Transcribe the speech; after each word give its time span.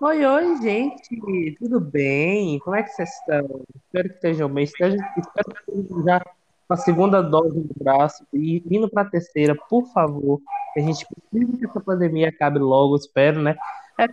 Oi, 0.00 0.24
oi, 0.24 0.56
gente, 0.62 1.56
tudo 1.58 1.80
bem? 1.80 2.60
Como 2.60 2.76
é 2.76 2.84
que 2.84 2.90
vocês 2.90 3.08
estão? 3.14 3.64
Espero 3.74 4.08
que 4.08 4.14
estejam 4.14 4.48
bem. 4.48 4.62
Espero 4.62 4.96
que 4.96 5.20
estejam 5.20 6.04
já 6.04 6.20
com 6.20 6.74
a 6.74 6.76
segunda 6.76 7.20
dose 7.20 7.60
do 7.60 7.74
braço 7.82 8.24
e 8.32 8.62
indo 8.70 8.88
para 8.88 9.02
a 9.02 9.10
terceira, 9.10 9.56
por 9.68 9.84
favor. 9.92 10.40
A 10.76 10.80
gente 10.80 11.04
precisa 11.04 11.58
que 11.58 11.66
essa 11.66 11.80
pandemia 11.80 12.28
acabe 12.28 12.60
logo, 12.60 12.94
espero, 12.94 13.42
né? 13.42 13.56
É, 13.98 14.04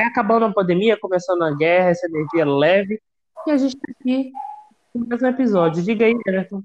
é 0.00 0.06
acabando 0.06 0.46
a 0.46 0.52
pandemia, 0.52 0.98
começando 0.98 1.42
a 1.42 1.54
guerra, 1.54 1.90
essa 1.90 2.06
energia 2.06 2.46
leve, 2.46 2.98
e 3.46 3.50
a 3.50 3.58
gente 3.58 3.76
está 3.76 3.92
aqui 4.00 4.32
com 4.94 5.00
mais 5.00 5.22
um 5.22 5.26
episódio. 5.26 5.82
Diga 5.82 6.06
aí, 6.06 6.14
Everton. 6.26 6.64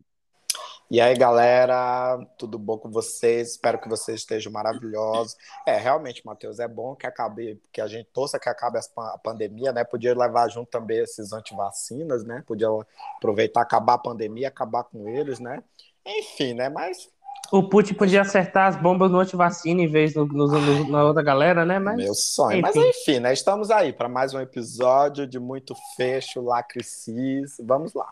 E 0.92 1.00
aí, 1.00 1.16
galera, 1.16 2.18
tudo 2.36 2.58
bom 2.58 2.76
com 2.76 2.90
vocês? 2.90 3.52
Espero 3.52 3.80
que 3.80 3.88
vocês 3.88 4.22
estejam 4.22 4.52
maravilhosos. 4.52 5.38
É, 5.64 5.78
realmente, 5.78 6.26
Matheus, 6.26 6.58
é 6.58 6.68
bom 6.68 6.96
que 6.96 7.06
acabe, 7.06 7.62
que 7.72 7.80
a 7.80 7.86
gente 7.86 8.10
torça 8.12 8.40
que 8.40 8.50
acabe 8.50 8.80
a 8.80 9.18
pandemia, 9.20 9.72
né? 9.72 9.84
Podia 9.84 10.18
levar 10.18 10.50
junto 10.50 10.68
também 10.72 10.98
esses 10.98 11.32
antivacinas, 11.32 12.24
né? 12.24 12.44
Podia 12.48 12.70
aproveitar, 13.18 13.62
acabar 13.62 13.94
a 13.94 13.98
pandemia, 14.00 14.48
acabar 14.48 14.84
com 14.84 15.08
eles, 15.08 15.40
né? 15.40 15.62
Enfim, 16.04 16.56
né? 16.56 16.70
Mas. 16.70 17.08
O 17.52 17.70
Putin 17.70 17.94
podia 17.94 18.22
acertar 18.22 18.68
as 18.68 18.76
bombas 18.76 19.12
no 19.12 19.20
antivacina 19.20 19.82
em 19.82 19.88
vez 19.88 20.14
do, 20.14 20.26
no, 20.26 20.48
no, 20.48 20.90
na 20.90 21.04
outra 21.04 21.22
galera, 21.22 21.66
né? 21.66 21.78
Mas, 21.78 21.98
Meu 21.98 22.16
sonho. 22.16 22.58
Enfim. 22.58 22.62
Mas 22.62 22.76
enfim, 22.76 23.20
né? 23.20 23.32
Estamos 23.32 23.70
aí 23.70 23.94
para 23.94 24.10
mais 24.10 24.34
um 24.34 24.40
episódio 24.40 25.28
de 25.28 25.40
Muito 25.40 25.76
Fecho, 25.96 26.42
Lacricis. 26.42 27.58
Vamos 27.60 27.94
lá. 27.94 28.12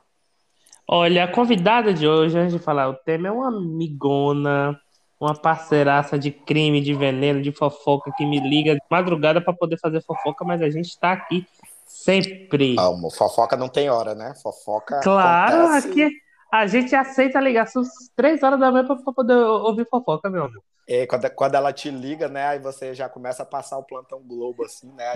Olha, 0.90 1.26
a 1.26 1.28
convidada 1.28 1.94
de 1.94 2.08
hoje, 2.08 2.38
antes 2.38 2.54
de 2.54 2.60
falar 2.60 2.88
o 2.90 2.94
tema, 2.94 3.28
é 3.28 3.32
uma 3.32 3.50
amigona, 3.50 4.80
uma 5.20 5.36
parceiraça 5.36 6.18
de 6.18 6.32
crime, 6.32 6.80
de 6.80 6.94
veneno, 6.94 7.42
de 7.42 7.52
fofoca, 7.52 8.12
que 8.16 8.26
me 8.26 8.40
liga 8.40 8.74
de 8.74 8.82
madrugada 8.90 9.42
para 9.42 9.54
poder 9.54 9.78
fazer 9.80 10.02
fofoca, 10.02 10.46
mas 10.46 10.62
a 10.62 10.70
gente 10.70 10.88
está 10.88 11.12
aqui 11.12 11.46
sempre. 11.86 12.76
Amo. 12.80 13.12
Fofoca 13.12 13.58
não 13.58 13.68
tem 13.68 13.90
hora, 13.90 14.16
né? 14.16 14.34
Fofoca. 14.42 15.02
Claro, 15.02 15.66
acontece... 15.66 15.90
aqui 15.90 16.27
a 16.52 16.66
gente 16.66 16.96
aceita 16.96 17.38
a 17.38 17.42
ligação 17.42 17.82
às 17.82 17.90
três 18.16 18.42
horas 18.42 18.60
da 18.60 18.72
manhã 18.72 18.86
para 18.86 18.96
poder 19.14 19.34
ouvir 19.34 19.88
fofoca, 19.90 20.30
meu 20.30 20.46
amor. 20.46 20.64
E 20.88 21.06
quando, 21.06 21.30
quando 21.32 21.56
ela 21.56 21.74
te 21.74 21.92
liga, 21.92 22.30
né? 22.30 22.48
Aí 22.48 22.60
você 22.60 22.94
já 22.94 23.10
começa 23.10 23.44
a 23.44 23.46
passar 23.46 23.78
o 23.78 23.84
plantão 23.84 24.22
Globo, 24.26 24.64
assim, 24.64 24.90
né? 24.94 25.12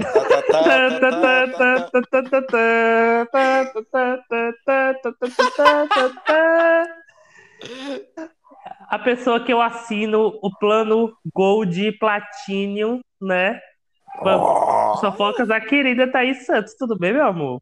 A 8.90 9.00
pessoa 9.00 9.40
que 9.40 9.54
eu 9.54 9.62
assino 9.62 10.38
o 10.42 10.52
plano 10.60 11.16
Gold 11.34 11.94
Platinum, 11.94 13.00
né? 13.22 13.58
Fofocas, 15.00 15.50
a 15.50 15.62
querida 15.62 16.12
Thaís 16.12 16.46
Santos. 16.46 16.76
Tudo 16.78 16.98
bem, 16.98 17.14
meu 17.14 17.26
amor? 17.26 17.62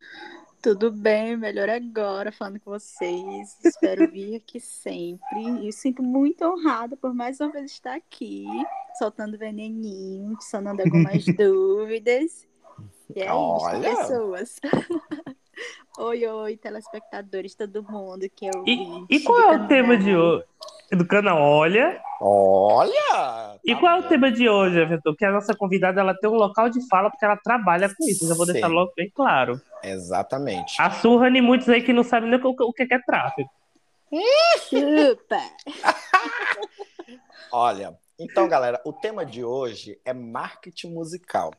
Tudo 0.62 0.92
bem, 0.92 1.38
melhor 1.38 1.70
agora 1.70 2.34
falando 2.34 2.60
com 2.60 2.72
vocês. 2.72 3.58
Espero 3.64 4.12
vir 4.12 4.36
aqui 4.36 4.60
sempre. 4.60 5.66
E 5.66 5.72
sinto 5.72 6.04
muito 6.04 6.44
honrada 6.44 6.98
por 6.98 7.14
mais 7.14 7.40
uma 7.40 7.50
vez 7.50 7.72
estar 7.72 7.96
aqui, 7.96 8.46
soltando 8.98 9.38
veneninho, 9.38 10.36
sanando 10.42 10.82
algumas 10.82 11.24
dúvidas. 11.38 12.46
E 13.16 13.22
é 13.22 13.32
Olha. 13.32 13.90
isso, 13.90 14.02
pessoas. 14.02 14.56
oi, 16.00 16.26
oi, 16.26 16.58
telespectadores, 16.58 17.56
todo 17.56 17.84
mundo 17.84 18.30
que 18.36 18.46
eu. 18.46 18.64
E, 18.66 19.06
e 19.10 19.20
qual 19.22 19.54
é 19.54 19.58
o 19.58 19.68
tema 19.68 19.98
de 19.98 20.16
hoje? 20.16 20.46
Do 20.92 21.06
canal 21.06 21.40
Olha. 21.40 22.02
Olha! 22.22 23.60
E 23.64 23.76
qual 23.76 23.98
é 23.98 24.00
o 24.00 24.08
tema 24.08 24.32
de 24.32 24.50
hoje, 24.50 24.80
Everton? 24.80 25.16
Que 25.16 25.24
a 25.24 25.32
nossa 25.32 25.56
convidada 25.56 26.02
ela 26.02 26.14
tem 26.14 26.30
um 26.30 26.34
local 26.34 26.70
de 26.70 26.86
fala 26.88 27.10
porque 27.10 27.24
ela 27.24 27.38
trabalha 27.38 27.88
com 27.88 28.10
isso. 28.10 28.28
Já 28.28 28.34
vou 28.34 28.46
Sim. 28.46 28.54
deixar 28.54 28.68
logo 28.68 28.92
bem 28.96 29.10
claro. 29.10 29.62
Exatamente. 29.84 30.82
A 30.82 30.92
surra 30.92 31.30
de 31.32 31.42
muitos 31.42 31.70
aí 31.70 31.82
que 31.82 31.94
não 31.94 32.04
sabem 32.04 32.30
nem 32.30 32.40
o, 32.42 32.50
o 32.50 32.74
que 32.74 32.88
é 32.92 33.00
tráfego. 33.00 33.50
Super! 34.68 35.52
Olha, 37.52 37.98
então, 38.20 38.48
galera, 38.48 38.82
o 38.84 38.92
tema 38.92 39.26
de 39.26 39.44
hoje 39.44 40.00
é 40.04 40.14
marketing 40.14 40.94
musical. 40.94 41.52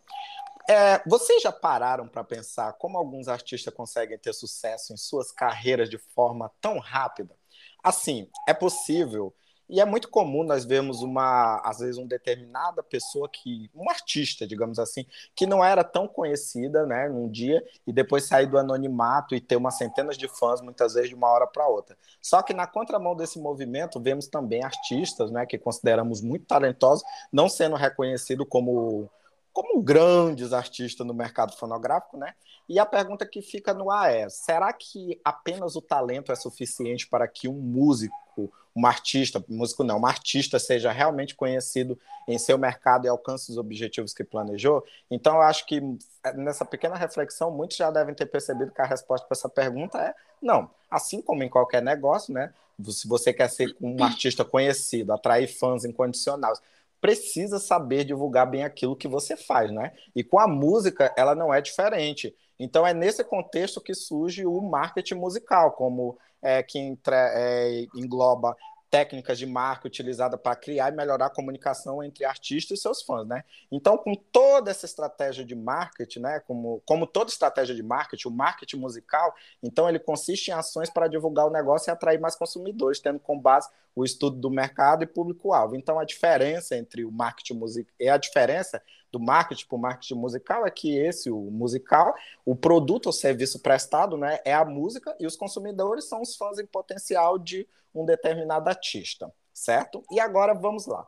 É, 0.72 1.02
vocês 1.04 1.42
já 1.42 1.50
pararam 1.50 2.06
para 2.06 2.22
pensar 2.22 2.72
como 2.74 2.96
alguns 2.96 3.26
artistas 3.26 3.74
conseguem 3.74 4.16
ter 4.16 4.32
sucesso 4.32 4.92
em 4.92 4.96
suas 4.96 5.32
carreiras 5.32 5.90
de 5.90 5.98
forma 5.98 6.48
tão 6.60 6.78
rápida? 6.78 7.34
Assim, 7.82 8.30
é 8.46 8.54
possível 8.54 9.34
e 9.68 9.80
é 9.80 9.84
muito 9.84 10.08
comum 10.08 10.44
nós 10.44 10.64
vermos 10.64 11.02
uma, 11.02 11.60
às 11.64 11.80
vezes, 11.80 11.96
uma 11.96 12.06
determinada 12.06 12.84
pessoa 12.84 13.28
que, 13.28 13.68
um 13.74 13.90
artista, 13.90 14.46
digamos 14.46 14.78
assim, 14.78 15.04
que 15.34 15.44
não 15.44 15.64
era 15.64 15.82
tão 15.82 16.06
conhecida, 16.06 16.86
né, 16.86 17.08
num 17.08 17.28
dia 17.28 17.64
e 17.84 17.92
depois 17.92 18.28
sair 18.28 18.46
do 18.46 18.56
anonimato 18.56 19.34
e 19.34 19.40
ter 19.40 19.56
umas 19.56 19.76
centenas 19.76 20.16
de 20.16 20.28
fãs, 20.28 20.60
muitas 20.60 20.94
vezes 20.94 21.08
de 21.08 21.16
uma 21.16 21.28
hora 21.30 21.48
para 21.48 21.66
outra. 21.66 21.98
Só 22.22 22.42
que 22.42 22.54
na 22.54 22.68
contramão 22.68 23.16
desse 23.16 23.40
movimento 23.40 24.00
vemos 24.00 24.28
também 24.28 24.62
artistas, 24.62 25.32
né, 25.32 25.44
que 25.46 25.58
consideramos 25.58 26.20
muito 26.20 26.46
talentosos, 26.46 27.04
não 27.32 27.48
sendo 27.48 27.74
reconhecido 27.74 28.46
como 28.46 29.10
como 29.60 29.82
grandes 29.82 30.52
artistas 30.52 31.06
no 31.06 31.12
mercado 31.12 31.56
fonográfico, 31.56 32.16
né? 32.16 32.34
E 32.68 32.78
a 32.78 32.86
pergunta 32.86 33.26
que 33.26 33.42
fica 33.42 33.74
no 33.74 33.90
ar 33.90 34.10
é: 34.10 34.28
será 34.28 34.72
que 34.72 35.20
apenas 35.24 35.76
o 35.76 35.82
talento 35.82 36.32
é 36.32 36.34
suficiente 36.34 37.06
para 37.06 37.28
que 37.28 37.46
um 37.46 37.54
músico 37.54 38.50
um 38.74 38.86
artista, 38.86 39.44
músico 39.48 39.82
não, 39.82 39.98
um 39.98 40.06
artista 40.06 40.58
seja 40.58 40.92
realmente 40.92 41.34
conhecido 41.34 41.98
em 42.26 42.38
seu 42.38 42.56
mercado 42.56 43.04
e 43.04 43.08
alcance 43.08 43.50
os 43.50 43.58
objetivos 43.58 44.14
que 44.14 44.22
planejou. 44.22 44.84
Então, 45.10 45.34
eu 45.34 45.42
acho 45.42 45.66
que 45.66 45.82
é, 46.22 46.32
nessa 46.34 46.64
pequena 46.64 46.94
reflexão, 46.94 47.50
muitos 47.50 47.76
já 47.76 47.90
devem 47.90 48.14
ter 48.14 48.26
percebido 48.26 48.70
que 48.70 48.80
a 48.80 48.86
resposta 48.86 49.26
para 49.26 49.36
essa 49.36 49.48
pergunta 49.48 49.98
é 49.98 50.14
não. 50.40 50.70
Assim 50.88 51.20
como 51.20 51.42
em 51.42 51.48
qualquer 51.48 51.82
negócio, 51.82 52.32
né? 52.32 52.54
Se 52.88 53.06
você 53.06 53.32
quer 53.32 53.50
ser 53.50 53.76
um 53.80 54.02
artista 54.02 54.44
conhecido, 54.44 55.12
atrair 55.12 55.48
fãs 55.48 55.84
incondicionais, 55.84 56.62
precisa 57.00 57.58
saber 57.58 58.04
divulgar 58.04 58.48
bem 58.48 58.62
aquilo 58.62 58.96
que 58.96 59.08
você 59.08 59.36
faz, 59.36 59.70
né? 59.70 59.92
E 60.14 60.22
com 60.22 60.38
a 60.38 60.46
música, 60.46 61.12
ela 61.16 61.34
não 61.34 61.52
é 61.52 61.60
diferente. 61.60 62.34
Então, 62.58 62.86
é 62.86 62.92
nesse 62.92 63.24
contexto 63.24 63.80
que 63.80 63.94
surge 63.94 64.44
o 64.44 64.60
marketing 64.60 65.14
musical, 65.14 65.72
como 65.72 66.18
é, 66.42 66.62
que 66.62 66.98
é, 67.08 67.86
engloba 67.94 68.56
técnicas 68.90 69.38
de 69.38 69.46
marca 69.46 69.86
utilizada 69.86 70.36
para 70.36 70.56
criar 70.56 70.92
e 70.92 70.96
melhorar 70.96 71.26
a 71.26 71.30
comunicação 71.30 72.02
entre 72.02 72.24
artistas 72.24 72.78
e 72.78 72.82
seus 72.82 73.02
fãs, 73.02 73.26
né? 73.26 73.44
Então, 73.70 73.96
com 73.96 74.14
toda 74.14 74.70
essa 74.70 74.84
estratégia 74.84 75.44
de 75.44 75.54
marketing, 75.54 76.20
né, 76.20 76.40
como, 76.40 76.82
como 76.84 77.06
toda 77.06 77.30
estratégia 77.30 77.74
de 77.74 77.82
marketing, 77.82 78.28
o 78.28 78.32
marketing 78.32 78.78
musical, 78.78 79.32
então 79.62 79.88
ele 79.88 80.00
consiste 80.00 80.48
em 80.48 80.54
ações 80.54 80.90
para 80.90 81.06
divulgar 81.06 81.46
o 81.46 81.50
negócio 81.50 81.88
e 81.88 81.92
atrair 81.92 82.18
mais 82.18 82.34
consumidores, 82.34 82.98
tendo 82.98 83.20
como 83.20 83.40
base 83.40 83.68
o 83.94 84.04
estudo 84.04 84.36
do 84.36 84.50
mercado 84.50 85.04
e 85.04 85.06
público-alvo. 85.06 85.76
Então, 85.76 85.98
a 85.98 86.04
diferença 86.04 86.76
entre 86.76 87.04
o 87.04 87.12
marketing 87.12 87.54
musical 87.54 87.94
e 87.98 88.08
a 88.08 88.16
diferença 88.16 88.82
do 89.10 89.18
marketing 89.18 89.66
para 89.66 89.76
o 89.76 89.80
marketing 89.80 90.14
musical 90.14 90.66
é 90.66 90.70
que 90.70 90.96
esse, 90.96 91.30
o 91.30 91.38
musical, 91.50 92.14
o 92.44 92.54
produto 92.54 93.06
ou 93.06 93.12
serviço 93.12 93.60
prestado, 93.60 94.16
né, 94.16 94.38
é 94.44 94.54
a 94.54 94.64
música 94.64 95.14
e 95.18 95.26
os 95.26 95.36
consumidores 95.36 96.04
são 96.04 96.22
os 96.22 96.36
fãs 96.36 96.58
em 96.58 96.66
potencial 96.66 97.38
de 97.38 97.68
um 97.94 98.04
determinado 98.04 98.68
artista, 98.68 99.32
certo? 99.52 100.04
E 100.10 100.20
agora 100.20 100.54
vamos 100.54 100.86
lá. 100.86 101.06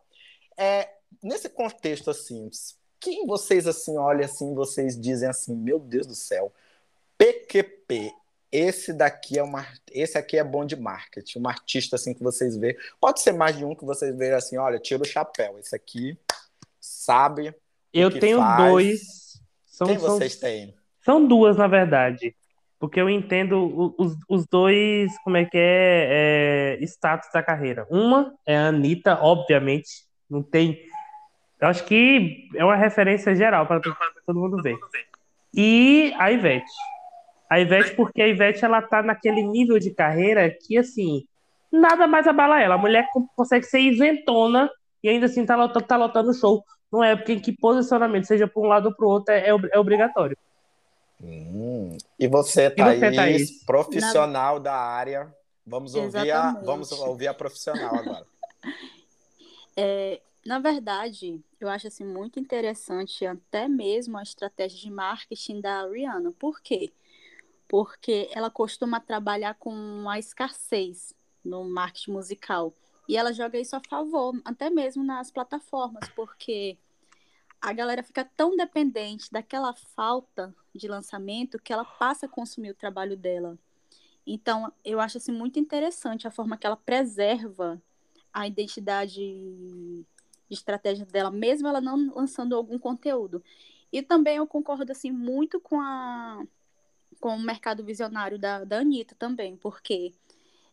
É, 0.57 0.89
nesse 1.23 1.49
contexto 1.49 2.11
assim, 2.11 2.51
quem 2.99 3.27
vocês 3.27 3.67
assim 3.67 3.97
olham 3.97 4.25
assim, 4.25 4.55
vocês 4.55 5.01
dizem 5.01 5.29
assim, 5.29 5.55
meu 5.55 5.79
Deus 5.79 6.07
do 6.07 6.15
céu, 6.15 6.53
PQP, 7.17 8.13
esse 8.51 8.93
daqui 8.93 9.39
é 9.39 9.43
uma, 9.43 9.67
esse 9.93 10.19
aqui 10.19 10.37
é 10.37 10.45
bom 10.45 10.65
de 10.65 10.77
marketing, 10.77 11.39
um 11.39 11.49
artista 11.49 11.97
assim 11.97 12.13
que 12.13 12.23
vocês 12.23 12.57
vê, 12.57 12.77
pode 13.01 13.21
ser 13.21 13.33
mais 13.33 13.57
de 13.57 13.65
um 13.65 13.75
que 13.75 13.85
vocês 13.85 14.15
veem 14.15 14.33
assim, 14.33 14.59
olha, 14.59 14.79
tira 14.79 15.03
o 15.03 15.07
chapéu, 15.07 15.59
esse 15.59 15.75
aqui 15.75 16.19
sabe. 16.83 17.55
Eu 17.93 18.11
tenho 18.11 18.39
faz. 18.39 18.71
dois. 18.71 19.01
São, 19.67 19.87
Quem 19.87 19.99
vocês 19.99 20.37
têm? 20.37 20.75
São 21.05 21.27
duas, 21.27 21.57
na 21.57 21.67
verdade. 21.67 22.35
Porque 22.79 23.01
eu 23.01 23.09
entendo 23.09 23.95
os, 23.97 24.17
os 24.29 24.47
dois, 24.47 25.11
como 25.23 25.37
é 25.37 25.45
que 25.45 25.57
é, 25.57 26.79
é, 26.81 26.85
status 26.85 27.29
da 27.33 27.43
carreira. 27.43 27.87
Uma 27.91 28.35
é 28.47 28.57
a 28.57 28.69
Anitta, 28.69 29.19
obviamente, 29.23 30.05
não 30.29 30.43
tem. 30.43 30.81
Eu 31.61 31.69
acho 31.69 31.85
que 31.85 32.49
é 32.57 32.65
uma 32.65 32.75
referência 32.75 33.37
geral 33.37 33.67
para 33.67 33.81
todo 33.81 34.41
mundo 34.41 34.61
ver. 34.61 34.77
E 35.55 36.13
a 36.19 36.33
Ivete. 36.33 36.73
A 37.49 37.61
Ivete, 37.61 37.95
porque 37.95 38.21
a 38.21 38.27
Ivete 38.27 38.65
ela 38.65 38.83
tá 38.83 39.03
naquele 39.03 39.43
nível 39.43 39.79
de 39.79 39.95
carreira 39.95 40.51
que, 40.51 40.77
assim, 40.77 41.25
nada 41.71 42.07
mais 42.07 42.27
abala 42.27 42.61
ela. 42.61 42.75
A 42.75 42.79
mulher 42.79 43.07
consegue 43.37 43.65
ser 43.67 43.81
isentona 43.81 44.71
e 45.03 45.09
ainda 45.09 45.27
assim 45.27 45.47
tá 45.47 45.55
lotando, 45.55 45.87
tá 45.87 45.97
lotando 45.97 46.35
show. 46.35 46.65
Não 46.93 47.03
é 47.03 47.17
porque 47.17 47.33
em 47.33 47.41
que 47.41 47.57
posicionamento, 47.57 48.27
seja 48.27 48.47
para 48.47 48.63
um 48.63 48.67
lado 48.67 48.87
ou 48.87 48.95
para 48.95 49.07
o 49.07 49.09
outro, 49.09 49.33
é, 49.33 49.49
é 49.49 49.79
obrigatório. 49.79 50.37
Hum. 51.23 51.97
E 52.19 52.29
você, 52.29 52.69
Thaís, 52.69 52.97
e 52.97 53.01
você, 53.01 53.17
Thaís? 53.17 53.65
profissional 53.65 54.57
Na... 54.57 54.61
da 54.61 54.75
área. 54.75 55.35
Vamos 55.65 55.95
ouvir, 55.95 56.31
a, 56.33 56.53
vamos 56.61 56.91
ouvir 56.93 57.29
a 57.29 57.35
profissional 57.35 57.95
agora. 57.95 58.27
É, 59.75 60.21
Na 60.45 60.59
verdade, 60.59 61.41
eu 61.59 61.67
acho 61.67 61.87
assim 61.87 62.05
muito 62.05 62.39
interessante 62.39 63.25
até 63.25 63.67
mesmo 63.67 64.19
a 64.19 64.23
estratégia 64.23 64.79
de 64.79 64.91
marketing 64.91 65.63
da 65.63 65.87
Rihanna. 65.87 66.31
Por 66.33 66.61
quê? 66.61 66.93
Porque 67.67 68.29
ela 68.35 68.51
costuma 68.51 69.01
trabalhar 69.01 69.55
com 69.55 70.07
a 70.11 70.19
escassez 70.19 71.15
no 71.43 71.65
marketing 71.65 72.11
musical. 72.13 72.75
E 73.13 73.17
ela 73.19 73.31
joga 73.31 73.61
isso 73.61 73.77
a 73.77 73.81
favor, 73.91 74.41
até 74.43 74.71
mesmo 74.71 75.05
nas 75.05 75.31
plataformas, 75.31 76.09
porque 76.17 76.79
a 77.61 77.71
galera 77.71 78.03
fica 78.03 78.25
tão 78.25 78.57
dependente 78.57 79.31
daquela 79.31 79.75
falta 79.75 80.55
de 80.75 80.89
lançamento 80.89 81.59
que 81.59 81.75
ela 81.75 81.85
passa 81.85 82.25
a 82.25 82.29
consumir 82.29 82.71
o 82.71 82.75
trabalho 82.75 83.15
dela. 83.15 83.59
Então, 84.27 84.73
eu 84.83 84.99
acho 84.99 85.19
assim 85.19 85.31
muito 85.31 85.59
interessante 85.59 86.27
a 86.27 86.31
forma 86.31 86.57
que 86.57 86.67
ela 86.67 86.75
preserva 86.75 87.83
a 88.33 88.47
identidade 88.47 89.21
de 89.21 90.07
estratégia 90.49 91.05
dela, 91.05 91.31
mesmo 91.31 91.69
ela 91.69 91.83
não 91.83 92.15
lançando 92.15 92.57
algum 92.57 92.79
conteúdo. 92.79 93.45
E 93.93 94.01
também 94.01 94.39
eu 94.39 94.47
concordo 94.47 94.91
assim 94.91 95.11
muito 95.11 95.61
com 95.61 95.79
a 95.83 96.43
com 97.21 97.37
o 97.37 97.43
mercado 97.43 97.85
visionário 97.85 98.39
da, 98.39 98.65
da 98.65 98.79
Anitta 98.79 99.15
também, 99.15 99.55
porque 99.55 100.15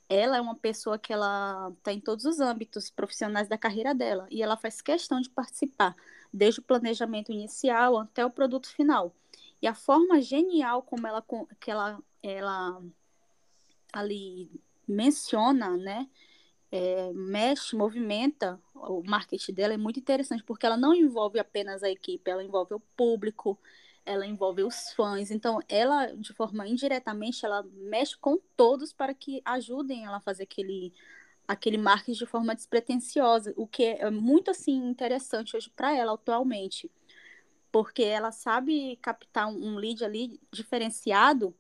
ela 0.10 0.38
é 0.38 0.42
uma 0.42 0.56
pessoa 0.56 0.98
que 0.98 1.14
ela 1.14 1.72
está 1.78 1.94
em 1.94 2.00
todos 2.00 2.26
os 2.26 2.40
âmbitos 2.40 2.90
profissionais 2.90 3.48
da 3.48 3.58
carreira 3.58 3.94
dela 3.94 4.28
e 4.32 4.42
ela 4.42 4.58
faz 4.58 4.82
questão 4.82 5.22
de 5.22 5.30
participar, 5.30 5.96
desde 6.34 6.60
o 6.60 6.64
planejamento 6.64 7.32
inicial 7.32 8.00
até 8.00 8.26
o 8.26 8.32
produto 8.32 8.68
final. 8.70 9.16
E 9.62 9.68
a 9.68 9.76
forma 9.76 10.20
genial 10.20 10.82
como 10.82 11.06
ela 11.06 11.24
que 11.60 11.70
ela, 11.70 12.00
ela 12.24 12.82
ali 13.94 14.50
menciona, 14.88 15.78
né, 15.78 16.10
é, 16.72 17.12
mexe, 17.14 17.76
movimenta 17.76 18.60
o 18.74 19.04
marketing 19.04 19.54
dela 19.54 19.74
é 19.74 19.78
muito 19.78 20.00
interessante 20.00 20.44
porque 20.44 20.66
ela 20.66 20.78
não 20.78 20.94
envolve 20.94 21.40
apenas 21.40 21.84
a 21.84 21.90
equipe, 21.90 22.30
ela 22.30 22.44
envolve 22.44 22.74
o 22.74 22.80
público, 22.96 23.60
ela 24.10 24.26
envolve 24.26 24.64
os 24.64 24.92
fãs. 24.94 25.30
Então, 25.30 25.60
ela, 25.70 26.08
de 26.08 26.34
forma 26.34 26.68
indiretamente, 26.68 27.46
ela 27.46 27.64
mexe 27.74 28.18
com 28.18 28.40
todos 28.58 28.92
para 28.92 29.14
que 29.14 29.40
ajudem 29.46 30.04
ela 30.04 30.18
a 30.18 30.20
fazer 30.20 30.44
aquele, 30.44 30.92
aquele 31.48 31.78
marketing 31.78 32.18
de 32.18 32.26
forma 32.26 32.56
despretensiosa, 32.56 33.54
o 33.56 33.68
que 33.68 33.84
é 33.84 34.10
muito, 34.10 34.50
assim, 34.50 34.90
interessante 34.90 35.56
hoje 35.56 35.70
para 35.70 35.96
ela 35.96 36.14
atualmente. 36.14 36.90
Porque 37.72 38.02
ela 38.02 38.32
sabe 38.32 38.96
captar 38.96 39.48
um 39.48 39.76
lead 39.76 40.04
ali 40.04 40.42
diferenciado 40.52 41.56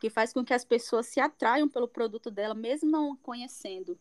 que 0.00 0.10
faz 0.10 0.32
com 0.32 0.44
que 0.44 0.54
as 0.54 0.64
pessoas 0.64 1.06
se 1.06 1.20
atraiam 1.20 1.68
pelo 1.68 1.86
produto 1.86 2.32
dela, 2.32 2.54
mesmo 2.54 2.90
não 2.90 3.16
conhecendo. 3.16 3.96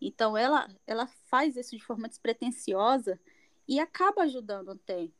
Então, 0.00 0.38
ela, 0.38 0.66
ela 0.86 1.06
faz 1.26 1.54
isso 1.54 1.76
de 1.76 1.84
forma 1.84 2.08
despretensiosa 2.08 3.20
e 3.66 3.78
acaba 3.78 4.22
ajudando 4.22 4.70
até. 4.70 5.10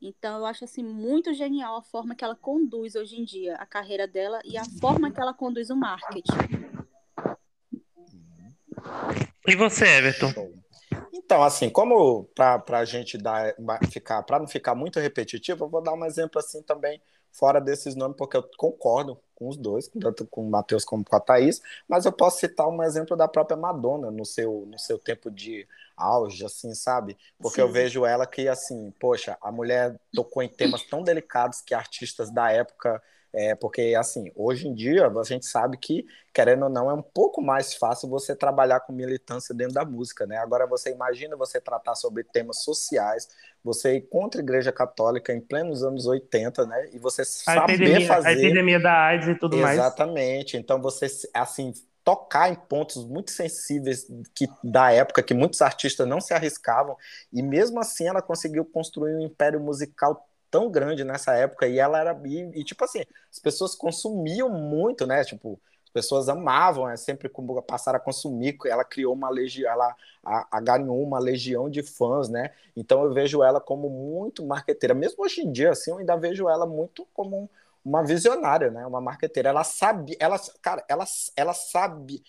Então, 0.00 0.38
eu 0.38 0.46
acho 0.46 0.64
assim 0.64 0.82
muito 0.82 1.34
genial 1.34 1.76
a 1.76 1.82
forma 1.82 2.14
que 2.14 2.24
ela 2.24 2.36
conduz 2.36 2.94
hoje 2.94 3.20
em 3.20 3.24
dia 3.24 3.56
a 3.56 3.66
carreira 3.66 4.06
dela 4.06 4.40
e 4.44 4.56
a 4.56 4.64
forma 4.80 5.10
que 5.10 5.20
ela 5.20 5.34
conduz 5.34 5.70
o 5.70 5.76
marketing. 5.76 6.32
E 9.46 9.56
você, 9.56 9.86
Everton? 9.86 10.32
Então, 11.12 11.42
assim, 11.42 11.68
como 11.68 12.24
para 12.34 12.78
a 12.78 12.84
gente 12.84 13.18
dar, 13.18 13.54
ficar, 13.90 14.22
para 14.22 14.38
não 14.38 14.46
ficar 14.46 14.74
muito 14.74 15.00
repetitivo, 15.00 15.64
eu 15.64 15.68
vou 15.68 15.82
dar 15.82 15.92
um 15.92 16.04
exemplo 16.04 16.38
assim 16.38 16.62
também 16.62 17.00
fora 17.30 17.60
desses 17.60 17.94
nomes, 17.94 18.16
porque 18.16 18.36
eu 18.36 18.48
concordo 18.56 19.20
com 19.34 19.48
os 19.48 19.56
dois, 19.56 19.88
tanto 19.88 20.26
com 20.26 20.46
o 20.46 20.50
Matheus 20.50 20.84
como 20.84 21.04
com 21.04 21.16
a 21.16 21.20
Thaís, 21.20 21.60
mas 21.86 22.04
eu 22.04 22.12
posso 22.12 22.40
citar 22.40 22.68
um 22.68 22.82
exemplo 22.82 23.16
da 23.16 23.28
própria 23.28 23.56
Madonna 23.56 24.10
no 24.10 24.24
seu, 24.24 24.64
no 24.66 24.78
seu 24.78 24.98
tempo 24.98 25.30
de 25.30 25.66
auge, 25.98 26.44
assim, 26.44 26.74
sabe? 26.74 27.16
Porque 27.38 27.56
Sim. 27.56 27.62
eu 27.62 27.72
vejo 27.72 28.06
ela 28.06 28.26
que, 28.26 28.48
assim, 28.48 28.92
poxa, 28.98 29.36
a 29.40 29.50
mulher 29.50 29.98
tocou 30.14 30.42
em 30.42 30.48
temas 30.48 30.82
tão 30.82 31.02
delicados 31.02 31.60
que 31.60 31.74
artistas 31.74 32.30
da 32.30 32.50
época 32.50 33.02
é, 33.32 33.54
porque, 33.54 33.94
assim, 33.98 34.32
hoje 34.34 34.66
em 34.66 34.74
dia 34.74 35.06
a 35.06 35.22
gente 35.22 35.44
sabe 35.44 35.76
que, 35.76 36.06
querendo 36.32 36.64
ou 36.64 36.70
não, 36.70 36.90
é 36.90 36.94
um 36.94 37.02
pouco 37.02 37.42
mais 37.42 37.74
fácil 37.74 38.08
você 38.08 38.34
trabalhar 38.34 38.80
com 38.80 38.92
militância 38.92 39.54
dentro 39.54 39.74
da 39.74 39.84
música, 39.84 40.26
né? 40.26 40.38
Agora 40.38 40.66
você 40.66 40.90
imagina 40.90 41.36
você 41.36 41.60
tratar 41.60 41.94
sobre 41.94 42.24
temas 42.24 42.62
sociais, 42.62 43.28
você 43.62 43.96
ir 43.96 44.08
contra 44.08 44.40
a 44.40 44.42
Igreja 44.42 44.72
Católica 44.72 45.32
em 45.32 45.40
plenos 45.40 45.82
anos 45.84 46.06
80, 46.06 46.66
né? 46.66 46.88
E 46.92 46.98
você 46.98 47.22
a 47.22 47.24
saber 47.26 47.74
epidemia, 47.74 48.08
fazer... 48.08 48.28
A 48.28 48.32
epidemia 48.32 48.80
da 48.80 48.92
AIDS 48.92 49.28
e 49.28 49.34
tudo 49.34 49.56
Exatamente. 49.56 49.62
mais. 49.62 49.78
Exatamente. 49.78 50.56
Então 50.56 50.80
você, 50.80 51.06
assim, 51.34 51.72
tocar 52.08 52.50
em 52.50 52.54
pontos 52.54 53.04
muito 53.04 53.30
sensíveis 53.30 54.06
que 54.34 54.48
da 54.64 54.90
época 54.90 55.22
que 55.22 55.34
muitos 55.34 55.60
artistas 55.60 56.08
não 56.08 56.22
se 56.22 56.32
arriscavam. 56.32 56.96
E 57.30 57.42
mesmo 57.42 57.78
assim 57.78 58.06
ela 58.06 58.22
conseguiu 58.22 58.64
construir 58.64 59.14
um 59.14 59.20
império 59.20 59.60
musical 59.60 60.26
tão 60.50 60.70
grande 60.70 61.04
nessa 61.04 61.34
época. 61.34 61.68
E 61.68 61.78
ela 61.78 62.00
era 62.00 62.18
e, 62.24 62.60
e, 62.60 62.64
tipo 62.64 62.82
assim 62.82 63.02
as 63.30 63.38
pessoas 63.38 63.74
consumiam 63.74 64.48
muito 64.48 65.06
né? 65.06 65.22
Tipo 65.22 65.60
as 65.84 65.90
pessoas 65.90 66.30
amavam 66.30 66.88
é 66.88 66.96
sempre 66.96 67.28
como 67.28 67.60
passaram 67.60 67.98
a 67.98 68.00
consumir. 68.00 68.56
Ela 68.64 68.84
criou 68.84 69.12
uma 69.12 69.28
legião 69.28 69.70
ela 69.70 69.94
a, 70.24 70.56
a 70.56 70.60
ganhou 70.62 71.02
uma 71.02 71.18
legião 71.18 71.68
de 71.68 71.82
fãs 71.82 72.30
né? 72.30 72.52
Então 72.74 73.04
eu 73.04 73.12
vejo 73.12 73.42
ela 73.42 73.60
como 73.60 73.90
muito 73.90 74.42
marqueteira. 74.46 74.94
Mesmo 74.94 75.24
hoje 75.24 75.42
em 75.42 75.52
dia 75.52 75.72
assim 75.72 75.90
eu 75.90 75.98
ainda 75.98 76.16
vejo 76.16 76.48
ela 76.48 76.66
muito 76.66 77.06
como 77.12 77.50
uma 77.88 78.04
visionária 78.04 78.70
né 78.70 78.86
uma 78.86 79.00
marqueteira 79.00 79.48
ela 79.48 79.64
sabe 79.64 80.16
ela 80.20 80.38
cara 80.60 80.84
ela 80.88 81.04
ela 81.36 81.54
sabe 81.54 82.22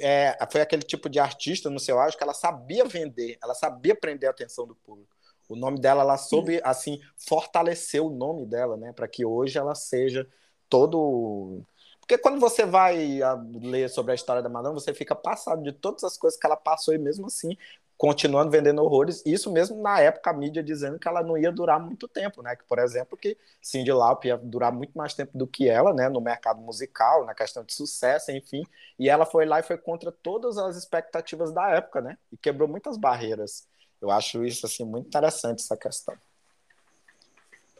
é, 0.00 0.36
foi 0.50 0.60
aquele 0.60 0.82
tipo 0.82 1.08
de 1.08 1.18
artista 1.18 1.70
no 1.70 1.80
seu 1.80 1.98
auge 1.98 2.16
que 2.16 2.22
ela 2.22 2.34
sabia 2.34 2.84
vender 2.84 3.38
ela 3.42 3.54
sabia 3.54 3.94
prender 3.94 4.28
a 4.28 4.32
atenção 4.32 4.66
do 4.66 4.74
público 4.74 5.18
o 5.48 5.56
nome 5.56 5.80
dela, 5.80 6.02
ela 6.02 6.18
soube, 6.18 6.56
Sim. 6.56 6.60
assim, 6.62 7.00
fortalecer 7.16 8.02
o 8.02 8.10
nome 8.10 8.44
dela, 8.44 8.76
né? 8.76 8.92
Para 8.92 9.08
que 9.08 9.24
hoje 9.24 9.58
ela 9.58 9.74
seja 9.74 10.28
todo. 10.68 11.62
Porque 12.00 12.18
quando 12.18 12.38
você 12.38 12.66
vai 12.66 13.18
ler 13.54 13.88
sobre 13.88 14.12
a 14.12 14.14
história 14.14 14.42
da 14.42 14.48
Madonna, 14.48 14.74
você 14.74 14.92
fica 14.92 15.14
passado 15.14 15.62
de 15.62 15.72
todas 15.72 16.04
as 16.04 16.18
coisas 16.18 16.38
que 16.38 16.46
ela 16.46 16.56
passou 16.56 16.94
e 16.94 16.98
mesmo 16.98 17.26
assim 17.26 17.56
continuando 17.98 18.50
vendendo 18.50 18.80
horrores. 18.80 19.22
Isso 19.26 19.52
mesmo 19.52 19.82
na 19.82 20.00
época 20.00 20.30
a 20.30 20.32
mídia 20.32 20.62
dizendo 20.62 20.98
que 21.00 21.08
ela 21.08 21.20
não 21.20 21.36
ia 21.36 21.50
durar 21.50 21.80
muito 21.80 22.06
tempo, 22.06 22.40
né? 22.40 22.54
Que 22.54 22.64
por 22.64 22.78
exemplo 22.78 23.18
que 23.18 23.36
Cyndi 23.60 23.92
Lauper 23.92 24.28
ia 24.28 24.38
durar 24.38 24.72
muito 24.72 24.96
mais 24.96 25.12
tempo 25.12 25.36
do 25.36 25.48
que 25.48 25.68
ela, 25.68 25.92
né? 25.92 26.08
No 26.08 26.20
mercado 26.20 26.62
musical, 26.62 27.26
na 27.26 27.34
questão 27.34 27.64
de 27.64 27.74
sucesso, 27.74 28.30
enfim. 28.30 28.64
E 28.96 29.10
ela 29.10 29.26
foi 29.26 29.44
lá 29.44 29.58
e 29.58 29.64
foi 29.64 29.76
contra 29.76 30.12
todas 30.12 30.56
as 30.56 30.76
expectativas 30.76 31.52
da 31.52 31.68
época, 31.70 32.00
né? 32.00 32.16
E 32.32 32.36
quebrou 32.36 32.68
muitas 32.68 32.96
barreiras. 32.96 33.66
Eu 34.00 34.12
acho 34.12 34.44
isso 34.44 34.64
assim 34.64 34.84
muito 34.84 35.08
interessante 35.08 35.60
essa 35.60 35.76
questão. 35.76 36.14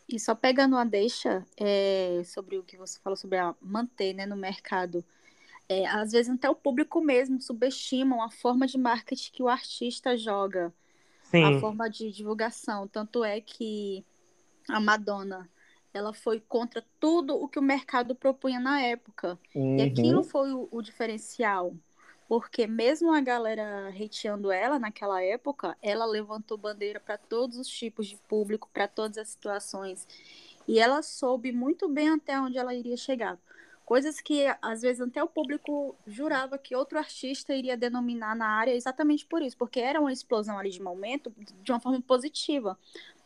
E 0.09 0.19
só 0.19 0.35
pegando 0.35 0.75
uma 0.75 0.87
deixa 0.87 1.47
é, 1.57 2.23
sobre 2.25 2.59
o 2.59 2.63
que 2.65 2.77
você 2.77 2.99
falou 2.99 3.17
sobre 3.17 3.39
a 3.39 3.55
manter 3.61 4.15
né, 4.15 4.27
no 4.27 4.37
mercado, 4.37 5.05
é, 5.69 5.87
às 5.87 6.13
vezes 6.13 6.33
até 6.33 6.49
o 6.49 6.55
público 6.55 7.01
mesmo 7.01 7.41
subestima 7.41 8.25
a 8.25 8.31
forma 8.31 8.67
de 8.67 8.79
marketing 8.79 9.33
que 9.33 9.43
o 9.43 9.49
artista 9.49 10.17
joga, 10.17 10.73
Sim. 11.25 11.45
a 11.45 11.61
forma 11.61 11.89
de 11.91 12.11
divulgação. 12.11 12.89
Tanto 12.89 13.23
é 13.23 13.41
que 13.41 14.05
a 14.69 14.81
Madonna 14.81 15.49
ela 15.93 16.13
foi 16.13 16.41
contra 16.41 16.85
tudo 17.01 17.35
o 17.35 17.49
que 17.49 17.59
o 17.59 17.63
mercado 17.63 18.15
propunha 18.15 18.61
na 18.61 18.81
época. 18.81 19.39
Uhum. 19.55 19.79
E 19.79 19.83
aquilo 19.83 20.23
foi 20.23 20.53
o, 20.53 20.69
o 20.71 20.83
diferencial. 20.83 21.75
Porque 22.29 22.67
mesmo 22.67 23.13
a 23.13 23.21
galera 23.23 23.89
hateando 23.89 24.53
ela 24.53 24.79
naquela 24.79 25.23
época, 25.23 25.77
ela 25.81 26.05
levantou 26.05 26.59
bandeira 26.59 27.01
para 27.01 27.17
todos 27.17 27.57
os 27.57 27.67
tipos 27.67 28.07
de 28.07 28.17
público, 28.17 28.69
para 28.73 28.87
todas 28.87 29.17
as 29.17 29.31
situações. 29.31 30.07
E 30.67 30.79
ela 30.79 31.03
soube 31.03 31.53
muito 31.53 31.89
bem 31.89 32.11
até 32.11 32.39
onde 32.39 32.59
ela 32.59 32.75
iria 32.75 32.99
chegar. 32.99 33.39
Coisas 33.89 34.21
que, 34.21 34.45
às 34.61 34.83
vezes, 34.83 35.01
até 35.01 35.25
o 35.25 35.27
público 35.27 35.97
jurava 36.07 36.59
que 36.59 36.77
outro 36.77 36.99
artista 36.99 37.55
iria 37.55 37.75
denominar 37.75 38.37
na 38.37 38.47
área 38.47 38.75
exatamente 38.75 39.25
por 39.25 39.41
isso, 39.41 39.57
porque 39.57 39.81
era 39.81 39.99
uma 39.99 40.13
explosão 40.13 40.59
ali 40.59 40.69
de 40.69 40.83
momento 40.83 41.33
de 41.63 41.73
uma 41.73 41.81
forma 41.81 41.99
positiva. 42.03 42.77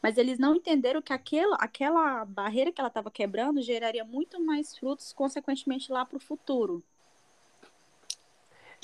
Mas 0.00 0.16
eles 0.16 0.38
não 0.38 0.54
entenderam 0.54 1.02
que 1.02 1.12
aquela, 1.12 1.56
aquela 1.56 2.24
barreira 2.24 2.70
que 2.70 2.80
ela 2.80 2.86
estava 2.86 3.10
quebrando 3.10 3.60
geraria 3.60 4.04
muito 4.04 4.40
mais 4.40 4.78
frutos, 4.78 5.12
consequentemente, 5.12 5.90
lá 5.90 6.04
para 6.04 6.18
o 6.18 6.20
futuro. 6.20 6.80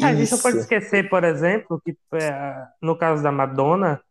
É, 0.01 0.07
a 0.07 0.15
gente 0.17 0.33
não 0.33 0.39
pode 0.41 0.59
esquecer, 0.59 1.09
por 1.09 1.23
exemplo, 1.23 1.81
que 1.85 1.97
é, 2.15 2.67
no 2.83 2.99
caso 2.99 3.23
da 3.23 3.31
Madonna, 3.31 4.03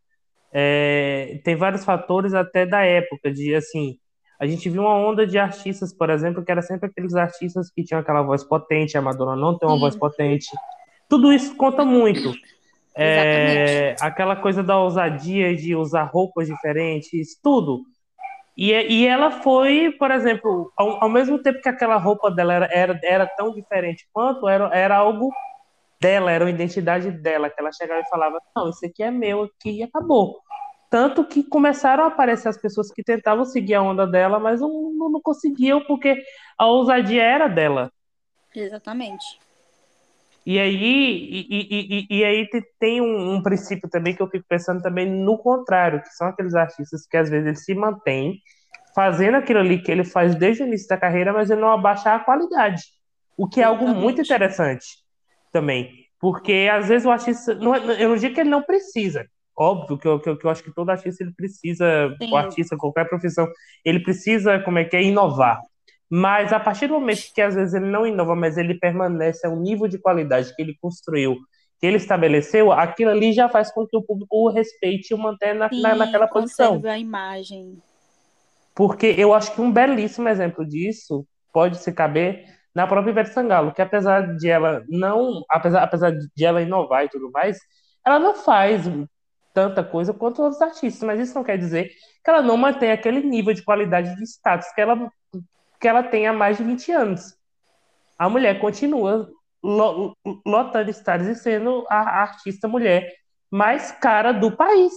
é, 0.53 1.41
tem 1.43 1.57
vários 1.57 1.83
fatores 1.83 2.33
até 2.33 2.65
da 2.65 2.85
época, 2.85 3.29
de 3.29 3.53
assim, 3.53 3.99
a 4.39 4.45
gente 4.45 4.69
viu 4.69 4.83
uma 4.83 4.95
onda 4.95 5.25
de 5.25 5.37
artistas, 5.37 5.93
por 5.93 6.09
exemplo, 6.09 6.43
que 6.43 6.51
era 6.51 6.61
sempre 6.61 6.89
aqueles 6.89 7.15
artistas 7.15 7.71
que 7.71 7.83
tinham 7.83 7.99
aquela 7.99 8.21
voz 8.21 8.43
potente, 8.43 8.97
a 8.97 9.01
Madonna 9.01 9.35
não 9.35 9.57
tem 9.57 9.67
uma 9.67 9.75
Sim. 9.75 9.81
voz 9.81 9.95
potente. 9.95 10.47
Tudo 11.09 11.33
isso 11.33 11.55
conta 11.55 11.83
muito. 11.83 12.33
É, 12.95 13.95
aquela 14.01 14.35
coisa 14.35 14.63
da 14.63 14.77
ousadia 14.79 15.55
de 15.55 15.75
usar 15.75 16.03
roupas 16.03 16.47
diferentes, 16.47 17.39
tudo. 17.41 17.83
E, 18.57 18.71
e 18.71 19.05
ela 19.05 19.29
foi, 19.29 19.91
por 19.91 20.09
exemplo, 20.09 20.71
ao, 20.75 21.03
ao 21.03 21.09
mesmo 21.09 21.37
tempo 21.37 21.61
que 21.61 21.69
aquela 21.69 21.97
roupa 21.97 22.31
dela 22.31 22.53
era, 22.53 22.69
era, 22.71 22.99
era 23.03 23.27
tão 23.27 23.53
diferente 23.53 24.07
quanto, 24.11 24.47
era, 24.47 24.75
era 24.75 24.97
algo 24.97 25.31
dela, 26.01 26.31
era 26.31 26.45
a 26.45 26.49
identidade 26.49 27.11
dela, 27.11 27.49
que 27.49 27.59
ela 27.59 27.71
chegava 27.71 28.01
e 28.01 28.09
falava, 28.09 28.39
não, 28.55 28.69
isso 28.69 28.85
aqui 28.85 29.03
é 29.03 29.11
meu 29.11 29.43
aqui 29.43 29.79
e 29.79 29.83
acabou. 29.83 30.39
Tanto 30.89 31.25
que 31.25 31.43
começaram 31.43 32.03
a 32.03 32.07
aparecer 32.07 32.47
as 32.47 32.57
pessoas 32.57 32.91
que 32.91 33.03
tentavam 33.03 33.43
seguir 33.43 33.75
a 33.75 33.81
onda 33.81 34.07
dela, 34.07 34.39
mas 34.39 34.61
não, 34.61 34.91
não, 34.93 35.09
não 35.09 35.21
conseguiam, 35.21 35.83
porque 35.83 36.23
a 36.57 36.65
ousadia 36.65 37.23
era 37.23 37.47
dela. 37.47 37.91
Exatamente. 38.55 39.39
E 40.45 40.57
aí, 40.59 40.73
e, 40.75 41.47
e, 41.49 42.07
e, 42.09 42.19
e 42.19 42.23
aí 42.23 42.47
tem 42.79 43.01
um, 43.01 43.33
um, 43.33 43.43
princípio 43.43 43.89
também 43.89 44.15
que 44.15 44.21
eu 44.21 44.29
fico 44.29 44.45
pensando 44.47 44.81
também 44.81 45.05
no 45.05 45.37
contrário, 45.37 46.01
que 46.01 46.09
são 46.11 46.27
aqueles 46.27 46.55
artistas 46.55 47.05
que 47.05 47.17
às 47.17 47.29
vezes 47.29 47.47
eles 47.47 47.65
se 47.65 47.75
mantêm 47.75 48.41
fazendo 48.95 49.35
aquilo 49.35 49.59
ali 49.59 49.81
que 49.81 49.91
ele 49.91 50.05
faz 50.05 50.35
desde 50.35 50.63
o 50.63 50.65
início 50.65 50.87
da 50.87 50.97
carreira, 50.97 51.33
mas 51.33 51.49
ele 51.49 51.59
não 51.59 51.71
abaixa 51.71 52.15
a 52.15 52.19
qualidade. 52.19 52.81
O 53.37 53.47
que 53.47 53.59
é 53.59 53.63
algo 53.65 53.87
muito 53.89 54.21
interessante 54.21 54.85
também. 55.51 55.91
Porque 56.19 56.67
às 56.71 56.87
vezes 56.87 57.05
o 57.05 57.11
artista. 57.11 57.53
Não, 57.53 57.75
é, 57.75 58.03
eu 58.03 58.09
não 58.09 58.15
digo 58.15 58.33
que 58.33 58.41
ele 58.41 58.49
não 58.49 58.63
precisa. 58.63 59.27
Óbvio 59.57 59.97
que 59.97 60.07
eu, 60.07 60.19
que 60.19 60.29
eu, 60.29 60.37
que 60.37 60.45
eu 60.45 60.51
acho 60.51 60.63
que 60.63 60.71
todo 60.71 60.89
artista 60.91 61.23
ele 61.23 61.33
precisa, 61.33 62.15
Sim. 62.21 62.31
o 62.31 62.35
artista, 62.35 62.77
qualquer 62.77 63.09
profissão, 63.09 63.47
ele 63.83 63.99
precisa, 63.99 64.59
como 64.59 64.77
é 64.77 64.85
que 64.85 64.95
é, 64.95 65.01
inovar. 65.01 65.59
Mas 66.09 66.53
a 66.53 66.59
partir 66.59 66.87
do 66.87 66.93
momento 66.93 67.33
que 67.33 67.41
às 67.41 67.55
vezes 67.55 67.73
ele 67.73 67.87
não 67.87 68.05
inova, 68.05 68.35
mas 68.35 68.57
ele 68.57 68.75
permanece 68.75 69.45
a 69.45 69.49
um 69.49 69.59
nível 69.59 69.87
de 69.87 69.97
qualidade 69.97 70.55
que 70.55 70.61
ele 70.61 70.77
construiu, 70.79 71.35
que 71.79 71.87
ele 71.87 71.97
estabeleceu, 71.97 72.71
aquilo 72.71 73.11
ali 73.11 73.33
já 73.33 73.49
faz 73.49 73.71
com 73.71 73.85
que 73.85 73.97
o 73.97 74.01
público 74.01 74.45
o 74.45 74.49
respeite 74.49 75.11
e 75.11 75.15
o 75.15 75.17
mantenha 75.17 75.55
na, 75.55 75.69
Sim, 75.69 75.81
na, 75.81 75.95
naquela 75.95 76.27
posição. 76.27 76.81
a 76.85 76.97
imagem. 76.97 77.81
Porque 78.75 79.15
eu 79.17 79.33
acho 79.33 79.53
que 79.53 79.61
um 79.61 79.71
belíssimo 79.71 80.29
exemplo 80.29 80.63
disso 80.63 81.25
pode 81.51 81.77
se 81.77 81.91
caber 81.91 82.45
na 82.73 82.85
própria 82.85 83.09
Ivete 83.09 83.33
Sangalo, 83.33 83.73
que 83.73 83.81
apesar 83.81 84.35
de 84.37 84.47
ela 84.47 84.85
não, 84.87 85.43
apesar, 85.49 85.81
apesar 85.81 86.11
de 86.11 86.45
ela 86.45 86.61
inovar 86.61 87.05
e 87.05 87.09
tudo 87.09 87.31
mais, 87.31 87.57
ela 88.05 88.19
não 88.19 88.35
faz 88.35 88.87
tanta 89.57 89.83
coisa 89.83 90.13
quanto 90.13 90.43
outros 90.43 90.61
artistas, 90.61 91.01
mas 91.01 91.19
isso 91.19 91.33
não 91.33 91.43
quer 91.43 91.57
dizer 91.57 91.89
que 92.23 92.29
ela 92.29 92.43
não 92.43 92.55
mantém 92.55 92.91
aquele 92.91 93.23
nível 93.23 93.55
de 93.55 93.63
qualidade 93.63 94.15
de 94.15 94.23
status 94.23 94.71
que 94.71 94.79
ela, 94.79 95.11
que 95.81 95.87
ela 95.87 96.03
tem 96.03 96.27
há 96.27 96.31
mais 96.31 96.57
de 96.57 96.63
20 96.63 96.91
anos. 96.91 97.35
A 98.19 98.29
mulher 98.29 98.59
continua 98.59 99.27
lotando 100.45 100.91
stars 100.91 101.25
e 101.25 101.33
sendo 101.33 101.87
a 101.89 102.21
artista 102.21 102.67
mulher 102.67 103.11
mais 103.49 103.91
cara 103.91 104.31
do 104.31 104.55
país. 104.55 104.93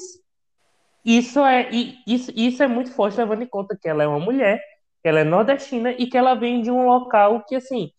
Isso 1.02 1.40
é, 1.40 1.70
isso, 2.06 2.30
isso 2.36 2.62
é 2.62 2.66
muito 2.66 2.92
forte, 2.92 3.16
levando 3.16 3.42
em 3.42 3.48
conta 3.48 3.78
que 3.80 3.88
ela 3.88 4.02
é 4.02 4.06
uma 4.06 4.20
mulher, 4.20 4.62
que 5.02 5.08
ela 5.08 5.20
é 5.20 5.24
nordestina 5.24 5.92
e 5.92 6.06
que 6.06 6.18
ela 6.18 6.34
vem 6.34 6.60
de 6.60 6.70
um 6.70 6.84
local 6.84 7.42
que, 7.48 7.56
assim, 7.56 7.90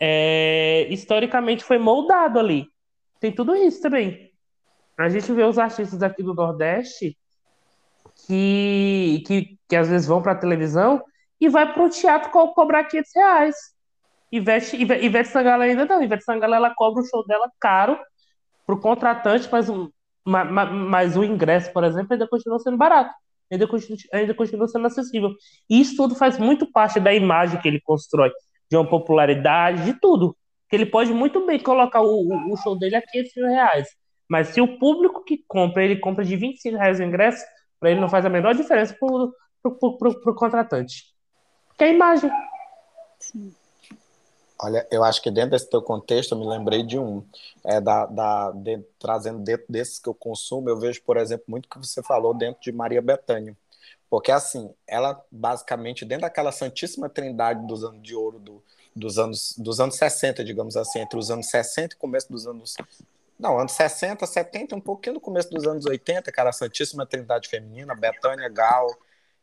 é, 0.00 0.86
historicamente 0.88 1.62
foi 1.62 1.76
moldado 1.76 2.38
ali. 2.38 2.66
Tem 3.20 3.30
tudo 3.30 3.54
isso 3.54 3.82
também. 3.82 4.31
A 5.02 5.08
gente 5.08 5.32
vê 5.32 5.42
os 5.42 5.58
artistas 5.58 6.02
aqui 6.02 6.22
do 6.22 6.32
Nordeste 6.32 7.16
que, 8.26 9.22
que, 9.26 9.58
que 9.68 9.76
às 9.76 9.88
vezes 9.88 10.06
vão 10.06 10.22
para 10.22 10.32
a 10.32 10.38
televisão 10.38 11.02
e 11.40 11.48
vai 11.48 11.72
para 11.72 11.82
o 11.82 11.90
teatro 11.90 12.30
co 12.30 12.54
cobrar 12.54 12.84
500 12.84 13.10
reais. 13.16 13.56
Ivete, 14.30 14.76
Ivete, 14.76 15.04
Ivete 15.04 15.28
Sangala 15.28 15.64
ainda 15.64 15.84
não. 15.84 16.02
Ivete 16.02 16.22
Sangala 16.22 16.54
ela 16.54 16.72
cobra 16.74 17.02
o 17.02 17.06
show 17.06 17.26
dela 17.26 17.50
caro 17.58 17.98
para 18.64 18.76
o 18.76 18.80
contratante, 18.80 19.48
mas, 19.50 19.68
mas, 20.24 20.72
mas, 20.72 21.16
o 21.16 21.24
ingresso, 21.24 21.72
por 21.72 21.82
exemplo, 21.82 22.12
ainda 22.12 22.28
continua 22.28 22.60
sendo 22.60 22.76
barato. 22.76 23.12
Ainda 23.50 23.66
continua, 23.66 23.98
ainda 24.12 24.34
continua 24.34 24.68
sendo 24.68 24.86
acessível. 24.86 25.34
E 25.68 25.80
isso 25.80 25.96
tudo 25.96 26.14
faz 26.14 26.38
muito 26.38 26.70
parte 26.70 27.00
da 27.00 27.12
imagem 27.12 27.60
que 27.60 27.66
ele 27.66 27.80
constrói, 27.80 28.30
de 28.70 28.76
uma 28.76 28.88
popularidade, 28.88 29.84
de 29.84 29.94
tudo. 30.00 30.36
Que 30.70 30.76
ele 30.76 30.86
pode 30.86 31.12
muito 31.12 31.44
bem 31.44 31.58
colocar 31.58 32.00
o, 32.02 32.52
o 32.52 32.56
show 32.56 32.78
dele 32.78 32.94
a 32.94 33.02
500 33.02 33.32
mil 33.36 33.46
reais. 33.48 33.88
Mas 34.32 34.48
se 34.48 34.62
o 34.62 34.78
público 34.78 35.22
que 35.22 35.36
compra, 35.46 35.84
ele 35.84 36.00
compra 36.00 36.24
de 36.24 36.34
25 36.36 36.78
reais 36.78 36.98
o 36.98 37.02
ingresso, 37.02 37.44
para 37.78 37.90
ele 37.90 38.00
não 38.00 38.08
faz 38.08 38.24
a 38.24 38.30
menor 38.30 38.54
diferença 38.54 38.96
para 38.98 39.68
o 39.68 40.34
contratante. 40.34 41.14
Que 41.76 41.84
é 41.84 41.88
a 41.88 41.90
imagem. 41.90 42.30
Sim. 43.20 43.54
Olha, 44.58 44.88
eu 44.90 45.04
acho 45.04 45.20
que 45.20 45.30
dentro 45.30 45.50
desse 45.50 45.68
teu 45.68 45.82
contexto, 45.82 46.32
eu 46.32 46.38
me 46.38 46.48
lembrei 46.48 46.82
de 46.82 46.98
um, 46.98 47.22
é, 47.62 47.78
da, 47.78 48.06
da, 48.06 48.52
de, 48.52 48.78
trazendo 48.98 49.38
dentro 49.40 49.66
desses 49.68 49.98
que 49.98 50.08
eu 50.08 50.14
consumo, 50.14 50.66
eu 50.66 50.78
vejo, 50.78 51.02
por 51.02 51.18
exemplo, 51.18 51.44
muito 51.46 51.68
que 51.68 51.76
você 51.76 52.02
falou 52.02 52.32
dentro 52.32 52.62
de 52.62 52.72
Maria 52.72 53.02
Bethânia. 53.02 53.54
Porque, 54.08 54.32
assim, 54.32 54.72
ela 54.86 55.22
basicamente, 55.30 56.06
dentro 56.06 56.22
daquela 56.22 56.52
santíssima 56.52 57.06
trindade 57.06 57.66
dos 57.66 57.84
anos 57.84 58.02
de 58.02 58.14
ouro 58.14 58.38
do, 58.38 58.62
dos, 58.96 59.18
anos, 59.18 59.54
dos 59.58 59.78
anos 59.78 59.96
60, 59.96 60.42
digamos 60.42 60.74
assim, 60.74 61.00
entre 61.00 61.18
os 61.18 61.30
anos 61.30 61.48
60 61.48 61.94
e 61.94 61.98
começo 61.98 62.32
dos 62.32 62.46
anos 62.46 62.74
não, 63.42 63.58
anos 63.58 63.72
60, 63.72 64.24
70, 64.24 64.76
um 64.76 64.80
pouquinho 64.80 65.14
no 65.14 65.20
começo 65.20 65.50
dos 65.50 65.66
anos 65.66 65.84
80, 65.84 66.30
cara, 66.30 66.52
Santíssima 66.52 67.04
Trindade 67.04 67.48
Feminina, 67.48 67.92
Betânia, 67.92 68.48
Gal 68.48 68.86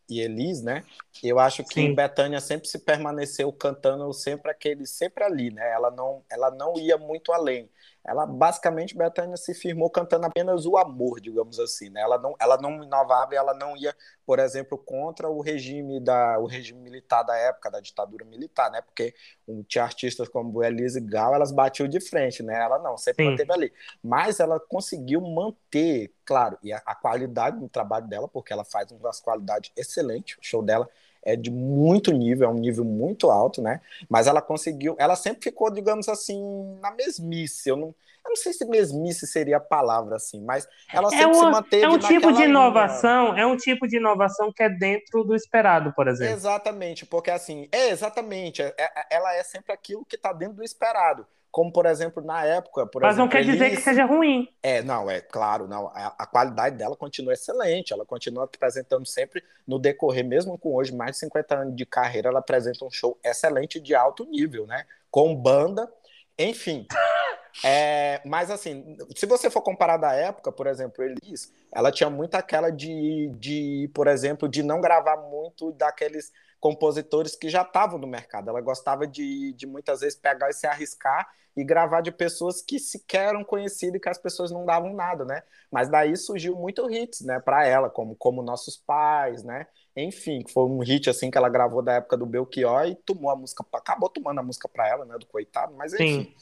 e 0.09 0.21
Elis, 0.21 0.61
né? 0.61 0.85
Eu 1.21 1.37
acho 1.37 1.65
que 1.65 1.73
Sim. 1.73 1.93
Betânia 1.93 2.39
sempre 2.39 2.69
se 2.69 2.79
permaneceu 2.79 3.51
cantando 3.51 4.11
sempre 4.13 4.49
aquele, 4.49 4.87
sempre 4.87 5.25
ali, 5.25 5.51
né? 5.51 5.69
Ela 5.73 5.91
não, 5.91 6.23
ela 6.31 6.49
não 6.49 6.79
ia 6.79 6.97
muito 6.97 7.33
além 7.33 7.69
ela 8.05 8.25
basicamente 8.25 8.97
Betânia 8.97 9.35
se 9.37 9.53
firmou 9.53 9.89
cantando 9.89 10.25
apenas 10.25 10.65
o 10.65 10.77
amor, 10.77 11.19
digamos 11.19 11.59
assim, 11.59 11.89
né? 11.89 12.01
Ela 12.01 12.17
não, 12.17 12.35
ela 12.39 12.57
não 12.57 12.83
inovava 12.83 13.33
e 13.33 13.37
ela 13.37 13.53
não 13.53 13.75
ia, 13.75 13.95
por 14.25 14.39
exemplo, 14.39 14.77
contra 14.77 15.29
o 15.29 15.41
regime 15.41 15.99
da 15.99 16.39
o 16.39 16.45
regime 16.45 16.79
militar 16.79 17.23
da 17.23 17.35
época 17.35 17.69
da 17.69 17.79
ditadura 17.79 18.25
militar, 18.25 18.71
né? 18.71 18.81
Porque 18.81 19.13
um, 19.47 19.61
tinha 19.63 19.83
artistas 19.83 20.27
como 20.29 20.63
Elise 20.63 21.01
Gal, 21.01 21.35
elas 21.35 21.51
batiam 21.51 21.87
de 21.87 21.99
frente, 21.99 22.41
né? 22.41 22.55
Ela 22.61 22.79
não, 22.79 22.97
sempre 22.97 23.25
Sim. 23.25 23.31
manteve 23.31 23.51
ali. 23.51 23.73
Mas 24.01 24.39
ela 24.39 24.59
conseguiu 24.59 25.21
manter, 25.21 26.13
claro, 26.23 26.57
e 26.63 26.71
a, 26.71 26.81
a 26.85 26.95
qualidade 26.95 27.59
do 27.59 27.67
trabalho 27.67 28.07
dela, 28.07 28.27
porque 28.27 28.53
ela 28.53 28.63
faz 28.63 28.91
uma 28.91 29.11
qualidade 29.21 29.71
excelente, 29.75 30.37
o 30.39 30.43
show 30.43 30.63
dela 30.63 30.89
é 31.23 31.35
de 31.35 31.51
muito 31.51 32.11
nível, 32.11 32.47
é 32.47 32.51
um 32.51 32.57
nível 32.57 32.85
muito 32.85 33.29
alto, 33.29 33.61
né? 33.61 33.81
Mas 34.09 34.27
ela 34.27 34.41
conseguiu, 34.41 34.95
ela 34.97 35.15
sempre 35.15 35.43
ficou, 35.43 35.69
digamos 35.71 36.07
assim, 36.07 36.41
na 36.81 36.91
mesmice. 36.91 37.69
Eu 37.69 37.77
não, 37.77 37.87
eu 37.87 38.29
não 38.29 38.35
sei 38.35 38.53
se 38.53 38.65
mesmice 38.65 39.27
seria 39.27 39.57
a 39.57 39.61
palavra 39.61 40.15
assim, 40.15 40.41
mas 40.41 40.67
ela 40.93 41.07
é 41.07 41.11
sempre 41.11 41.23
é 41.23 41.27
uma, 41.27 41.45
se 41.45 41.51
manteve 41.51 41.83
É 41.83 41.89
um 41.89 41.99
tipo 41.99 42.31
de 42.31 42.43
inovação, 42.43 43.31
linha. 43.31 43.41
é 43.43 43.45
um 43.45 43.57
tipo 43.57 43.87
de 43.87 43.97
inovação 43.97 44.51
que 44.51 44.63
é 44.63 44.69
dentro 44.69 45.23
do 45.23 45.35
esperado, 45.35 45.93
por 45.93 46.07
exemplo. 46.07 46.33
Exatamente, 46.33 47.05
porque 47.05 47.31
assim, 47.31 47.67
é 47.71 47.89
exatamente, 47.89 48.61
é, 48.61 48.73
é, 48.77 48.91
ela 49.09 49.33
é 49.35 49.43
sempre 49.43 49.73
aquilo 49.73 50.05
que 50.05 50.15
está 50.15 50.31
dentro 50.33 50.55
do 50.55 50.63
esperado 50.63 51.25
como 51.51 51.71
por 51.71 51.85
exemplo 51.85 52.23
na 52.23 52.45
época. 52.45 52.85
Por 52.85 53.01
Mas 53.01 53.15
exemplo, 53.15 53.25
não 53.25 53.29
quer 53.29 53.43
dizer 53.43 53.69
que 53.71 53.77
seja 53.77 54.05
ruim. 54.05 54.47
É, 54.61 54.81
não, 54.81 55.09
é 55.09 55.19
claro, 55.19 55.67
não. 55.67 55.87
A, 55.87 56.15
a, 56.19 56.25
qualidade 56.25 56.77
dela 56.77 56.95
continua 56.95 57.33
excelente, 57.33 57.93
ela 57.93 58.05
continua 58.05 58.43
apresentando 58.43 59.05
sempre 59.05 59.43
no 59.67 59.79
decorrer, 59.79 60.25
mesmo 60.25 60.57
com 60.57 60.75
hoje 60.75 60.95
mais 60.95 61.11
de 61.11 61.17
50 61.19 61.55
anos 61.55 61.75
de 61.75 61.85
carreira, 61.85 62.29
ela 62.29 62.39
apresenta 62.39 62.85
um 62.85 62.91
show 62.91 63.17
excelente 63.23 63.79
de 63.79 63.95
alto 63.95 64.25
nível, 64.25 64.65
né? 64.67 64.85
Com 65.09 65.35
banda, 65.35 65.91
enfim. 66.37 66.85
É, 67.63 68.21
mas 68.25 68.51
assim, 68.51 68.95
se 69.15 69.25
você 69.25 69.49
for 69.49 69.61
comparar 69.61 69.97
da 69.97 70.13
época, 70.13 70.51
por 70.51 70.67
exemplo, 70.67 71.03
Elis, 71.03 71.51
ela 71.71 71.91
tinha 71.91 72.09
muito 72.09 72.35
aquela 72.35 72.69
de, 72.69 73.31
de, 73.39 73.89
por 73.93 74.07
exemplo, 74.07 74.47
de 74.47 74.61
não 74.61 74.79
gravar 74.79 75.17
muito 75.17 75.71
daqueles 75.71 76.31
compositores 76.59 77.35
que 77.35 77.49
já 77.49 77.61
estavam 77.61 77.97
no 77.97 78.07
mercado. 78.07 78.49
Ela 78.49 78.61
gostava 78.61 79.07
de, 79.07 79.53
de 79.53 79.65
muitas 79.65 80.01
vezes 80.01 80.19
pegar 80.19 80.49
e 80.49 80.53
se 80.53 80.67
arriscar 80.67 81.29
e 81.55 81.63
gravar 81.63 82.01
de 82.01 82.11
pessoas 82.11 82.61
que 82.61 82.79
sequer 82.79 83.29
eram 83.29 83.43
conhecidas 83.43 83.95
e 83.95 83.99
que 83.99 84.09
as 84.09 84.17
pessoas 84.17 84.51
não 84.51 84.65
davam 84.65 84.93
nada, 84.93 85.25
né? 85.25 85.41
Mas 85.71 85.89
daí 85.89 86.15
surgiu 86.15 86.55
muito 86.55 86.89
hits, 86.89 87.21
né, 87.21 87.39
para 87.39 87.65
ela, 87.65 87.89
como 87.89 88.15
como 88.15 88.41
nossos 88.41 88.77
pais, 88.77 89.43
né? 89.43 89.67
Enfim, 89.95 90.43
foi 90.47 90.63
um 90.63 90.79
hit 90.79 91.09
assim 91.09 91.29
que 91.29 91.37
ela 91.37 91.49
gravou 91.49 91.81
da 91.81 91.93
época 91.93 92.15
do 92.15 92.25
Belchior 92.25 92.85
e 92.85 92.95
tomou 92.95 93.29
a 93.29 93.35
música, 93.35 93.65
acabou 93.73 94.09
tomando 94.09 94.39
a 94.39 94.43
música 94.43 94.69
para 94.69 94.87
ela, 94.87 95.05
né, 95.05 95.17
do 95.17 95.25
coitado, 95.25 95.73
mas 95.75 95.93
enfim. 95.93 96.23
Sim. 96.23 96.35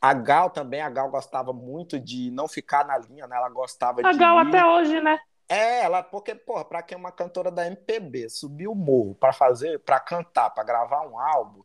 A 0.00 0.12
Gal 0.12 0.50
também, 0.50 0.82
a 0.82 0.90
Gal 0.90 1.10
gostava 1.10 1.52
muito 1.52 1.98
de 1.98 2.30
não 2.30 2.46
ficar 2.46 2.86
na 2.86 2.98
linha, 2.98 3.26
né? 3.26 3.36
Ela 3.36 3.48
gostava 3.48 4.00
a 4.00 4.02
de. 4.02 4.08
A 4.08 4.12
Gal 4.12 4.36
ir... 4.38 4.48
até 4.48 4.66
hoje, 4.66 5.00
né? 5.00 5.18
É, 5.48 5.82
ela, 5.82 6.02
porque, 6.02 6.34
porra, 6.34 6.64
pra 6.64 6.82
quem 6.82 6.96
é 6.96 6.98
uma 6.98 7.12
cantora 7.12 7.50
da 7.50 7.66
MPB, 7.66 8.28
subir 8.30 8.66
o 8.66 8.74
morro 8.74 9.14
para 9.14 9.32
fazer, 9.32 9.78
para 9.80 10.00
cantar, 10.00 10.50
para 10.50 10.64
gravar 10.64 11.06
um 11.06 11.18
álbum, 11.18 11.62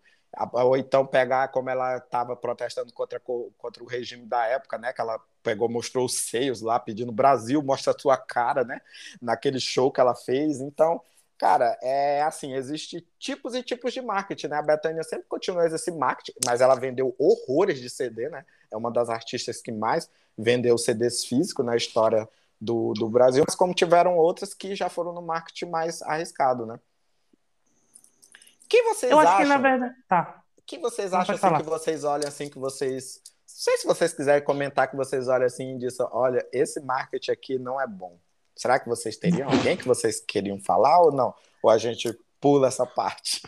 ou 0.54 0.78
então 0.78 1.06
pegar 1.06 1.48
como 1.48 1.70
ela 1.70 1.98
estava 1.98 2.36
protestando 2.36 2.94
contra, 2.94 3.20
contra 3.20 3.84
o 3.84 3.88
regime 3.88 4.26
da 4.26 4.46
época, 4.46 4.78
né? 4.78 4.94
Que 4.94 5.02
ela 5.02 5.20
pegou, 5.42 5.68
mostrou 5.70 6.06
os 6.06 6.14
seios 6.14 6.62
lá, 6.62 6.80
pedindo 6.80 7.12
Brasil, 7.12 7.62
mostra 7.64 7.92
a 7.92 7.96
tua 7.96 8.18
cara, 8.18 8.64
né? 8.64 8.82
Naquele 9.22 9.60
show 9.60 9.92
que 9.92 10.00
ela 10.00 10.14
fez. 10.14 10.62
Então, 10.62 11.02
cara, 11.38 11.78
é 11.82 12.22
assim, 12.22 12.54
existe 12.54 13.06
tipos 13.18 13.56
e 13.56 13.64
tipos 13.64 13.94
de 13.94 14.02
marketing, 14.02 14.48
né? 14.48 14.58
A 14.58 14.62
Betânia 14.62 15.04
sempre 15.04 15.26
continua 15.28 15.66
esse 15.66 15.92
marketing, 15.92 16.38
mas 16.46 16.62
ela 16.62 16.76
vendeu 16.76 17.16
horrores 17.18 17.80
de 17.80 17.90
CD, 17.90 18.30
né? 18.30 18.46
É 18.70 18.78
uma 18.78 18.92
das 18.92 19.10
artistas 19.10 19.62
que 19.62 19.72
mais 19.72 20.10
vendeu 20.38 20.78
CDs 20.78 21.26
físicos 21.26 21.66
na 21.66 21.76
história 21.76 22.30
do, 22.60 22.94
do 22.94 23.10
Brasil, 23.10 23.44
mas 23.48 23.56
como 23.56 23.74
tiveram 23.74 24.18
outras 24.18 24.54
que 24.54 24.76
já 24.76 24.90
foram 24.90 25.14
no 25.14 25.22
marketing 25.22 25.66
mais 25.66 26.02
arriscado, 26.02 26.66
né? 26.66 26.80
que 28.70 28.84
vocês 28.84 29.12
eu 29.12 29.20
acham? 29.20 29.34
acho 29.34 29.42
que 29.42 29.48
na 29.50 29.58
verdade. 29.58 29.96
Tá. 30.08 30.44
que 30.66 30.78
vocês 30.78 31.12
acham 31.12 31.36
assim, 31.36 31.58
que 31.58 31.70
vocês 31.70 32.04
olham 32.04 32.28
assim, 32.28 32.50
que 32.50 32.60
vocês 32.60 33.22
sei 33.46 33.78
se 33.78 33.88
vocês 33.88 34.14
quiserem 34.14 34.46
comentar 34.46 34.90
que 34.90 34.96
vocês 34.96 35.28
olham 35.28 35.48
assim 35.48 35.76
e 35.76 35.80
dizem, 35.80 36.06
olha, 36.12 36.48
esse 36.54 36.80
marketing 36.80 37.32
aqui 37.32 37.58
não 37.58 37.82
é 37.82 37.88
bom. 37.88 38.18
Será 38.56 38.80
que 38.80 38.88
vocês 38.88 39.18
teriam 39.18 39.50
alguém 39.50 39.76
que 39.76 39.88
vocês 39.88 40.20
queriam 40.20 40.60
falar 40.60 41.02
ou 41.02 41.12
não? 41.12 41.34
Ou 41.64 41.70
a 41.70 41.78
gente 41.78 42.18
pula 42.40 42.68
essa 42.68 42.86
parte? 42.86 43.42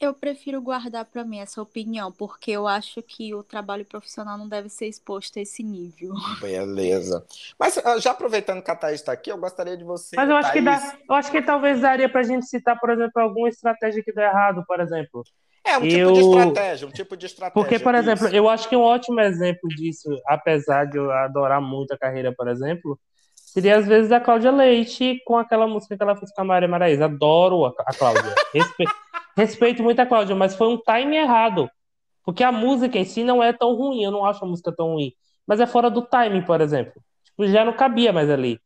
Eu 0.00 0.12
prefiro 0.14 0.60
guardar 0.60 1.04
para 1.04 1.24
mim 1.24 1.38
essa 1.38 1.60
opinião, 1.60 2.12
porque 2.12 2.50
eu 2.50 2.66
acho 2.66 3.02
que 3.02 3.34
o 3.34 3.42
trabalho 3.42 3.84
profissional 3.84 4.36
não 4.36 4.48
deve 4.48 4.68
ser 4.68 4.86
exposto 4.86 5.38
a 5.38 5.42
esse 5.42 5.62
nível. 5.62 6.12
Beleza. 6.40 7.24
Mas 7.58 7.78
ah, 7.78 7.98
já 7.98 8.10
aproveitando 8.10 8.62
que 8.62 8.70
a 8.70 8.76
Thaís 8.76 9.00
está 9.00 9.12
aqui, 9.12 9.30
eu 9.30 9.38
gostaria 9.38 9.76
de 9.76 9.84
você. 9.84 10.16
Mas 10.16 10.28
eu 10.28 10.36
acho, 10.36 10.52
Thaís... 10.52 10.58
que 10.58 10.64
dá, 10.64 10.98
eu 11.08 11.14
acho 11.14 11.30
que 11.30 11.42
talvez 11.42 11.80
daria 11.80 12.08
para 12.08 12.20
a 12.20 12.24
gente 12.24 12.46
citar, 12.46 12.78
por 12.78 12.90
exemplo, 12.90 13.22
alguma 13.22 13.48
estratégia 13.48 14.02
que 14.02 14.12
deu 14.12 14.24
errado, 14.24 14.64
por 14.66 14.80
exemplo. 14.80 15.22
É, 15.64 15.78
um 15.78 15.84
eu... 15.84 16.12
tipo 16.12 16.12
de 16.12 16.20
estratégia, 16.20 16.88
um 16.88 16.90
tipo 16.90 17.16
de 17.16 17.26
estratégia. 17.26 17.54
Porque, 17.54 17.78
por 17.78 17.94
exemplo, 17.94 18.28
eu 18.28 18.48
acho 18.48 18.68
que 18.68 18.76
um 18.76 18.82
ótimo 18.82 19.20
exemplo 19.20 19.68
disso, 19.68 20.08
apesar 20.26 20.86
de 20.86 20.98
eu 20.98 21.10
adorar 21.10 21.60
muito 21.60 21.92
a 21.92 21.98
carreira, 21.98 22.34
por 22.34 22.48
exemplo, 22.48 22.98
seria 23.34 23.76
às 23.76 23.86
vezes 23.86 24.10
a 24.12 24.20
Cláudia 24.20 24.50
Leite 24.50 25.20
com 25.24 25.36
aquela 25.36 25.66
música 25.66 25.96
que 25.96 26.02
ela 26.02 26.16
fez 26.16 26.32
com 26.32 26.40
a 26.40 26.44
Maria 26.44 26.68
Maraíza. 26.68 27.04
Adoro 27.04 27.66
a, 27.66 27.74
a 27.86 27.94
Cláudia. 27.94 28.34
Respe... 28.54 28.84
Respeito 29.40 29.82
muito 29.82 29.98
a 30.00 30.04
Cláudia, 30.04 30.36
mas 30.36 30.54
foi 30.54 30.68
um 30.68 30.76
time 30.76 31.16
errado. 31.16 31.70
Porque 32.22 32.44
a 32.44 32.52
música 32.52 32.98
em 32.98 33.06
si 33.06 33.24
não 33.24 33.42
é 33.42 33.54
tão 33.54 33.74
ruim, 33.74 34.04
eu 34.04 34.10
não 34.10 34.26
acho 34.26 34.44
a 34.44 34.46
música 34.46 34.70
tão 34.70 34.92
ruim. 34.92 35.14
Mas 35.46 35.60
é 35.60 35.66
fora 35.66 35.90
do 35.90 36.02
timing, 36.02 36.42
por 36.42 36.60
exemplo. 36.60 37.02
Tipo, 37.24 37.46
já 37.46 37.64
não 37.64 37.72
cabia 37.72 38.12
mais 38.12 38.28
ali. 38.28 38.60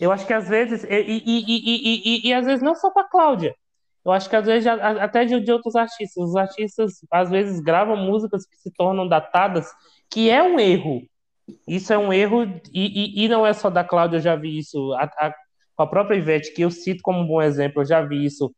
Eu 0.00 0.10
acho 0.10 0.26
que 0.26 0.32
às 0.32 0.48
vezes, 0.48 0.84
e, 0.84 1.22
e, 1.26 2.24
e, 2.24 2.28
e, 2.28 2.32
às 2.32 2.46
vezes 2.46 2.62
não 2.62 2.74
só 2.74 2.90
para 2.90 3.08
Cláudia. 3.08 3.54
Eu 4.02 4.10
acho 4.10 4.30
que 4.30 4.36
às 4.36 4.46
vezes 4.46 4.66
até 4.66 5.26
de, 5.26 5.38
de 5.38 5.52
outros 5.52 5.76
artistas. 5.76 6.30
Os 6.30 6.34
artistas 6.34 6.92
às 7.10 7.28
vezes 7.28 7.60
gravam 7.60 7.94
músicas 7.94 8.46
que 8.46 8.56
se 8.56 8.70
tornam 8.70 9.06
datadas, 9.06 9.70
que 10.10 10.30
é 10.30 10.42
um 10.42 10.58
erro. 10.58 11.02
Isso 11.68 11.92
é 11.92 11.98
um 11.98 12.10
erro, 12.10 12.44
e, 12.72 13.22
e, 13.22 13.28
não 13.28 13.46
é 13.46 13.52
só 13.52 13.68
da 13.68 13.84
Cláudia, 13.84 14.16
eu 14.16 14.20
já 14.22 14.34
vi 14.34 14.56
isso. 14.56 14.94
A, 14.94 15.04
a, 15.04 15.34
a 15.76 15.86
própria 15.86 16.16
Ivete, 16.16 16.54
que 16.54 16.62
eu 16.62 16.70
cito 16.70 17.02
como 17.02 17.20
um 17.20 17.26
bom 17.26 17.42
exemplo, 17.42 17.82
eu 17.82 17.86
já 17.86 18.00
vi 18.00 18.24
isso 18.24 18.50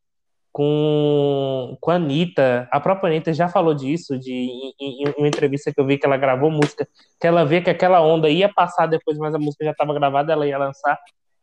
com, 0.52 1.76
com 1.80 1.90
a 1.90 1.94
Anitta. 1.94 2.68
A 2.70 2.80
própria 2.80 3.10
Anitta 3.10 3.32
já 3.32 3.48
falou 3.48 3.74
disso 3.74 4.18
de, 4.18 4.32
em, 4.32 4.74
em, 4.80 5.14
uma 5.16 5.28
entrevista 5.28 5.72
que 5.72 5.80
eu 5.80 5.86
vi 5.86 5.98
que 5.98 6.06
ela 6.06 6.16
gravou 6.16 6.50
música, 6.50 6.88
que 7.20 7.26
ela 7.26 7.44
vê 7.44 7.60
que 7.60 7.70
aquela 7.70 8.00
onda 8.00 8.28
ia 8.28 8.52
passar 8.52 8.86
depois, 8.86 9.18
mas 9.18 9.34
a 9.34 9.38
música 9.38 9.64
já 9.64 9.72
estava 9.72 9.94
gravada, 9.94 10.32
ela 10.32 10.46
ia 10.46 10.58
lançar. 10.58 10.98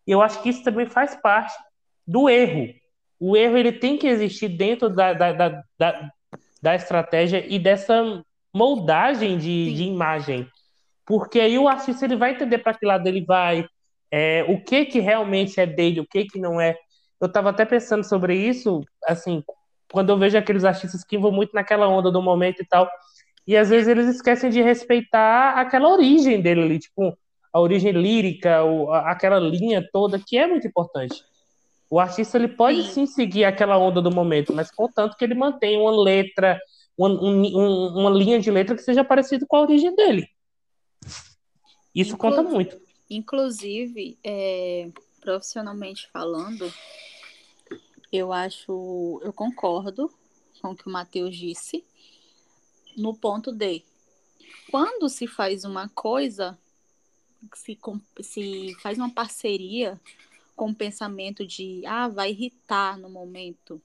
E 0.08 0.12
eu 0.12 0.22
acho 0.22 0.42
que 0.42 0.50
isso 0.50 0.64
também 0.64 0.86
faz 0.86 1.16
parte 1.16 1.54
do 2.06 2.30
erro. 2.30 2.74
O 3.20 3.36
erro 3.36 3.58
ele 3.58 3.72
tem 3.72 3.98
que 3.98 4.08
existir 4.08 4.50
dentro 4.50 4.90
da, 4.90 5.14
da, 5.14 5.32
da, 5.32 5.64
da, 5.80 6.12
da 6.62 6.76
estratégia 6.76 7.46
e 7.48 7.58
dessa 7.58 8.24
moldagem 8.54 9.38
de, 9.38 9.74
de 9.74 9.84
imagem. 9.84 10.48
Porque 11.06 11.40
aí 11.40 11.58
o 11.58 11.68
artista 11.68 12.06
ele 12.06 12.16
vai 12.16 12.32
entender 12.32 12.58
para 12.60 12.74
que 12.74 12.86
lado 12.86 13.08
ele 13.08 13.24
vai, 13.24 13.66
é, 14.12 14.44
o 14.48 14.64
que 14.64 14.86
que 14.86 15.00
realmente 15.00 15.60
é 15.60 15.66
dele, 15.66 16.00
o 16.00 16.08
que 16.08 16.26
que 16.26 16.40
não 16.40 16.60
é 16.60 16.76
eu 17.20 17.28
estava 17.28 17.50
até 17.50 17.66
pensando 17.66 18.04
sobre 18.04 18.36
isso, 18.36 18.84
assim, 19.06 19.44
quando 19.92 20.10
eu 20.10 20.18
vejo 20.18 20.38
aqueles 20.38 20.64
artistas 20.64 21.04
que 21.04 21.18
vão 21.18 21.32
muito 21.32 21.54
naquela 21.54 21.88
onda 21.88 22.12
do 22.12 22.22
momento 22.22 22.62
e 22.62 22.66
tal, 22.66 22.90
e 23.48 23.56
às 23.56 23.70
vezes 23.70 23.88
eles 23.88 24.08
esquecem 24.08 24.50
de 24.50 24.62
respeitar 24.62 25.52
aquela 25.60 25.90
origem 25.90 26.42
dele 26.42 26.64
ali, 26.64 26.80
tipo, 26.80 27.18
a 27.54 27.60
origem 27.60 27.92
lírica, 27.92 28.64
o, 28.64 28.92
aquela 28.92 29.40
linha 29.40 29.88
toda, 29.94 30.20
que 30.20 30.38
é 30.38 30.48
muito 30.48 30.68
importante. 30.68 31.24
O 31.90 32.00
artista 32.00 32.38
ele 32.38 32.48
pode 32.48 32.84
sim. 32.84 32.90
sim 32.90 33.06
seguir 33.06 33.46
aquela 33.46 33.78
onda 33.78 34.02
do 34.02 34.12
momento, 34.12 34.52
mas 34.54 34.72
contanto 34.72 35.16
que 35.16 35.24
ele 35.24 35.36
mantenha 35.36 35.80
uma 35.80 36.04
letra, 36.04 36.60
uma, 36.98 37.10
um, 37.10 38.00
uma 38.00 38.10
linha 38.10 38.40
de 38.40 38.50
letra 38.50 38.76
que 38.76 38.82
seja 38.82 39.04
parecida 39.04 39.46
com 39.48 39.56
a 39.56 39.62
origem 39.62 39.96
dele. 39.96 40.28
Isso 41.94 42.18
conta 42.18 42.44
muito. 42.44 42.78
Inclusive, 43.10 44.18
é, 44.24 44.90
profissionalmente 45.26 46.08
falando, 46.14 46.72
eu 48.12 48.32
acho, 48.32 49.20
eu 49.24 49.34
concordo 49.34 50.14
com 50.62 50.70
o 50.70 50.76
que 50.76 50.88
o 50.88 50.92
Matheus 50.92 51.36
disse, 51.36 51.84
no 52.96 53.16
ponto 53.16 53.52
de 53.52 53.84
quando 54.70 55.10
se 55.10 55.26
faz 55.26 55.66
uma 55.66 55.90
coisa, 55.90 56.58
se, 57.56 57.78
se 58.22 58.76
faz 58.82 59.00
uma 59.00 59.10
parceria 59.10 60.00
com 60.56 60.70
o 60.70 60.76
pensamento 60.76 61.46
de 61.46 61.84
ah, 61.88 62.08
vai 62.08 62.30
irritar 62.30 62.96
no 63.00 63.10
momento. 63.10 63.82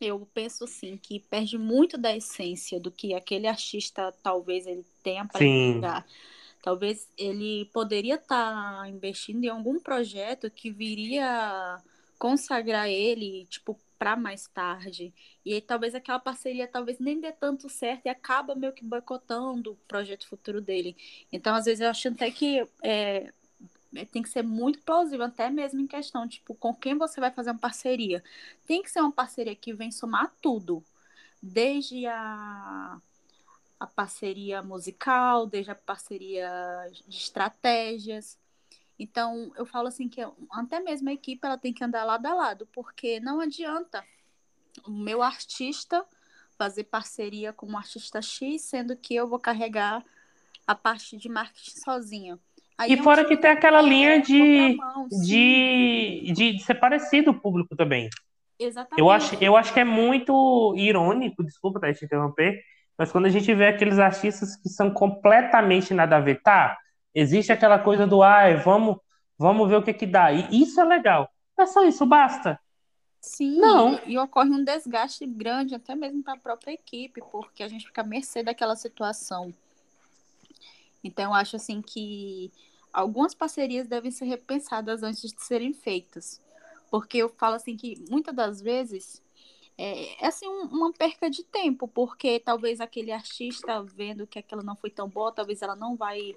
Eu 0.00 0.28
penso 0.34 0.64
assim 0.64 0.96
que 0.96 1.20
perde 1.20 1.56
muito 1.56 1.96
da 1.96 2.14
essência 2.14 2.80
do 2.80 2.90
que 2.90 3.14
aquele 3.14 3.46
artista 3.46 4.12
talvez 4.20 4.66
ele 4.66 4.84
tenha 5.00 5.24
para 5.24 5.44
entregar. 5.44 6.06
Talvez 6.66 7.08
ele 7.16 7.66
poderia 7.66 8.16
estar 8.16 8.80
tá 8.80 8.88
investindo 8.88 9.44
em 9.44 9.48
algum 9.48 9.78
projeto 9.78 10.50
que 10.50 10.68
viria 10.68 11.80
consagrar 12.18 12.88
ele, 12.88 13.46
tipo, 13.48 13.78
para 13.96 14.16
mais 14.16 14.48
tarde. 14.48 15.14
E 15.44 15.54
aí, 15.54 15.60
talvez 15.60 15.94
aquela 15.94 16.18
parceria 16.18 16.66
talvez 16.66 16.98
nem 16.98 17.20
dê 17.20 17.30
tanto 17.30 17.68
certo 17.68 18.06
e 18.06 18.08
acaba 18.08 18.56
meio 18.56 18.72
que 18.72 18.84
boicotando 18.84 19.74
o 19.74 19.76
projeto 19.86 20.26
futuro 20.26 20.60
dele. 20.60 20.96
Então, 21.30 21.54
às 21.54 21.66
vezes, 21.66 21.82
eu 21.82 21.88
acho 21.88 22.08
até 22.08 22.32
que 22.32 22.66
é, 22.82 23.30
é, 23.94 24.04
tem 24.04 24.20
que 24.20 24.28
ser 24.28 24.42
muito 24.42 24.80
plausível, 24.80 25.24
até 25.24 25.48
mesmo 25.48 25.80
em 25.80 25.86
questão, 25.86 26.26
tipo, 26.26 26.52
com 26.52 26.74
quem 26.74 26.98
você 26.98 27.20
vai 27.20 27.30
fazer 27.30 27.50
uma 27.52 27.60
parceria. 27.60 28.24
Tem 28.66 28.82
que 28.82 28.90
ser 28.90 28.98
uma 29.02 29.12
parceria 29.12 29.54
que 29.54 29.72
vem 29.72 29.92
somar 29.92 30.34
tudo. 30.42 30.82
Desde 31.40 32.06
a 32.06 33.00
a 33.78 33.86
parceria 33.86 34.62
musical, 34.62 35.46
desde 35.46 35.70
a 35.70 35.74
parceria 35.74 36.48
de 37.08 37.16
estratégias. 37.16 38.38
Então, 38.98 39.52
eu 39.56 39.66
falo 39.66 39.88
assim 39.88 40.08
que 40.08 40.20
até 40.52 40.80
mesmo 40.80 41.08
a 41.08 41.12
equipe 41.12 41.46
ela 41.46 41.58
tem 41.58 41.72
que 41.72 41.84
andar 41.84 42.04
lado 42.04 42.26
a 42.26 42.34
lado, 42.34 42.66
porque 42.72 43.20
não 43.20 43.40
adianta 43.40 44.02
o 44.86 44.90
meu 44.90 45.22
artista 45.22 46.04
fazer 46.56 46.84
parceria 46.84 47.52
com 47.52 47.66
um 47.66 47.76
artista 47.76 48.22
X, 48.22 48.62
sendo 48.62 48.96
que 48.96 49.14
eu 49.14 49.28
vou 49.28 49.38
carregar 49.38 50.02
a 50.66 50.74
parte 50.74 51.16
de 51.16 51.28
marketing 51.28 51.78
sozinha. 51.78 52.38
Aí 52.78 52.90
e 52.90 52.94
é 52.94 53.02
fora 53.02 53.24
que 53.24 53.36
tem 53.36 53.50
aquela 53.50 53.80
linha 53.80 54.20
de, 54.20 54.76
mão, 54.76 55.08
de, 55.08 56.32
de, 56.34 56.58
ser 56.60 56.74
parecido 56.74 57.30
o 57.30 57.40
público 57.40 57.76
também. 57.76 58.08
Exatamente. 58.58 59.00
Eu 59.00 59.10
acho, 59.10 59.34
eu 59.42 59.56
acho 59.56 59.72
que 59.72 59.80
é 59.80 59.84
muito 59.84 60.74
irônico, 60.76 61.44
desculpa 61.44 61.80
tá, 61.80 61.92
te 61.92 62.04
interromper, 62.04 62.62
mas 62.98 63.12
quando 63.12 63.26
a 63.26 63.30
gente 63.30 63.52
vê 63.54 63.68
aqueles 63.68 63.98
artistas 63.98 64.56
que 64.56 64.68
são 64.68 64.90
completamente 64.90 65.92
nada 65.92 66.16
a 66.16 66.20
ver, 66.20 66.42
tá? 66.42 66.76
Existe 67.14 67.52
aquela 67.52 67.78
coisa 67.78 68.06
do 68.06 68.22
ai, 68.22 68.56
vamos, 68.56 68.96
vamos 69.38 69.68
ver 69.68 69.76
o 69.76 69.82
que 69.82 69.92
que 69.92 70.06
dá. 70.06 70.32
E 70.32 70.62
isso 70.62 70.80
é 70.80 70.84
legal. 70.84 71.28
É 71.58 71.66
só 71.66 71.84
isso, 71.84 72.04
basta. 72.06 72.58
Sim, 73.20 73.58
Não. 73.58 73.98
e 74.06 74.16
ocorre 74.18 74.50
um 74.50 74.62
desgaste 74.62 75.26
grande, 75.26 75.74
até 75.74 75.94
mesmo 75.94 76.22
para 76.22 76.34
a 76.34 76.38
própria 76.38 76.72
equipe, 76.72 77.20
porque 77.32 77.62
a 77.62 77.68
gente 77.68 77.86
fica 77.86 78.02
à 78.02 78.04
mercê 78.04 78.42
daquela 78.42 78.76
situação. 78.76 79.52
Então, 81.02 81.26
eu 81.26 81.34
acho 81.34 81.56
assim 81.56 81.82
que 81.82 82.52
algumas 82.92 83.34
parcerias 83.34 83.88
devem 83.88 84.10
ser 84.10 84.26
repensadas 84.26 85.02
antes 85.02 85.32
de 85.32 85.42
serem 85.42 85.72
feitas. 85.72 86.40
Porque 86.90 87.18
eu 87.18 87.28
falo 87.28 87.56
assim 87.56 87.76
que 87.76 88.04
muitas 88.08 88.34
das 88.34 88.60
vezes 88.60 89.22
é, 89.78 90.24
é 90.24 90.26
assim 90.26 90.46
um, 90.48 90.62
uma 90.64 90.92
perca 90.92 91.28
de 91.28 91.44
tempo, 91.44 91.86
porque 91.86 92.40
talvez 92.40 92.80
aquele 92.80 93.12
artista 93.12 93.82
vendo 93.82 94.26
que 94.26 94.38
aquela 94.38 94.62
não 94.62 94.76
foi 94.76 94.90
tão 94.90 95.08
boa, 95.08 95.32
talvez 95.32 95.62
ela 95.62 95.76
não 95.76 95.96
vai 95.96 96.34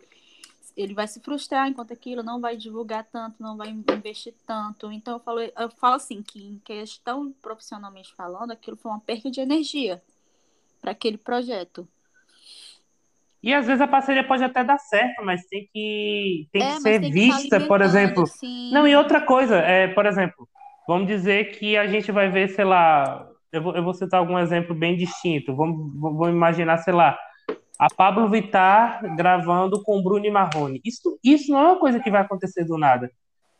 ele 0.77 0.93
vai 0.93 1.07
se 1.07 1.19
frustrar 1.19 1.67
enquanto 1.67 1.91
aquilo 1.91 2.23
não 2.23 2.39
vai 2.39 2.55
divulgar 2.55 3.03
tanto, 3.11 3.41
não 3.41 3.57
vai 3.57 3.69
investir 3.69 4.33
tanto. 4.45 4.91
Então 4.91 5.15
eu 5.15 5.19
falo, 5.19 5.41
eu 5.41 5.69
falo 5.71 5.95
assim 5.95 6.21
que 6.21 6.39
em 6.39 6.59
questão 6.59 7.33
profissionalmente 7.41 8.13
falando, 8.13 8.51
aquilo 8.51 8.77
foi 8.77 8.91
uma 8.91 8.99
perca 8.99 9.29
de 9.29 9.41
energia 9.41 10.01
para 10.79 10.91
aquele 10.91 11.17
projeto. 11.17 11.87
E 13.41 13.53
às 13.53 13.65
vezes 13.65 13.81
a 13.81 13.87
parceria 13.87 14.25
pode 14.25 14.43
até 14.43 14.63
dar 14.63 14.77
certo, 14.77 15.23
mas 15.23 15.45
tem 15.45 15.67
que, 15.73 16.47
tem 16.51 16.61
é, 16.61 16.75
que 16.75 16.81
ser 16.81 17.01
tem 17.01 17.11
vista, 17.11 17.59
que 17.59 17.67
por 17.67 17.81
exemplo. 17.81 18.23
Assim... 18.23 18.71
Não, 18.71 18.85
e 18.85 18.95
outra 18.95 19.21
coisa, 19.21 19.57
é, 19.57 19.87
por 19.87 20.05
exemplo, 20.05 20.47
vamos 20.87 21.07
dizer 21.07 21.51
que 21.51 21.77
a 21.77 21.87
gente 21.87 22.11
vai 22.11 22.29
ver, 22.29 22.49
sei 22.49 22.65
lá, 22.65 23.28
eu 23.51 23.61
vou, 23.61 23.75
eu 23.75 23.83
vou 23.83 23.93
citar 23.93 24.19
algum 24.19 24.37
exemplo 24.37 24.75
bem 24.75 24.95
distinto. 24.95 25.55
Vamos, 25.55 25.93
vamos 25.99 26.29
imaginar, 26.29 26.77
sei 26.77 26.93
lá, 26.93 27.17
a 27.79 27.87
Pablo 27.87 28.27
Vittar 28.29 29.01
gravando 29.15 29.81
com 29.83 30.03
Bruno 30.03 30.29
Marrone. 30.31 30.81
Isso, 30.83 31.17
isso 31.23 31.51
não 31.51 31.59
é 31.59 31.63
uma 31.63 31.79
coisa 31.79 31.99
que 31.99 32.11
vai 32.11 32.21
acontecer 32.21 32.65
do 32.65 32.77
nada. 32.77 33.11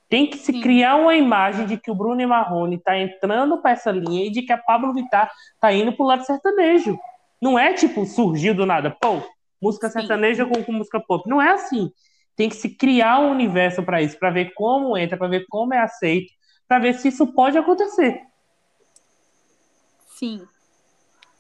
Tem 0.10 0.28
que 0.28 0.38
se 0.38 0.52
Sim. 0.52 0.62
criar 0.62 0.96
uma 0.96 1.16
imagem 1.16 1.66
de 1.66 1.78
que 1.78 1.90
o 1.90 1.96
Bruno 1.96 2.28
Marrone 2.28 2.76
está 2.76 2.98
entrando 2.98 3.62
para 3.62 3.72
essa 3.72 3.92
linha 3.92 4.26
e 4.26 4.32
de 4.32 4.42
que 4.42 4.52
a 4.52 4.58
Pablo 4.58 4.94
Vittar 4.94 5.32
está 5.54 5.72
indo 5.72 5.94
para 5.94 6.04
o 6.04 6.08
lado 6.08 6.26
sertanejo. 6.26 6.98
Não 7.42 7.58
é 7.58 7.74
tipo, 7.74 8.06
surgiu 8.06 8.54
do 8.54 8.66
nada, 8.66 8.90
pô, 8.90 9.22
música 9.62 9.88
sertaneja 9.90 10.46
com, 10.46 10.64
com 10.64 10.72
música 10.72 11.00
pop. 11.00 11.30
Não 11.30 11.42
é 11.42 11.52
assim. 11.52 11.92
Tem 12.36 12.50
que 12.50 12.56
se 12.56 12.70
criar 12.76 13.20
um 13.20 13.32
universo 13.32 13.84
para 13.84 14.02
isso, 14.02 14.18
para 14.18 14.32
ver 14.32 14.54
como 14.54 14.98
entra, 14.98 15.18
para 15.18 15.28
ver 15.28 15.46
como 15.50 15.74
é 15.74 15.80
aceito, 15.80 16.32
para 16.68 16.80
ver 16.80 16.96
se 16.96 17.08
isso 17.10 17.28
pode 17.34 17.58
acontecer. 17.58 18.20
Sim. 20.20 20.46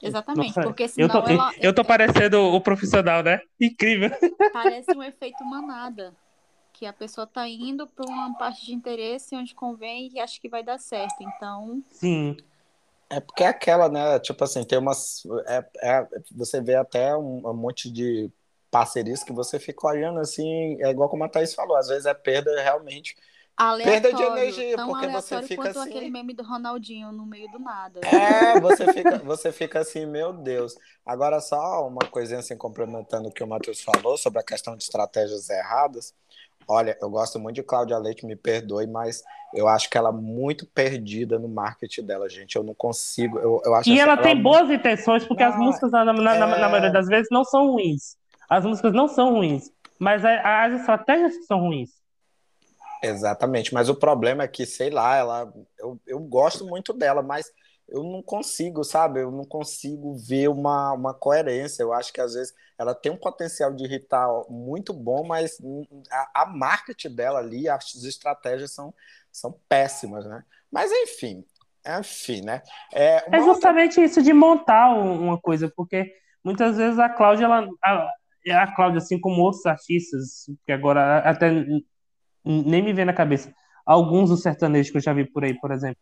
Exatamente, 0.02 0.48
Nossa, 0.56 0.63
porque 0.63 0.84
Eu 0.84 0.89
senão 0.89 1.22
tô, 1.22 1.28
ela 1.28 1.54
eu 1.60 1.76
tô 1.76 1.84
parecendo 1.84 2.39
o 2.39 2.62
profissional, 2.62 3.22
né? 3.22 3.42
Incrível. 3.60 4.10
parece 4.54 4.96
um 4.96 5.04
efeito 5.04 5.44
manada. 5.46 6.15
Que 6.72 6.86
a 6.86 6.94
pessoa 6.94 7.28
tá 7.28 7.46
indo 7.46 7.86
para 7.86 8.10
uma 8.10 8.34
parte 8.36 8.65
de 8.65 8.74
interesse 8.74 9.36
onde 9.36 9.54
convém 9.54 10.10
e 10.13 10.20
acha 10.20 10.39
que 10.39 10.48
vai 10.48 10.63
dar 10.63 10.80
certo. 10.80 11.22
Então, 11.22 11.84
Sim. 11.92 12.38
É 13.10 13.20
porque 13.20 13.44
é 13.44 13.48
aquela, 13.48 13.89
né? 13.89 14.18
Tipo 14.20 14.44
assim, 14.46 14.63
tem 14.63 14.78
umas. 14.78 15.24
É, 15.46 15.65
é- 15.82 16.08
você 16.32 16.62
vê 16.62 16.76
até 16.76 17.18
um, 17.18 17.46
um 17.46 17.54
monte 17.54 17.92
de 17.92 18.32
parcerias 18.72 19.24
que 19.24 19.34
você 19.34 19.60
fica 19.60 19.88
olhando 19.88 20.20
assim, 20.20 20.82
é 20.82 20.89
igual 20.92 21.10
como 21.10 21.24
a 21.24 21.28
Thaís 21.28 21.54
falou, 21.54 21.76
às 21.76 21.88
vezes 21.89 22.06
é 22.06 22.13
perda 22.13 22.62
realmente. 22.62 23.18
Aleatório, 23.60 24.02
Perda 24.02 24.17
de 24.17 24.24
energia, 24.24 24.76
tão 24.78 24.88
porque 24.88 25.08
você 25.08 25.41
fica 25.43 25.63
quanto 25.63 25.80
assim- 25.80 25.89
aquele 25.89 26.10
meme 26.10 26.34
do 26.34 26.43
Ronaldinho 26.43 27.12
no 27.12 27.26
meio 27.26 27.52
do 27.52 27.60
nada. 27.60 28.00
É, 28.06 28.60
você 28.60 28.91
fica, 28.93 29.17
você 29.19 29.52
fica 29.52 29.80
assim, 29.80 30.06
meu 30.06 30.32
Deus. 30.32 30.76
Agora, 31.06 31.41
só 31.41 31.86
uma 31.88 32.02
coisinha 32.10 32.39
assim, 32.39 32.56
complementando 32.58 33.28
o 33.30 33.32
que 33.32 33.43
o 33.43 33.48
Matheus 33.48 33.82
falou 33.82 34.17
sobre 34.17 34.39
a 34.39 34.43
questão 34.43 34.76
de 34.78 34.84
estratégias 34.84 35.50
erradas. 35.50 36.13
Olha, 36.67 36.95
eu 37.02 37.10
gosto 37.10 37.39
muito 37.39 37.56
de 37.56 37.63
Cláudia 37.63 37.98
Leite, 37.98 38.26
me 38.26 38.36
perdoe, 38.36 38.86
mas 38.86 39.24
eu 39.56 39.67
acho 39.67 39.89
que 39.89 39.98
ela 39.98 40.10
é 40.10 40.13
muito 40.13 40.67
perdida 40.67 41.39
no 41.39 41.50
marketing 41.50 42.04
dela, 42.04 42.30
gente. 42.30 42.56
Eu 42.56 42.63
não 42.63 42.76
consigo. 42.76 43.39
Eu, 43.39 43.60
eu 43.65 43.74
acho 43.76 43.89
E 43.89 43.93
assim, 43.93 44.00
ela 44.02 44.15
tem 44.15 44.36
muito- 44.36 44.43
boas 44.43 44.69
intenções, 44.69 45.26
porque 45.26 45.41
as 45.41 45.56
Não, 45.56 45.63
músicas, 45.63 45.91
na, 45.91 46.06
na- 46.06 46.36
é- 46.36 46.39
na 46.39 46.69
maioria 46.69 46.91
das 46.91 47.08
vezes, 47.08 47.28
não 47.32 47.43
são 47.43 47.72
ruins. 47.72 48.15
As 48.48 48.63
músicas 48.63 48.93
não 48.93 49.08
são 49.08 49.34
ruins, 49.34 49.72
mas 49.98 50.24
a- 50.24 50.65
as 50.65 50.80
estratégias 50.80 51.36
que 51.38 51.43
são 51.43 51.60
ruins. 51.60 51.89
Exatamente, 53.02 53.74
mas 53.74 53.88
o 53.88 53.96
problema 53.96 54.44
é 54.44 54.48
que, 54.48 54.66
sei 54.66 54.90
lá, 54.90 55.16
ela, 55.16 55.54
eu, 55.78 56.00
eu 56.06 56.20
gosto 56.20 56.66
muito 56.66 56.92
dela, 56.94 57.22
mas 57.24 57.50
eu 57.88 58.04
não 58.04 58.22
consigo, 58.22 58.84
sabe? 58.84 59.22
Eu 59.22 59.32
não 59.32 59.46
consigo 59.46 60.16
ver 60.18 60.50
uma, 60.50 60.92
uma 60.94 61.14
coerência. 61.14 61.82
Eu 61.82 61.94
acho 61.94 62.12
que 62.12 62.20
às 62.22 62.34
vezes 62.34 62.54
ela 62.78 62.94
tem 62.94 63.12
um 63.12 63.18
potencial 63.18 63.74
de 63.74 63.86
irritar 63.86 64.28
muito 64.50 64.94
bom, 64.94 65.26
mas 65.26 65.58
a, 66.12 66.42
a 66.44 66.46
marketing 66.46 67.16
dela 67.16 67.40
ali, 67.40 67.70
as 67.70 67.96
estratégias 68.04 68.72
são, 68.74 68.94
são 69.32 69.54
péssimas, 69.70 70.26
né? 70.26 70.44
Mas 70.70 70.92
enfim, 70.92 71.46
enfim, 72.00 72.42
né? 72.42 72.62
É, 72.94 73.28
É 73.32 73.40
uma 73.40 73.46
outra- 73.46 73.60
justamente 73.60 74.02
isso 74.04 74.22
de 74.22 74.34
montar 74.34 74.90
um- 74.94 75.22
uma 75.28 75.40
coisa, 75.40 75.72
porque 75.76 76.12
muitas 76.44 76.78
vezes 76.78 76.98
a 77.00 77.10
Cláudia, 77.10 77.46
ela, 77.46 77.68
a, 77.84 78.10
a 78.64 78.76
Cláudia, 78.76 78.98
assim 79.00 79.20
como 79.20 79.42
outros 79.42 79.66
artistas, 79.66 80.46
que 80.66 80.72
agora 80.72 81.20
até 81.20 81.48
nem 82.52 82.82
me 82.84 82.94
vem 82.94 83.06
na 83.06 83.14
cabeça, 83.14 83.54
alguns 83.86 84.30
dos 84.30 84.42
sertanejos 84.42 84.92
que 84.92 84.98
eu 84.98 85.02
já 85.02 85.14
vi 85.14 85.26
por 85.26 85.44
aí, 85.44 85.54
por 85.60 85.72
exemplo, 85.72 85.98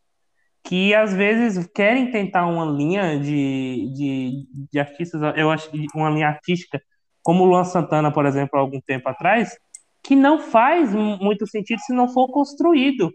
que 0.63 0.93
às 0.93 1.13
vezes 1.13 1.67
querem 1.73 2.11
tentar 2.11 2.45
uma 2.47 2.65
linha 2.65 3.19
de, 3.19 3.89
de, 3.93 4.47
de 4.71 4.79
artistas, 4.79 5.21
eu 5.37 5.49
acho 5.49 5.69
uma 5.95 6.09
linha 6.09 6.27
artística, 6.27 6.81
como 7.23 7.43
o 7.43 7.47
Luan 7.47 7.63
Santana, 7.63 8.11
por 8.11 8.25
exemplo, 8.25 8.57
há 8.57 8.61
algum 8.61 8.81
tempo 8.81 9.07
atrás, 9.09 9.57
que 10.03 10.15
não 10.15 10.39
faz 10.39 10.93
mu- 10.93 11.17
muito 11.19 11.47
sentido 11.47 11.79
se 11.79 11.93
não 11.93 12.09
for 12.09 12.27
construído. 12.29 13.11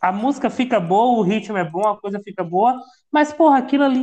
A 0.00 0.12
música 0.12 0.50
fica 0.50 0.78
boa, 0.78 1.18
o 1.18 1.22
ritmo 1.22 1.56
é 1.56 1.64
bom, 1.68 1.88
a 1.88 1.98
coisa 1.98 2.20
fica 2.22 2.44
boa, 2.44 2.78
mas, 3.10 3.32
porra, 3.32 3.58
aquilo 3.58 3.84
ali 3.84 4.02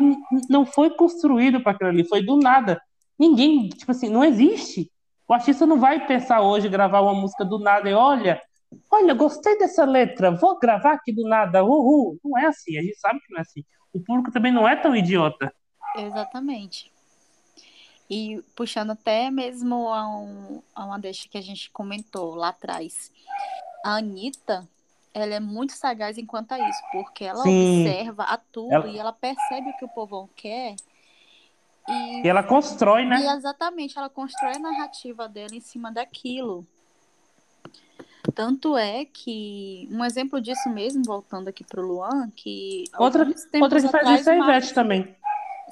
não 0.49 0.65
foi 0.65 0.89
construído 0.91 1.61
para 1.61 1.73
aquilo 1.73 1.89
ali, 1.89 2.07
foi 2.07 2.23
do 2.25 2.37
nada. 2.37 2.81
Ninguém, 3.19 3.69
tipo 3.69 3.91
assim, 3.91 4.09
não 4.09 4.23
existe. 4.23 4.89
O 5.31 5.33
artista 5.33 5.65
não 5.65 5.79
vai 5.79 6.05
pensar 6.05 6.41
hoje 6.41 6.67
gravar 6.67 6.99
uma 6.99 7.13
música 7.13 7.45
do 7.45 7.57
nada 7.57 7.89
e 7.89 7.93
olha, 7.93 8.41
olha, 8.91 9.13
gostei 9.13 9.57
dessa 9.57 9.85
letra, 9.85 10.29
vou 10.29 10.59
gravar 10.59 10.91
aqui 10.91 11.13
do 11.13 11.25
nada, 11.25 11.63
uhul. 11.63 12.19
Não 12.21 12.37
é 12.37 12.47
assim, 12.47 12.77
a 12.77 12.81
gente 12.81 12.99
sabe 12.99 13.21
que 13.21 13.31
não 13.31 13.37
é 13.37 13.41
assim. 13.41 13.63
O 13.93 14.01
público 14.01 14.29
também 14.29 14.51
não 14.51 14.67
é 14.67 14.75
tão 14.75 14.93
idiota. 14.93 15.49
Exatamente. 15.95 16.91
E 18.09 18.43
puxando 18.53 18.91
até 18.91 19.31
mesmo 19.31 19.87
a, 19.87 20.05
um, 20.05 20.61
a 20.75 20.83
uma 20.83 20.99
deixa 20.99 21.29
que 21.29 21.37
a 21.37 21.41
gente 21.41 21.71
comentou 21.71 22.35
lá 22.35 22.49
atrás. 22.49 23.09
A 23.85 23.95
Anitta, 23.99 24.67
ela 25.13 25.33
é 25.33 25.39
muito 25.39 25.71
sagaz 25.71 26.17
enquanto 26.17 26.51
a 26.51 26.59
isso, 26.59 26.81
porque 26.91 27.23
ela 27.23 27.43
Sim. 27.43 27.83
observa 27.85 28.23
a 28.23 28.35
tudo 28.35 28.73
Ela- 28.73 28.87
e 28.89 28.99
ela 28.99 29.13
percebe 29.13 29.69
o 29.69 29.77
que 29.77 29.85
o 29.85 29.89
povão 29.95 30.29
quer. 30.35 30.75
E, 31.87 32.21
E 32.23 32.27
ela 32.27 32.43
constrói, 32.43 33.03
e 33.03 33.05
né? 33.05 33.35
exatamente, 33.35 33.97
ela 33.97 34.09
constrói 34.09 34.55
a 34.55 34.59
narrativa 34.59 35.27
dela 35.27 35.53
em 35.53 35.61
cima 35.61 35.91
daquilo. 35.91 36.65
Tanto 38.35 38.77
é 38.77 39.05
que, 39.05 39.87
um 39.91 40.05
exemplo 40.05 40.39
disso 40.39 40.69
mesmo, 40.69 41.03
voltando 41.03 41.47
aqui 41.47 41.63
pro 41.63 41.85
Luan, 41.85 42.29
que 42.35 42.85
Outra, 42.97 43.25
outra 43.59 43.81
que 43.81 43.87
faz 43.87 44.05
atrás, 44.05 44.19
isso 44.21 44.29
é 44.29 44.37
a 44.37 44.41
o 44.41 44.43
Ivete 44.43 44.73
também. 44.73 45.15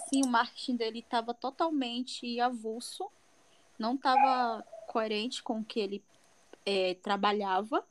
sim, 0.10 0.24
o 0.24 0.28
marketing 0.28 0.76
dele 0.76 1.00
estava 1.00 1.34
totalmente 1.34 2.40
avulso, 2.40 3.08
não 3.78 3.94
estava 3.94 4.66
coerente 4.88 5.44
com 5.44 5.60
o 5.60 5.64
que 5.64 5.80
ele 5.80 6.04
é, 6.66 6.96
trabalhava. 6.96 7.84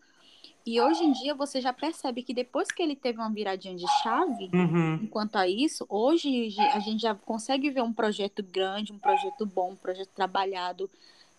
E 0.68 0.78
hoje 0.82 1.02
em 1.02 1.12
dia 1.12 1.34
você 1.34 1.62
já 1.62 1.72
percebe 1.72 2.22
que 2.22 2.34
depois 2.34 2.70
que 2.70 2.82
ele 2.82 2.94
teve 2.94 3.18
uma 3.18 3.30
viradinha 3.30 3.74
de 3.74 3.86
chave, 4.02 4.50
Uhum. 4.52 4.96
enquanto 5.02 5.36
a 5.36 5.48
isso, 5.48 5.86
hoje 5.88 6.54
a 6.74 6.78
gente 6.78 7.00
já 7.00 7.14
consegue 7.14 7.70
ver 7.70 7.80
um 7.80 7.90
projeto 7.90 8.42
grande, 8.42 8.92
um 8.92 8.98
projeto 8.98 9.46
bom, 9.46 9.70
um 9.70 9.76
projeto 9.76 10.10
trabalhado, 10.14 10.90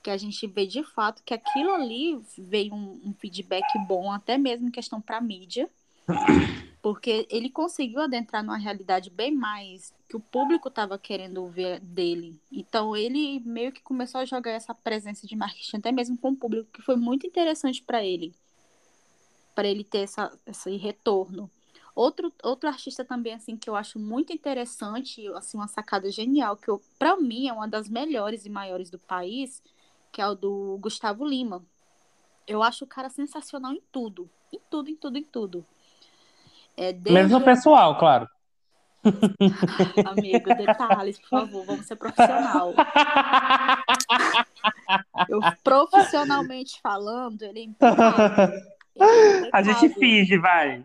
que 0.02 0.10
a 0.10 0.18
gente 0.18 0.48
vê 0.48 0.66
de 0.66 0.84
fato 0.84 1.22
que 1.24 1.32
aquilo 1.32 1.70
ali 1.72 2.20
veio 2.40 2.74
um, 2.74 3.00
um 3.06 3.14
feedback 3.14 3.68
bom, 3.88 4.12
até 4.12 4.36
mesmo 4.36 4.68
em 4.68 4.72
questão 4.72 5.00
para 5.00 5.22
mídia, 5.22 5.70
porque 6.82 7.28
ele 7.30 7.52
conseguiu 7.52 8.02
adentrar 8.02 8.44
numa 8.44 8.58
realidade 8.58 9.12
bem 9.12 9.32
mais 9.32 9.94
que 10.10 10.16
o 10.16 10.20
público 10.20 10.70
estava 10.70 10.98
querendo 10.98 11.48
ver 11.50 11.80
dele. 11.82 12.36
Então 12.52 12.98
ele 12.98 13.40
meio 13.42 13.72
que 13.72 13.84
começou 13.84 14.22
a 14.22 14.26
jogar 14.26 14.54
essa 14.54 14.74
presença 14.74 15.28
de 15.28 15.36
marketing 15.36 15.78
até 15.78 15.92
mesmo 15.92 16.18
com 16.18 16.30
o 16.32 16.36
público, 16.36 16.72
que 16.74 16.82
foi 16.82 16.96
muito 16.96 17.28
interessante 17.28 17.84
para 17.84 18.04
ele, 18.04 18.34
para 19.60 19.68
ele 19.68 19.84
ter 19.84 20.04
essa, 20.04 20.32
esse 20.48 20.78
retorno. 20.78 21.52
Outro, 21.94 22.32
outro 22.42 22.70
artista 22.70 23.04
também 23.04 23.34
assim 23.34 23.58
que 23.58 23.70
eu 23.70 23.76
acho 23.76 24.00
muito 24.00 24.32
interessante, 24.32 25.28
assim 25.36 25.58
uma 25.58 25.68
sacada 25.68 26.10
genial 26.10 26.56
que 26.56 26.72
para 26.98 27.18
mim 27.18 27.50
é 27.50 27.52
uma 27.52 27.68
das 27.68 27.90
melhores 27.90 28.46
e 28.46 28.50
maiores 28.50 28.90
do 28.90 28.98
país, 28.98 29.62
que 30.14 30.22
é 30.22 30.28
o 30.30 30.34
do 30.34 30.78
Gustavo 30.80 31.28
Lima. 31.28 31.62
Eu 32.48 32.64
acho 32.64 32.86
o 32.86 32.88
cara 32.88 33.10
sensacional 33.10 33.74
em 33.74 33.82
tudo, 33.92 34.30
em 34.54 34.62
tudo, 34.70 34.90
em 34.90 34.96
tudo, 34.96 35.18
em 35.18 35.24
tudo. 35.24 35.66
É, 36.78 36.94
desde 36.94 37.12
Menos 37.12 37.34
no 37.34 37.42
pessoal, 37.42 37.98
claro. 37.98 38.30
Amigo, 40.08 40.56
detalhes, 40.56 41.20
por 41.20 41.28
favor, 41.28 41.66
vamos 41.66 41.86
ser 41.86 41.98
profissional. 41.98 42.74
Eu, 45.28 45.42
profissionalmente 45.62 46.80
falando, 46.82 47.44
ele 47.44 47.60
é 47.60 47.64
impecável. 47.64 48.58
É 48.96 49.50
A 49.52 49.62
gente 49.62 49.90
finge, 49.90 50.38
vai. 50.38 50.84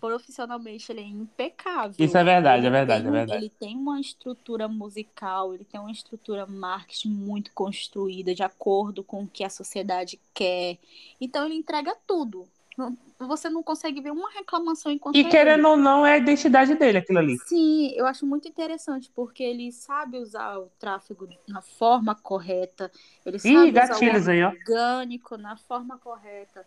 Profissionalmente, 0.00 0.90
ele 0.90 1.00
é 1.00 1.04
impecável. 1.04 1.94
Isso 1.98 2.18
é 2.18 2.24
verdade, 2.24 2.66
Ele 2.66 2.66
é 2.66 2.70
verdade, 2.70 3.02
tem 3.02 3.08
é 3.08 3.12
verdade. 3.12 3.44
Ele 3.44 3.50
tem 3.50 3.76
uma 3.76 4.00
estrutura 4.00 4.66
musical, 4.66 5.54
ele 5.54 5.64
tem 5.64 5.80
uma 5.80 5.92
estrutura 5.92 6.44
marketing 6.44 7.10
muito 7.10 7.52
construída, 7.52 8.34
de 8.34 8.42
acordo 8.42 9.04
com 9.04 9.22
o 9.22 9.28
que 9.28 9.44
a 9.44 9.48
sociedade 9.50 10.18
quer. 10.34 10.78
Então, 11.20 11.46
ele 11.46 11.54
entrega 11.54 11.96
tudo. 12.06 12.48
Você 13.18 13.48
não 13.48 13.62
consegue 13.62 14.02
ver 14.02 14.10
uma 14.10 14.30
reclamação 14.30 14.92
enquanto 14.92 15.16
E 15.16 15.20
é 15.20 15.30
querendo 15.30 15.60
ele. 15.60 15.66
ou 15.68 15.76
não, 15.76 16.04
é 16.04 16.12
a 16.14 16.18
identidade 16.18 16.74
dele 16.74 16.98
aquilo 16.98 17.18
ali. 17.20 17.38
Sim, 17.46 17.90
eu 17.94 18.06
acho 18.06 18.26
muito 18.26 18.46
interessante, 18.46 19.10
porque 19.14 19.42
ele 19.42 19.72
sabe 19.72 20.18
usar 20.18 20.58
o 20.58 20.66
tráfego 20.78 21.26
na 21.48 21.62
forma 21.62 22.14
correta, 22.14 22.90
ele 23.24 23.38
sabe 23.38 23.54
Ih, 23.54 23.70
usar 23.70 23.88
gatilhos 23.88 24.26
o 24.26 24.30
aí, 24.30 24.42
ó. 24.42 24.48
orgânico 24.50 25.38
na 25.38 25.56
forma 25.56 25.96
correta. 25.96 26.66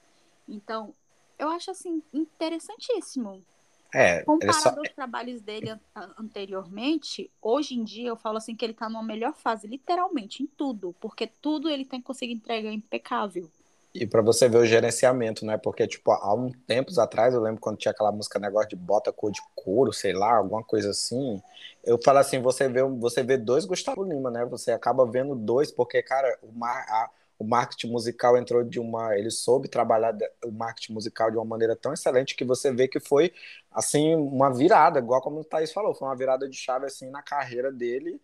Então, 0.49 0.95
eu 1.37 1.49
acho 1.49 1.71
assim 1.71 2.03
interessantíssimo. 2.13 3.45
É, 3.93 4.25
Comparado 4.25 4.79
só, 4.79 4.79
aos 4.81 4.91
trabalhos 4.91 5.41
dele 5.41 5.69
an- 5.71 5.81
anteriormente, 6.17 7.31
hoje 7.41 7.75
em 7.75 7.83
dia 7.83 8.09
eu 8.09 8.17
falo 8.17 8.37
assim 8.37 8.55
que 8.55 8.63
ele 8.65 8.73
tá 8.75 8.89
numa 8.89 9.03
melhor 9.03 9.35
fase, 9.35 9.67
literalmente, 9.67 10.43
em 10.43 10.47
tudo, 10.47 10.93
porque 10.99 11.27
tudo 11.27 11.69
ele 11.69 11.85
tem 11.85 12.01
conseguido 12.01 12.41
entregar 12.41 12.71
impecável. 12.71 13.51
E 13.93 14.05
para 14.05 14.21
você 14.21 14.47
ver 14.47 14.59
o 14.59 14.65
gerenciamento, 14.65 15.43
né? 15.45 15.57
Porque, 15.57 15.87
tipo, 15.87 16.11
há 16.11 16.33
uns 16.35 16.53
tempos 16.67 16.99
atrás, 16.99 17.33
eu 17.33 17.41
lembro 17.41 17.59
quando 17.59 17.77
tinha 17.77 17.91
aquela 17.91 18.11
música 18.11 18.37
negócio 18.39 18.69
de 18.69 18.75
bota 18.75 19.11
cor 19.11 19.31
de 19.31 19.41
couro, 19.55 19.91
sei 19.91 20.13
lá, 20.13 20.35
alguma 20.37 20.63
coisa 20.63 20.91
assim. 20.91 21.41
Eu 21.83 21.97
falo 22.03 22.19
assim, 22.19 22.39
você 22.39 22.69
vê, 22.69 22.83
você 22.83 23.23
vê 23.23 23.35
dois 23.35 23.65
Gustavo 23.65 24.03
Lima, 24.03 24.29
né? 24.29 24.45
Você 24.45 24.71
acaba 24.71 25.05
vendo 25.09 25.33
dois, 25.35 25.71
porque, 25.71 26.03
cara, 26.03 26.37
o, 26.43 26.51
mar, 26.51 26.85
a- 26.87 27.09
o 27.39 27.45
marketing 27.45 27.87
musical 27.87 28.37
entrou 28.37 28.63
de 28.63 28.79
uma. 28.79 29.17
Ele 29.17 29.31
soube 29.31 29.67
trabalhar 29.67 30.15
o 30.45 30.51
marketing 30.51 30.93
musical 30.93 31.31
de 31.31 31.37
uma 31.37 31.45
maneira 31.45 31.75
tão 31.75 31.93
excelente 31.93 32.35
que 32.35 32.45
você 32.45 32.71
vê 32.71 32.87
que 32.87 32.99
foi, 32.99 33.33
assim, 33.71 34.13
uma 34.13 34.53
virada, 34.53 34.99
igual 34.99 35.21
como 35.21 35.39
o 35.39 35.43
Thaís 35.43 35.71
falou, 35.71 35.95
foi 35.95 36.07
uma 36.07 36.15
virada 36.15 36.47
de 36.47 36.55
chave, 36.55 36.85
assim, 36.85 37.09
na 37.09 37.23
carreira 37.23 37.71
dele 37.71 38.21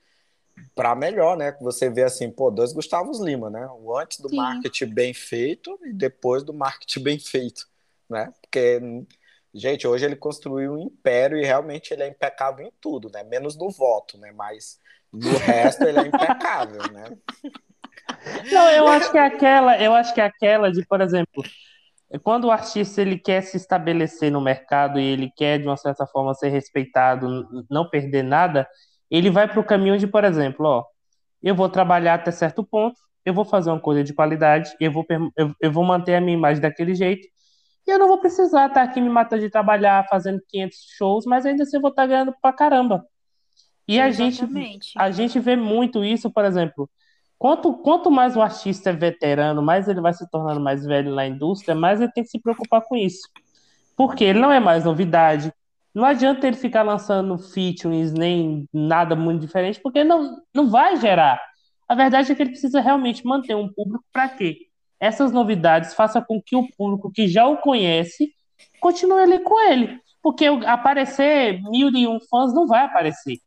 para 0.74 0.96
melhor, 0.96 1.36
né? 1.36 1.56
Você 1.62 1.90
vê 1.90 2.04
assim, 2.04 2.30
pô, 2.30 2.52
dois 2.52 2.72
Gustavos 2.72 3.20
Lima, 3.20 3.50
né? 3.50 3.68
O 3.80 3.98
antes 3.98 4.20
do 4.20 4.30
Sim. 4.30 4.38
marketing 4.38 4.86
bem 4.86 5.14
feito 5.14 5.78
e 5.84 5.92
depois 5.92 6.44
do 6.44 6.54
marketing 6.54 7.04
bem 7.04 7.20
feito, 7.20 7.68
né? 8.10 8.34
Porque 8.42 8.80
Gente, 9.58 9.88
hoje 9.88 10.04
ele 10.04 10.18
construiu 10.18 10.74
um 10.74 10.78
império 10.78 11.38
e 11.38 11.46
realmente 11.46 11.94
ele 11.94 12.04
é 12.04 12.10
impecável 12.10 12.68
em 12.68 12.74
tudo, 12.82 13.10
né? 13.10 13.24
Menos 13.24 13.56
no 13.56 13.70
voto, 13.70 14.18
né? 14.18 14.34
Mas 14.34 14.82
no 15.14 15.38
resto 15.38 15.86
ele 15.86 15.98
é 15.98 16.08
impecável, 16.08 16.92
né? 16.92 17.18
Não, 18.52 18.70
eu 18.70 18.88
acho 18.88 19.12
que 19.12 19.18
é 19.18 19.26
aquela, 19.26 19.82
eu 19.82 19.94
acho 19.94 20.14
que 20.14 20.22
é 20.22 20.26
aquela 20.26 20.72
de, 20.72 20.86
por 20.86 21.02
exemplo, 21.02 21.44
quando 22.22 22.46
o 22.46 22.52
artista 22.52 23.02
ele 23.02 23.18
quer 23.18 23.42
se 23.42 23.58
estabelecer 23.58 24.32
no 24.32 24.42
mercado 24.42 25.00
e 25.00 25.04
ele 25.04 25.32
quer 25.36 25.60
de 25.60 25.68
uma 25.68 25.78
certa 25.78 26.06
forma 26.06 26.34
ser 26.34 26.50
respeitado, 26.50 27.48
não 27.70 27.90
perder 27.90 28.24
nada, 28.24 28.68
ele 29.10 29.30
vai 29.30 29.48
para 29.48 29.60
o 29.60 29.64
caminho 29.64 29.98
de, 29.98 30.08
por 30.08 30.24
exemplo, 30.24 30.66
ó, 30.66 30.84
eu 31.42 31.56
vou 31.56 31.70
trabalhar 31.70 32.16
até 32.16 32.32
certo 32.32 32.64
ponto, 32.64 33.00
eu 33.26 33.34
vou 33.34 33.46
fazer 33.46 33.70
uma 33.70 33.80
coisa 33.80 34.04
de 34.04 34.14
qualidade, 34.14 34.76
eu 34.80 34.92
vou, 34.92 35.06
eu, 35.36 35.56
eu 35.60 35.72
vou 35.72 35.84
manter 35.84 36.16
a 36.16 36.22
minha 36.22 36.38
imagem 36.38 36.62
daquele 36.62 36.94
jeito, 36.94 37.28
e 37.88 37.92
eu 37.92 38.00
não 38.00 38.08
vou 38.08 38.20
precisar 38.20 38.68
estar 38.68 38.82
aqui 38.82 39.00
me 39.00 39.10
matando 39.10 39.44
de 39.44 39.50
trabalhar, 39.50 40.08
fazendo 40.10 40.42
500 40.48 40.78
shows, 40.98 41.26
mas 41.26 41.46
ainda 41.46 41.64
assim 41.64 41.78
eu 41.78 41.82
vou 41.82 41.92
estar 41.92 42.08
ganhando 42.08 42.34
pra 42.42 42.52
caramba. 42.52 43.06
E 43.88 44.00
a 44.00 44.10
gente, 44.10 44.42
a 44.98 45.12
gente 45.12 45.40
vê 45.40 45.56
muito 45.56 46.04
isso, 46.04 46.32
por 46.32 46.44
exemplo, 46.44 46.90
quanto, 47.38 47.74
quanto 47.74 48.10
mais 48.12 48.36
o 48.36 48.42
artista 48.42 48.90
é 48.90 48.94
veterano, 48.94 49.62
mais 49.62 49.88
ele 49.88 50.02
vai 50.02 50.14
se 50.14 50.30
tornando 50.30 50.60
mais 50.60 50.86
velho 50.86 51.14
na 51.14 51.28
indústria, 51.28 51.76
mais 51.76 52.02
ele 52.02 52.12
tem 52.12 52.24
que 52.24 52.30
se 52.30 52.40
preocupar 52.40 52.82
com 52.82 52.96
isso. 52.96 53.28
Porque 53.96 54.24
ele 54.24 54.40
não 54.40 54.52
é 54.52 54.60
mais 54.60 54.86
novidade. 54.86 55.54
Não 55.94 56.04
adianta 56.04 56.46
ele 56.46 56.58
ficar 56.58 56.84
lançando 56.84 57.38
features 57.38 58.12
nem 58.12 58.68
nada 58.74 59.16
muito 59.16 59.42
diferente, 59.42 59.80
porque 59.82 60.04
não, 60.04 60.38
não 60.54 60.70
vai 60.70 60.98
gerar. 60.98 61.42
A 61.88 61.96
verdade 61.96 62.32
é 62.32 62.36
que 62.36 62.42
ele 62.42 62.50
precisa 62.50 62.82
realmente 62.82 63.26
manter 63.26 63.56
um 63.56 63.72
público 63.72 64.04
para 64.12 64.28
quê? 64.28 64.58
Essas 65.00 65.32
novidades 65.32 65.94
façam 65.94 66.22
com 66.22 66.42
que 66.42 66.56
o 66.56 66.68
público 66.76 67.12
que 67.12 67.28
já 67.28 67.48
o 67.48 67.58
conhece 67.58 68.34
continue 68.80 69.22
ali 69.22 69.40
com 69.40 69.60
ele. 69.70 70.00
Porque 70.22 70.46
aparecer 70.48 71.62
mil 71.62 71.90
e 71.92 72.08
um 72.08 72.20
fãs 72.20 72.54
não 72.54 72.66
vai 72.66 72.84
aparecer. 72.84 73.38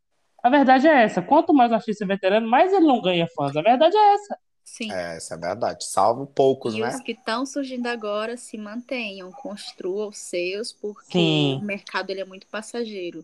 A 0.48 0.50
verdade 0.50 0.88
é 0.88 1.02
essa. 1.02 1.20
Quanto 1.20 1.52
mais 1.52 1.70
o 1.70 1.74
artista 1.74 2.04
é 2.04 2.06
veterano, 2.06 2.48
mais 2.48 2.72
ele 2.72 2.87
não 2.87 3.02
ganha 3.02 3.28
fãs. 3.37 3.54
A 3.54 3.61
verdade 3.61 3.94
é 3.94 4.14
essa. 4.14 4.38
Sim. 4.64 4.90
É, 4.90 5.16
essa 5.16 5.34
é 5.34 5.38
verdade. 5.38 5.84
Salvo 5.84 6.26
poucos, 6.26 6.74
e 6.74 6.80
né? 6.80 6.90
E 6.90 6.94
os 6.94 7.02
que 7.02 7.12
estão 7.12 7.44
surgindo 7.44 7.87
agora 7.87 8.34
se 8.38 8.56
mantenham, 8.56 9.30
construam 9.30 10.08
os 10.08 10.16
seus, 10.16 10.72
porque 10.72 11.18
Sim. 11.18 11.58
o 11.61 11.64
mercado 11.66 12.08
ele 12.08 12.22
é 12.22 12.24
muito 12.24 12.46
passageiro. 12.46 13.22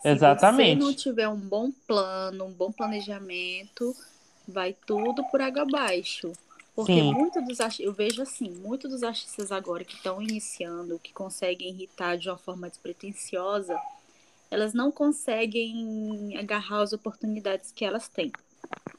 Se 0.00 0.08
Exatamente. 0.08 0.80
Se 0.80 0.86
não 0.86 0.94
tiver 0.94 1.28
um 1.28 1.36
bom 1.36 1.70
plano, 1.86 2.46
um 2.46 2.52
bom 2.52 2.72
planejamento, 2.72 3.94
vai 4.48 4.74
tudo 4.86 5.22
por 5.24 5.42
água 5.42 5.64
abaixo. 5.64 6.32
Porque 6.74 7.02
muitos 7.02 7.44
dos 7.46 7.78
eu 7.78 7.92
vejo 7.92 8.22
assim, 8.22 8.50
muitos 8.50 8.90
dos 8.90 9.02
artistas 9.02 9.52
agora 9.52 9.84
que 9.84 9.96
estão 9.96 10.20
iniciando, 10.20 10.98
que 10.98 11.12
conseguem 11.12 11.68
irritar 11.68 12.16
de 12.16 12.30
uma 12.30 12.38
forma 12.38 12.70
despretensiosa, 12.70 13.78
elas 14.54 14.72
não 14.72 14.90
conseguem 14.90 16.36
agarrar 16.38 16.82
as 16.82 16.92
oportunidades 16.92 17.72
que 17.72 17.84
elas 17.84 18.08
têm. 18.08 18.30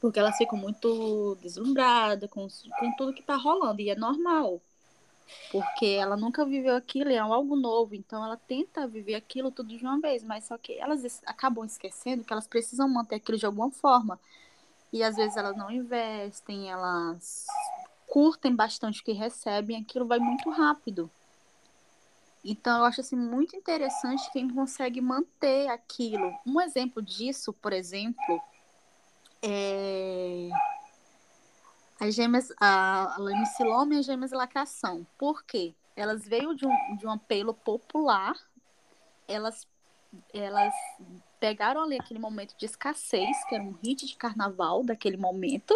Porque 0.00 0.18
elas 0.18 0.36
ficam 0.36 0.58
muito 0.58 1.36
deslumbradas 1.40 2.30
com, 2.30 2.46
com 2.78 2.96
tudo 2.96 3.14
que 3.14 3.20
está 3.20 3.36
rolando. 3.36 3.80
E 3.80 3.88
é 3.88 3.96
normal. 3.96 4.60
Porque 5.50 5.86
ela 5.86 6.16
nunca 6.16 6.44
viveu 6.44 6.76
aquilo, 6.76 7.10
é 7.10 7.18
algo 7.18 7.56
novo. 7.56 7.94
Então 7.94 8.22
ela 8.22 8.36
tenta 8.36 8.86
viver 8.86 9.14
aquilo 9.14 9.50
tudo 9.50 9.76
de 9.76 9.82
uma 9.82 9.98
vez. 9.98 10.22
Mas 10.22 10.44
só 10.44 10.58
que 10.58 10.74
elas 10.74 11.22
acabam 11.26 11.64
esquecendo 11.64 12.22
que 12.22 12.32
elas 12.32 12.46
precisam 12.46 12.88
manter 12.88 13.16
aquilo 13.16 13.38
de 13.38 13.46
alguma 13.46 13.70
forma. 13.70 14.20
E 14.92 15.02
às 15.02 15.16
vezes 15.16 15.36
elas 15.36 15.56
não 15.56 15.70
investem, 15.70 16.70
elas 16.70 17.46
curtem 18.06 18.54
bastante 18.54 19.00
o 19.00 19.04
que 19.04 19.12
recebem, 19.12 19.78
aquilo 19.78 20.06
vai 20.06 20.18
muito 20.18 20.48
rápido. 20.50 21.10
Então, 22.48 22.78
eu 22.78 22.84
acho 22.84 23.00
assim, 23.00 23.16
muito 23.16 23.56
interessante 23.56 24.30
quem 24.30 24.48
consegue 24.48 25.00
manter 25.00 25.68
aquilo. 25.68 26.32
Um 26.46 26.60
exemplo 26.60 27.02
disso, 27.02 27.52
por 27.52 27.72
exemplo, 27.72 28.40
é 29.42 30.48
as 31.98 32.14
gêmeas, 32.14 32.52
a, 32.60 33.16
a 33.16 33.32
MC 33.32 33.64
Loma 33.64 33.94
e 33.94 33.98
as 33.98 34.06
gêmeas 34.06 34.30
Lacração. 34.30 35.04
Por 35.18 35.42
quê? 35.44 35.74
Elas 35.96 36.26
veio 36.26 36.54
de 36.54 36.66
um, 36.66 36.96
de 36.96 37.06
um 37.06 37.10
apelo 37.10 37.52
popular, 37.52 38.36
elas, 39.26 39.66
elas 40.32 40.72
pegaram 41.40 41.82
ali 41.82 41.98
aquele 41.98 42.20
momento 42.20 42.54
de 42.56 42.66
escassez, 42.66 43.44
que 43.48 43.54
era 43.54 43.64
um 43.64 43.72
hit 43.82 44.06
de 44.06 44.14
carnaval 44.14 44.84
daquele 44.84 45.16
momento, 45.16 45.74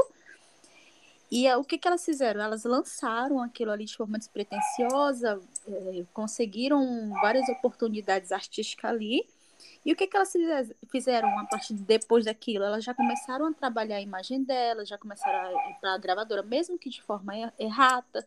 e 1.30 1.48
o 1.54 1.62
que, 1.62 1.78
que 1.78 1.86
elas 1.86 2.04
fizeram? 2.04 2.40
Elas 2.40 2.64
lançaram 2.64 3.40
aquilo 3.40 3.70
ali 3.70 3.84
de 3.84 3.96
forma 3.96 4.18
despretensiosa, 4.18 5.40
é, 5.68 6.04
conseguiram 6.12 7.10
várias 7.20 7.48
oportunidades 7.48 8.32
artísticas 8.32 8.90
ali. 8.90 9.24
E 9.84 9.92
o 9.92 9.96
que, 9.96 10.06
que 10.06 10.16
elas 10.16 10.32
fizeram 10.90 11.28
a 11.38 11.44
partir 11.44 11.74
de 11.74 11.82
depois 11.82 12.24
daquilo? 12.24 12.64
Elas 12.64 12.82
já 12.82 12.92
começaram 12.94 13.46
a 13.46 13.52
trabalhar 13.52 13.96
a 13.96 14.00
imagem 14.00 14.42
delas, 14.42 14.88
já 14.88 14.98
começaram 14.98 15.56
a 15.56 15.70
ir 15.70 15.74
para 15.80 15.94
a 15.94 15.98
gravadora, 15.98 16.42
mesmo 16.42 16.78
que 16.78 16.90
de 16.90 17.02
forma 17.02 17.32
errata. 17.58 18.26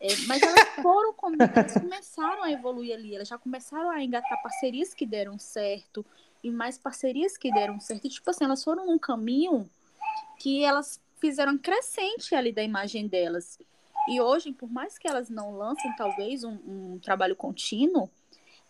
É, 0.00 0.08
mas 0.26 0.42
elas 0.42 0.68
foram, 0.82 1.14
elas 1.56 1.74
começaram 1.74 2.42
a 2.44 2.52
evoluir 2.52 2.94
ali, 2.94 3.14
elas 3.14 3.26
já 3.26 3.38
começaram 3.38 3.90
a 3.90 4.02
engatar 4.02 4.40
parcerias 4.42 4.94
que 4.94 5.04
deram 5.04 5.38
certo, 5.38 6.06
e 6.42 6.50
mais 6.50 6.78
parcerias 6.78 7.36
que 7.36 7.52
deram 7.52 7.80
certo. 7.80 8.06
E, 8.06 8.10
tipo 8.10 8.30
assim, 8.30 8.44
elas 8.44 8.62
foram 8.62 8.86
num 8.86 8.98
caminho 8.98 9.68
que 10.38 10.62
elas 10.62 11.00
fizeram 11.20 11.58
crescente 11.58 12.34
ali 12.34 12.52
da 12.52 12.62
imagem 12.62 13.06
delas. 13.06 13.58
E 14.08 14.20
hoje, 14.20 14.52
por 14.52 14.70
mais 14.70 14.98
que 14.98 15.06
elas 15.06 15.28
não 15.28 15.56
lancem 15.56 15.94
talvez 15.96 16.42
um, 16.42 16.58
um 16.66 16.98
trabalho 16.98 17.36
contínuo, 17.36 18.10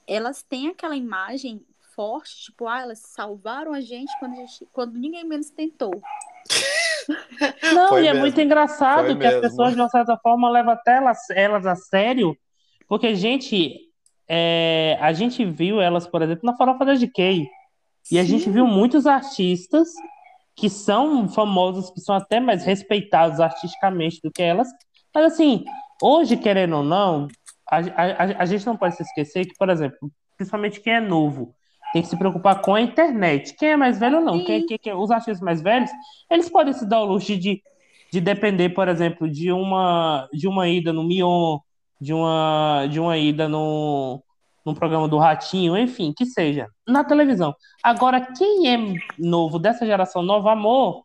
elas 0.07 0.43
têm 0.43 0.69
aquela 0.69 0.97
imagem 0.97 1.65
forte, 1.95 2.45
tipo, 2.45 2.67
ah, 2.67 2.81
elas 2.81 3.01
salvaram 3.01 3.73
a 3.73 3.81
gente 3.81 4.11
quando, 4.19 4.33
a 4.33 4.37
gente, 4.37 4.69
quando 4.73 4.99
ninguém 4.99 5.25
menos 5.25 5.51
tentou. 5.51 6.01
Não, 7.75 7.89
Foi 7.89 8.05
e 8.05 8.07
é 8.07 8.13
mesmo. 8.13 8.19
é 8.19 8.21
muito 8.21 8.41
engraçado 8.41 9.07
Foi 9.07 9.15
que 9.15 9.19
mesmo. 9.21 9.37
as 9.37 9.41
pessoas, 9.41 9.75
de 9.75 9.81
uma 9.81 9.89
certa 9.89 10.17
forma, 10.17 10.51
levam 10.51 10.73
até 10.73 10.97
elas, 10.97 11.19
elas 11.31 11.67
a 11.67 11.75
sério, 11.75 12.37
porque, 12.87 13.15
gente, 13.15 13.89
é, 14.27 14.97
a 15.01 15.13
gente 15.13 15.45
viu 15.45 15.81
elas, 15.81 16.07
por 16.07 16.23
exemplo, 16.23 16.45
na 16.45 16.57
farofa 16.57 16.85
da 16.85 16.95
GK, 16.95 17.49
e 18.11 18.19
a 18.19 18.25
gente 18.25 18.49
viu 18.49 18.67
muitos 18.67 19.07
artistas 19.07 19.89
que 20.59 20.69
são 20.69 21.29
famosos, 21.29 21.89
que 21.91 22.01
são 22.01 22.17
até 22.17 22.41
mais 22.41 22.65
respeitados 22.65 23.39
artisticamente 23.39 24.21
do 24.23 24.31
que 24.31 24.43
elas. 24.43 24.69
Mas 25.15 25.33
assim, 25.33 25.65
hoje, 26.03 26.37
querendo 26.37 26.79
ou 26.79 26.83
não, 26.83 27.29
a, 27.71 27.79
a, 27.79 28.43
a 28.43 28.45
gente 28.45 28.67
não 28.67 28.77
pode 28.77 28.97
se 28.97 29.03
esquecer 29.05 29.47
que, 29.47 29.55
por 29.57 29.71
exemplo, 29.71 30.11
principalmente 30.37 30.81
quem 30.81 30.95
é 30.95 31.01
novo, 31.01 31.55
tem 31.93 32.03
que 32.03 32.09
se 32.09 32.19
preocupar 32.19 32.61
com 32.61 32.75
a 32.75 32.81
internet. 32.81 33.55
Quem 33.57 33.71
é 33.71 33.77
mais 33.77 34.01
velho 34.01 34.21
não? 34.21 34.45
Quem, 34.45 34.67
quem, 34.67 34.79
quem, 34.79 34.93
os 34.95 35.13
artistas 35.13 35.41
mais 35.41 35.63
velhos, 35.63 35.91
eles 36.29 36.51
podem 36.51 36.73
se 36.73 36.85
dar 36.85 37.03
o 37.03 37.07
luxo 37.07 37.37
de, 37.37 37.63
de 38.13 38.21
depender, 38.21 38.71
por 38.71 38.89
exemplo, 38.89 39.31
de 39.31 39.53
uma, 39.53 40.29
de 40.33 40.49
uma 40.49 40.69
ida 40.69 40.93
no 40.93 41.05
Mion, 41.05 41.61
de 42.01 42.13
uma, 42.13 42.87
de 42.91 42.99
uma 42.99 43.17
ida 43.17 43.49
no, 43.49 44.21
num 44.69 44.75
programa 44.75 45.09
do 45.09 45.19
Ratinho, 45.19 45.77
enfim, 45.77 46.13
que 46.13 46.27
seja, 46.27 46.69
na 46.87 47.03
televisão. 47.03 47.55
Agora, 47.83 48.21
quem 48.21 48.73
é 48.73 48.95
novo 49.19 49.59
dessa 49.59 49.87
geração 49.87 50.23
Novo 50.23 50.49
Amor 50.49 51.05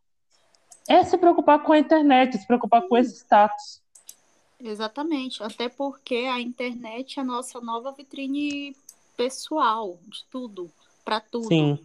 é 0.88 1.04
se 1.04 1.18
preocupar 1.18 1.64
com 1.64 1.74
a 1.74 1.80
internet, 1.80 2.38
se 2.38 2.46
preocupar 2.46 2.82
com 2.84 2.98
esse 2.98 3.16
status. 3.16 3.82
Exatamente, 4.60 5.42
até 5.44 5.68
porque 5.68 6.16
a 6.32 6.40
internet 6.40 7.20
é 7.20 7.22
a 7.22 7.26
nossa 7.26 7.60
nova 7.60 7.92
vitrine 7.92 8.76
pessoal, 9.18 9.98
de 10.08 10.24
tudo, 10.32 10.70
para 11.04 11.20
tudo. 11.20 11.48
Sim. 11.48 11.80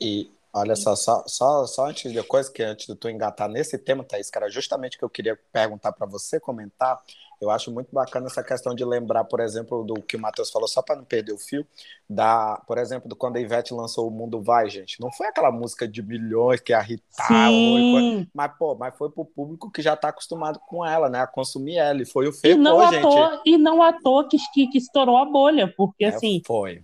E 0.00 0.30
olha 0.54 0.76
só, 0.76 0.94
só, 0.94 1.24
só, 1.26 1.66
só 1.66 1.86
antes 1.86 2.12
de 2.12 2.22
coisa 2.22 2.50
que 2.50 2.62
antes 2.62 2.86
de 2.86 2.94
tu 2.94 3.08
engatar 3.08 3.48
nesse 3.48 3.76
tema, 3.76 4.04
Thaís, 4.04 4.30
que 4.30 4.38
era 4.38 4.48
justamente 4.48 4.96
o 4.96 4.98
que 5.00 5.04
eu 5.04 5.10
queria 5.10 5.38
perguntar 5.52 5.92
para 5.92 6.06
você 6.06 6.38
comentar, 6.38 7.02
eu 7.40 7.50
acho 7.50 7.72
muito 7.72 7.92
bacana 7.92 8.26
essa 8.26 8.42
questão 8.42 8.74
de 8.74 8.84
lembrar, 8.84 9.24
por 9.24 9.40
exemplo, 9.40 9.84
do 9.84 9.94
que 9.94 10.16
o 10.16 10.20
Matheus 10.20 10.50
falou, 10.50 10.68
só 10.68 10.80
para 10.80 10.96
não 10.96 11.04
perder 11.04 11.32
o 11.32 11.38
fio, 11.38 11.66
da, 12.08 12.62
por 12.66 12.78
exemplo, 12.78 13.08
do 13.08 13.16
quando 13.16 13.36
a 13.36 13.40
Ivete 13.40 13.74
lançou 13.74 14.06
O 14.06 14.10
Mundo 14.10 14.40
Vai, 14.40 14.70
gente. 14.70 15.00
Não 15.00 15.10
foi 15.10 15.26
aquela 15.26 15.50
música 15.50 15.86
de 15.86 16.00
milhões 16.02 16.60
que 16.60 16.72
a 16.72 16.80
Rita, 16.80 17.04
mas 18.32 18.52
pô, 18.56 18.76
mas 18.76 18.96
foi 18.96 19.10
pro 19.10 19.24
público 19.24 19.70
que 19.70 19.82
já 19.82 19.94
está 19.94 20.08
acostumado 20.08 20.60
com 20.60 20.86
ela, 20.86 21.10
né, 21.10 21.20
a 21.20 21.26
consumir 21.26 21.76
ela, 21.76 22.00
e 22.00 22.06
foi 22.06 22.28
o 22.28 22.32
feio, 22.32 22.54
e 22.54 22.58
não 22.58 22.80
à 22.80 22.92
gente. 22.92 23.02
Toa, 23.02 23.42
e 23.44 23.58
não 23.58 23.82
à 23.82 23.92
toa 23.92 24.28
que, 24.28 24.38
que, 24.52 24.68
que 24.68 24.78
estourou 24.78 25.16
a 25.16 25.24
bolha, 25.24 25.72
porque 25.76 26.04
é, 26.04 26.08
assim, 26.08 26.40
foi. 26.46 26.82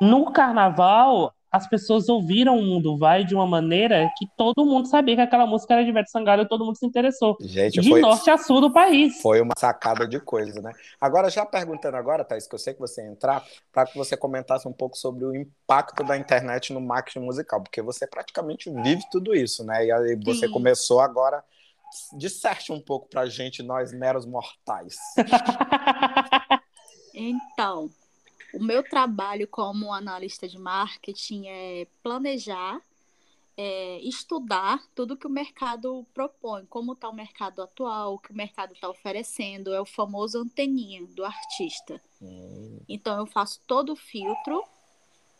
No 0.00 0.32
carnaval, 0.32 1.32
as 1.52 1.68
pessoas 1.68 2.08
ouviram 2.08 2.58
o 2.58 2.62
Mundo 2.62 2.96
Vai 2.96 3.24
de 3.24 3.34
uma 3.34 3.46
maneira 3.46 4.10
que 4.16 4.26
todo 4.38 4.64
mundo 4.64 4.88
sabia 4.88 5.14
que 5.16 5.20
aquela 5.20 5.46
música 5.46 5.74
era 5.74 5.84
de 5.84 5.90
Ivete 5.90 6.10
Sangalo 6.10 6.42
e 6.42 6.48
todo 6.48 6.64
mundo 6.64 6.78
se 6.78 6.86
interessou. 6.86 7.36
Gente, 7.40 7.78
de 7.78 7.90
foi, 7.90 8.00
norte 8.00 8.30
a 8.30 8.38
sul 8.38 8.62
do 8.62 8.72
país. 8.72 9.20
Foi 9.20 9.38
uma 9.42 9.52
sacada 9.58 10.08
de 10.08 10.18
coisa, 10.18 10.62
né? 10.62 10.72
Agora, 10.98 11.28
já 11.28 11.44
perguntando 11.44 11.98
agora, 11.98 12.24
Thaís, 12.24 12.46
que 12.46 12.54
eu 12.54 12.58
sei 12.58 12.72
que 12.72 12.80
você 12.80 13.02
ia 13.02 13.08
entrar, 13.08 13.44
para 13.70 13.84
que 13.84 13.98
você 13.98 14.16
comentasse 14.16 14.66
um 14.66 14.72
pouco 14.72 14.96
sobre 14.96 15.26
o 15.26 15.36
impacto 15.36 16.02
da 16.02 16.16
internet 16.16 16.72
no 16.72 16.80
marketing 16.80 17.26
musical, 17.26 17.60
porque 17.62 17.82
você 17.82 18.06
praticamente 18.06 18.70
vive 18.70 19.02
tudo 19.10 19.34
isso, 19.34 19.62
né? 19.62 19.84
E 19.84 19.92
aí 19.92 20.18
você 20.24 20.46
Sim. 20.46 20.52
começou 20.52 21.00
agora 21.00 21.44
disserte 22.16 22.72
um 22.72 22.80
pouco 22.80 23.10
pra 23.10 23.26
gente, 23.26 23.62
nós 23.62 23.92
meros 23.92 24.24
mortais. 24.24 24.96
então, 27.12 27.90
o 28.54 28.62
meu 28.62 28.82
trabalho 28.82 29.46
como 29.48 29.92
analista 29.92 30.46
de 30.46 30.58
marketing 30.58 31.46
é 31.46 31.86
planejar, 32.02 32.80
é, 33.56 33.98
estudar 34.00 34.82
tudo 34.94 35.16
que 35.16 35.26
o 35.26 35.30
mercado 35.30 36.06
propõe, 36.14 36.64
como 36.66 36.92
está 36.92 37.08
o 37.08 37.14
mercado 37.14 37.62
atual, 37.62 38.14
o 38.14 38.18
que 38.18 38.30
o 38.30 38.36
mercado 38.36 38.72
está 38.72 38.88
oferecendo, 38.88 39.72
é 39.72 39.80
o 39.80 39.86
famoso 39.86 40.38
anteninha 40.38 41.04
do 41.06 41.24
artista. 41.24 42.00
Hum. 42.20 42.80
Então 42.88 43.18
eu 43.18 43.26
faço 43.26 43.60
todo 43.66 43.92
o 43.92 43.96
filtro 43.96 44.64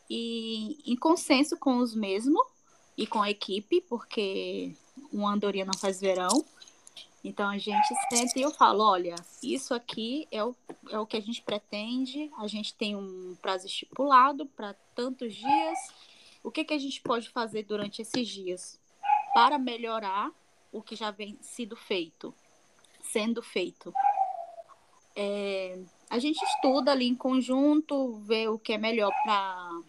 e 0.09 0.79
em 0.85 0.97
consenso 0.97 1.57
com 1.57 1.79
os 1.79 1.95
mesmos 1.95 2.47
e 2.97 3.07
com 3.07 3.23
a 3.23 3.31
equipe, 3.31 3.81
porque 3.83 4.75
uma 5.13 5.33
andorinha 5.33 5.65
não 5.65 5.79
faz 5.79 6.01
verão. 6.01 6.45
Então 7.25 7.49
a 7.49 7.57
gente 7.57 7.87
senta 8.11 8.39
e 8.39 8.43
eu 8.43 8.51
falo, 8.51 8.83
olha, 8.83 9.15
isso 9.43 9.73
aqui 9.75 10.27
é 10.31 10.43
o, 10.43 10.57
é 10.91 10.99
o 10.99 11.07
que 11.07 11.17
a 11.17 11.21
gente 11.21 11.41
pretende, 11.41 12.31
a 12.37 12.49
gente 12.49 12.75
tem 12.75 12.97
um 12.97 13.37
prazo 13.41 13.67
estipulado 13.67 14.47
para 14.47 14.75
tantos 14.95 15.35
dias. 15.35 15.79
O 16.43 16.51
que, 16.51 16.65
que 16.65 16.75
a 16.75 16.79
gente 16.79 17.01
pode 17.01 17.29
fazer 17.29 17.63
durante 17.63 18.03
esses 18.03 18.27
dias 18.27 18.81
para 19.33 19.57
melhorar 19.57 20.33
o 20.73 20.83
que 20.83 20.97
já 20.97 21.13
vem 21.13 21.39
sido 21.41 21.77
feito, 21.77 22.35
sendo 23.01 23.41
feito? 23.41 23.95
É, 25.15 25.79
a 26.11 26.19
gente 26.19 26.43
estuda 26.43 26.91
ali 26.91 27.07
em 27.07 27.15
conjunto, 27.15 28.17
vê 28.17 28.49
o 28.49 28.59
que 28.59 28.73
é 28.73 28.79
melhor 28.79 29.13
para 29.23 29.81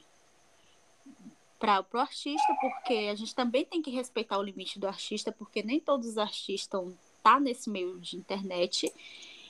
para 1.57 1.85
o 1.93 1.97
artista, 1.97 2.53
porque 2.59 3.07
a 3.09 3.15
gente 3.15 3.33
também 3.33 3.63
tem 3.63 3.81
que 3.81 3.89
respeitar 3.89 4.37
o 4.37 4.43
limite 4.43 4.77
do 4.77 4.85
artista, 4.85 5.31
porque 5.31 5.63
nem 5.63 5.79
todos 5.79 6.09
os 6.09 6.17
artistas 6.17 6.93
estão 7.23 7.33
tá 7.35 7.39
nesse 7.39 7.69
meio 7.69 7.99
de 7.99 8.17
internet. 8.17 8.93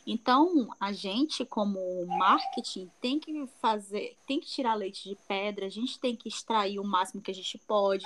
Então, 0.06 0.70
a 0.80 0.92
gente, 0.92 1.44
como 1.44 2.06
marketing, 2.06 2.92
tem 3.02 3.20
que 3.20 3.48
fazer, 3.60 4.16
tem 4.28 4.40
que 4.40 4.48
tirar 4.48 4.76
leite 4.76 5.10
de 5.10 5.18
pedra, 5.28 5.66
a 5.66 5.70
gente 5.70 6.00
tem 6.00 6.16
que 6.16 6.28
extrair 6.28 6.80
o 6.80 6.84
máximo 6.84 7.22
que 7.22 7.32
a 7.32 7.34
gente 7.34 7.58
pode, 7.58 8.06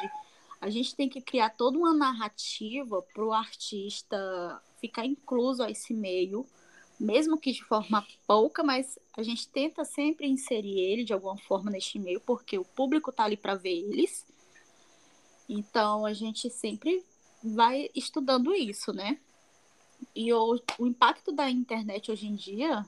a 0.62 0.69
gente 0.69 0.95
tem 0.95 1.10
que 1.10 1.21
criar 1.21 1.49
toda 1.49 1.77
uma 1.77 1.93
narrativa 1.93 3.01
para 3.01 3.25
o 3.25 3.34
artista 3.34 4.62
ficar 4.80 5.06
incluso 5.06 5.63
a 5.63 5.71
esse 5.71 5.93
meio, 5.93 6.45
mesmo 6.99 7.38
que 7.38 7.51
de 7.51 7.63
forma 7.63 8.06
pouca, 8.27 8.63
mas 8.63 8.97
a 9.15 9.23
gente 9.23 9.47
tenta 9.49 9.84
sempre 9.84 10.27
inserir 10.27 10.80
ele 10.80 11.03
de 11.03 11.13
alguma 11.13 11.38
forma 11.38 11.71
neste 11.71 11.99
meio, 11.99 12.21
porque 12.21 12.58
o 12.58 12.65
público 12.65 13.10
está 13.10 13.23
ali 13.23 13.36
para 13.38 13.56
ver 13.56 13.75
eles. 13.75 14.25
Então, 15.49 16.06
a 16.06 16.13
gente 16.13 16.49
sempre 16.49 17.03
vai 17.43 17.89
estudando 17.95 18.53
isso, 18.53 18.93
né? 18.93 19.19
E 20.15 20.33
o, 20.33 20.60
o 20.79 20.88
impacto 20.88 21.31
da 21.31 21.49
internet 21.49 22.12
hoje 22.12 22.27
em 22.27 22.36
dia, 22.36 22.86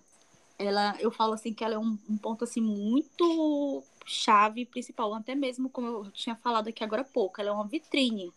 ela, 0.57 0.95
eu 0.99 1.11
falo 1.11 1.33
assim 1.33 1.53
que 1.53 1.63
ela 1.63 1.75
é 1.75 1.79
um, 1.79 1.97
um 2.09 2.17
ponto 2.17 2.43
assim 2.43 2.61
muito 2.61 3.83
chave 4.05 4.65
principal, 4.65 5.13
até 5.13 5.35
mesmo 5.35 5.69
como 5.69 5.87
eu 5.87 6.11
tinha 6.11 6.35
falado 6.35 6.67
aqui 6.67 6.83
agora 6.83 7.03
há 7.03 7.05
pouco, 7.05 7.39
ela 7.39 7.51
é 7.51 7.53
uma 7.53 7.67
vitrine 7.67 8.31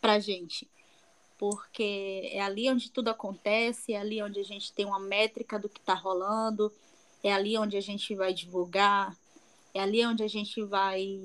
pra 0.00 0.18
gente. 0.18 0.68
Porque 1.38 2.30
é 2.32 2.40
ali 2.40 2.70
onde 2.70 2.90
tudo 2.90 3.08
acontece, 3.08 3.92
é 3.92 3.98
ali 3.98 4.22
onde 4.22 4.38
a 4.38 4.44
gente 4.44 4.72
tem 4.72 4.84
uma 4.86 5.00
métrica 5.00 5.58
do 5.58 5.68
que 5.68 5.80
está 5.80 5.94
rolando, 5.94 6.72
é 7.22 7.32
ali 7.32 7.56
onde 7.58 7.76
a 7.76 7.80
gente 7.80 8.14
vai 8.14 8.32
divulgar, 8.32 9.16
é 9.72 9.80
ali 9.80 10.06
onde 10.06 10.22
a 10.22 10.28
gente 10.28 10.62
vai 10.62 11.18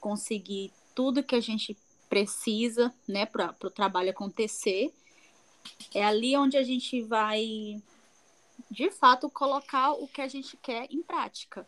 conseguir 0.00 0.70
tudo 0.94 1.22
que 1.22 1.34
a 1.34 1.40
gente 1.40 1.76
precisa, 2.08 2.92
né, 3.08 3.24
para 3.24 3.54
o 3.64 3.70
trabalho 3.70 4.10
acontecer. 4.10 4.92
É 5.94 6.04
ali 6.04 6.36
onde 6.36 6.56
a 6.56 6.62
gente 6.62 7.02
vai, 7.02 7.80
de 8.70 8.90
fato, 8.90 9.28
colocar 9.30 9.92
o 9.92 10.08
que 10.08 10.20
a 10.20 10.28
gente 10.28 10.56
quer 10.56 10.86
em 10.90 11.02
prática. 11.02 11.66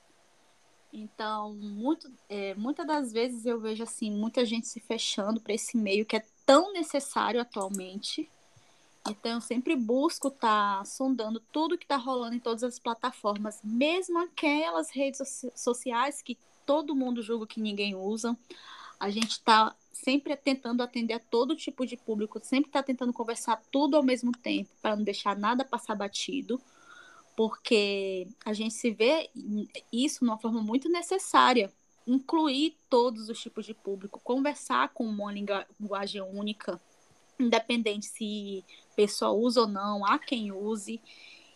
Então, 0.93 1.55
muito, 1.55 2.11
é, 2.29 2.55
muitas 2.55 2.87
das 2.87 3.13
vezes 3.13 3.45
eu 3.45 3.59
vejo 3.59 3.83
assim 3.83 4.13
muita 4.13 4.47
gente 4.47 4.69
se 4.69 4.79
fechando 4.79 5.41
para 5.41 5.53
esse 5.53 5.77
meio 5.77 6.07
que 6.07 6.17
é 6.17 6.25
tão 6.47 6.73
necessário 6.73 7.41
atualmente. 7.41 8.31
Então, 9.09 9.33
eu 9.33 9.41
sempre 9.41 9.75
busco 9.75 10.29
estar 10.29 10.79
tá 10.79 10.85
sondando 10.85 11.41
tudo 11.53 11.77
que 11.77 11.85
está 11.85 11.97
rolando 11.97 12.37
em 12.37 12.41
todas 12.41 12.63
as 12.63 12.79
plataformas, 12.79 13.61
mesmo 13.63 14.19
aquelas 14.21 14.89
redes 14.91 15.45
sociais 15.55 16.23
que 16.23 16.39
todo 16.65 16.95
mundo 16.95 17.23
julga 17.23 17.47
que 17.47 17.61
ninguém 17.61 17.95
usa. 17.95 18.37
A 18.99 19.11
gente 19.11 19.33
está 19.33 19.75
sempre 19.95 20.37
tentando 20.37 20.83
atender 20.83 21.15
a 21.15 21.21
todo 21.21 21.57
tipo 21.57 21.87
de 21.87 21.97
público, 21.97 22.41
sempre 22.43 22.69
está 22.69 22.83
tentando 22.83 23.13
conversar 23.13 23.63
tudo 23.71 23.97
ao 23.97 24.03
mesmo 24.03 24.33
tempo, 24.33 24.69
para 24.83 24.97
não 24.97 25.05
deixar 25.05 25.37
nada 25.37 25.65
passar 25.65 25.95
batido, 25.95 26.61
porque 27.37 28.27
a 28.45 28.53
gente 28.53 28.75
se 28.75 28.91
vê 28.91 29.31
isso 29.93 30.21
de 30.21 30.25
uma 30.25 30.39
forma 30.39 30.61
muito 30.61 30.89
necessária, 30.89 31.73
incluir 32.07 32.77
todos 32.91 33.29
os 33.29 33.41
tipos 33.41 33.65
de 33.65 33.73
público, 33.73 34.21
conversar 34.23 34.91
com 34.91 35.05
uma 35.05 35.33
linguagem 35.33 36.21
única, 36.21 36.81
independente 37.39 38.07
se 38.07 38.65
a 38.93 38.95
pessoa 38.95 39.33
usa 39.33 39.63
ou 39.63 39.67
não, 39.67 40.05
há 40.05 40.19
quem 40.19 40.53
use. 40.53 41.01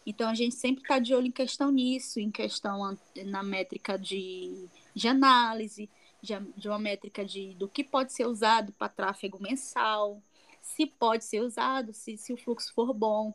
Então 0.07 0.29
a 0.29 0.35
gente 0.35 0.55
sempre 0.55 0.83
está 0.83 0.99
de 0.99 1.15
olho 1.15 1.27
em 1.27 1.33
questão 1.33 1.71
nisso, 1.71 2.19
em 2.19 2.31
questão 2.31 2.97
na 3.27 3.43
métrica 3.43 3.99
de, 3.99 4.67
de 4.95 5.07
análise, 5.07 5.89
de, 6.23 6.69
uma 6.69 6.79
métrica 6.79 7.25
de, 7.25 7.55
do 7.55 7.69
que 7.69 7.85
pode 7.85 8.13
ser 8.13 8.27
usado 8.27 8.73
para 8.73 8.89
tráfego 8.89 9.41
mensal, 9.41 10.21
se 10.61 10.87
pode 10.87 11.25
ser 11.25 11.41
usado, 11.41 11.93
se, 11.93 12.17
se 12.17 12.33
o 12.33 12.37
fluxo 12.37 12.73
for 12.75 12.93
bom. 12.93 13.33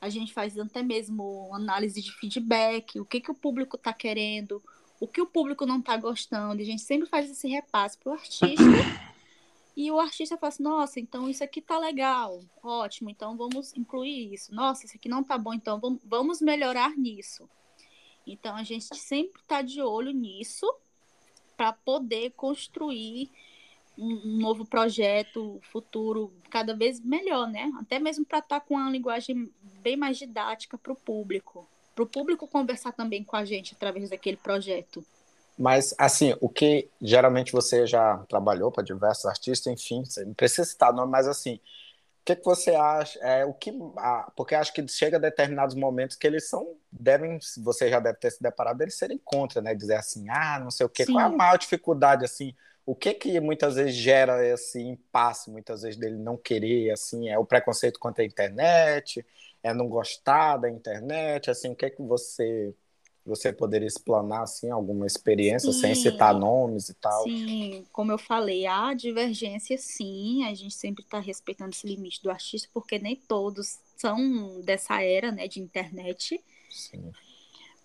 A 0.00 0.08
gente 0.08 0.32
faz 0.32 0.56
até 0.58 0.82
mesmo 0.82 1.50
análise 1.52 2.00
de 2.00 2.12
feedback, 2.12 3.00
o 3.00 3.04
que, 3.04 3.20
que 3.20 3.30
o 3.30 3.34
público 3.34 3.76
está 3.76 3.92
querendo, 3.92 4.62
o 5.00 5.08
que 5.08 5.20
o 5.20 5.26
público 5.26 5.66
não 5.66 5.80
está 5.80 5.96
gostando. 5.96 6.60
A 6.60 6.64
gente 6.64 6.82
sempre 6.82 7.08
faz 7.08 7.30
esse 7.30 7.48
repasse 7.48 7.98
para 7.98 8.10
o 8.10 8.12
artista. 8.12 8.62
e 9.76 9.90
o 9.90 9.98
artista 9.98 10.36
fala 10.36 10.48
assim, 10.48 10.62
nossa, 10.62 11.00
então 11.00 11.28
isso 11.28 11.42
aqui 11.42 11.60
tá 11.60 11.78
legal, 11.78 12.40
ótimo, 12.62 13.10
então 13.10 13.36
vamos 13.36 13.76
incluir 13.76 14.34
isso. 14.34 14.54
Nossa, 14.54 14.86
isso 14.86 14.96
aqui 14.96 15.08
não 15.08 15.24
tá 15.24 15.36
bom, 15.36 15.54
então 15.54 15.80
vamos 16.04 16.40
melhorar 16.40 16.96
nisso. 16.96 17.48
Então 18.26 18.54
a 18.54 18.62
gente 18.62 18.94
sempre 18.94 19.40
está 19.40 19.62
de 19.62 19.80
olho 19.80 20.12
nisso 20.12 20.66
para 21.58 21.72
poder 21.72 22.30
construir 22.36 23.28
um, 23.98 24.38
novo 24.38 24.64
projeto 24.64 25.60
futuro 25.72 26.32
cada 26.48 26.74
vez 26.74 27.00
melhor, 27.00 27.48
né? 27.48 27.70
Até 27.80 27.98
mesmo 27.98 28.24
para 28.24 28.38
estar 28.38 28.60
tá 28.60 28.64
com 28.64 28.74
uma 28.76 28.88
linguagem 28.88 29.52
bem 29.82 29.96
mais 29.96 30.16
didática 30.16 30.78
para 30.78 30.92
o 30.92 30.96
público, 30.96 31.68
para 31.96 32.04
o 32.04 32.06
público 32.06 32.46
conversar 32.46 32.92
também 32.92 33.24
com 33.24 33.34
a 33.34 33.44
gente 33.44 33.74
através 33.74 34.08
daquele 34.08 34.36
projeto. 34.36 35.04
Mas, 35.58 35.92
assim, 35.98 36.36
o 36.40 36.48
que 36.48 36.88
geralmente 37.02 37.50
você 37.50 37.84
já 37.84 38.18
trabalhou 38.28 38.70
para 38.70 38.84
diversos 38.84 39.26
artistas, 39.26 39.72
enfim, 39.72 40.04
você 40.04 40.24
não 40.24 40.32
precisa 40.32 40.64
citar 40.64 40.92
nome, 40.92 41.10
mas 41.10 41.26
assim, 41.26 41.58
que, 42.28 42.36
que 42.36 42.44
você 42.44 42.74
acha? 42.74 43.18
É, 43.20 43.44
o 43.46 43.54
que, 43.54 43.72
ah, 43.96 44.30
porque 44.36 44.54
acho 44.54 44.72
que 44.74 44.86
chega 44.86 45.16
a 45.16 45.20
determinados 45.20 45.74
momentos 45.74 46.14
que 46.14 46.26
eles 46.26 46.46
são, 46.46 46.76
devem, 46.92 47.38
você 47.64 47.88
já 47.88 47.98
deve 48.00 48.18
ter 48.18 48.30
se 48.30 48.42
deparado, 48.42 48.82
eles 48.82 48.98
serem 48.98 49.18
contra, 49.24 49.62
né? 49.62 49.74
Dizer 49.74 49.94
assim, 49.94 50.28
ah, 50.28 50.60
não 50.60 50.70
sei 50.70 50.84
o 50.84 50.90
quê. 50.90 51.06
Sim. 51.06 51.12
Qual 51.12 51.24
é 51.24 51.26
a 51.26 51.34
maior 51.34 51.56
dificuldade, 51.56 52.26
assim? 52.26 52.54
O 52.84 52.94
que 52.94 53.14
que 53.14 53.40
muitas 53.40 53.76
vezes 53.76 53.94
gera 53.94 54.46
esse 54.46 54.78
impasse, 54.78 55.50
muitas 55.50 55.82
vezes, 55.82 55.98
dele 55.98 56.18
não 56.18 56.36
querer, 56.36 56.90
assim? 56.90 57.30
É 57.30 57.38
o 57.38 57.46
preconceito 57.46 57.98
contra 57.98 58.22
a 58.22 58.26
internet? 58.26 59.24
É 59.62 59.72
não 59.72 59.88
gostar 59.88 60.58
da 60.58 60.68
internet? 60.68 61.50
Assim, 61.50 61.70
o 61.70 61.76
que 61.76 61.88
que 61.88 62.02
você 62.02 62.74
você 63.28 63.52
poderia 63.52 63.86
explanar 63.86 64.42
assim 64.42 64.70
alguma 64.70 65.06
experiência 65.06 65.70
sim, 65.70 65.80
sem 65.80 65.94
citar 65.94 66.34
nomes 66.34 66.88
e 66.88 66.94
tal? 66.94 67.22
Sim, 67.24 67.86
como 67.92 68.10
eu 68.10 68.18
falei, 68.18 68.66
há 68.66 68.94
divergência 68.94 69.76
sim, 69.76 70.44
a 70.44 70.54
gente 70.54 70.74
sempre 70.74 71.04
está 71.04 71.20
respeitando 71.20 71.70
esse 71.70 71.86
limite 71.86 72.22
do 72.22 72.30
artista, 72.30 72.68
porque 72.72 72.98
nem 72.98 73.14
todos 73.14 73.78
são 73.96 74.60
dessa 74.62 75.02
era 75.02 75.30
né, 75.30 75.46
de 75.46 75.60
internet. 75.60 76.42
Sim. 76.70 77.12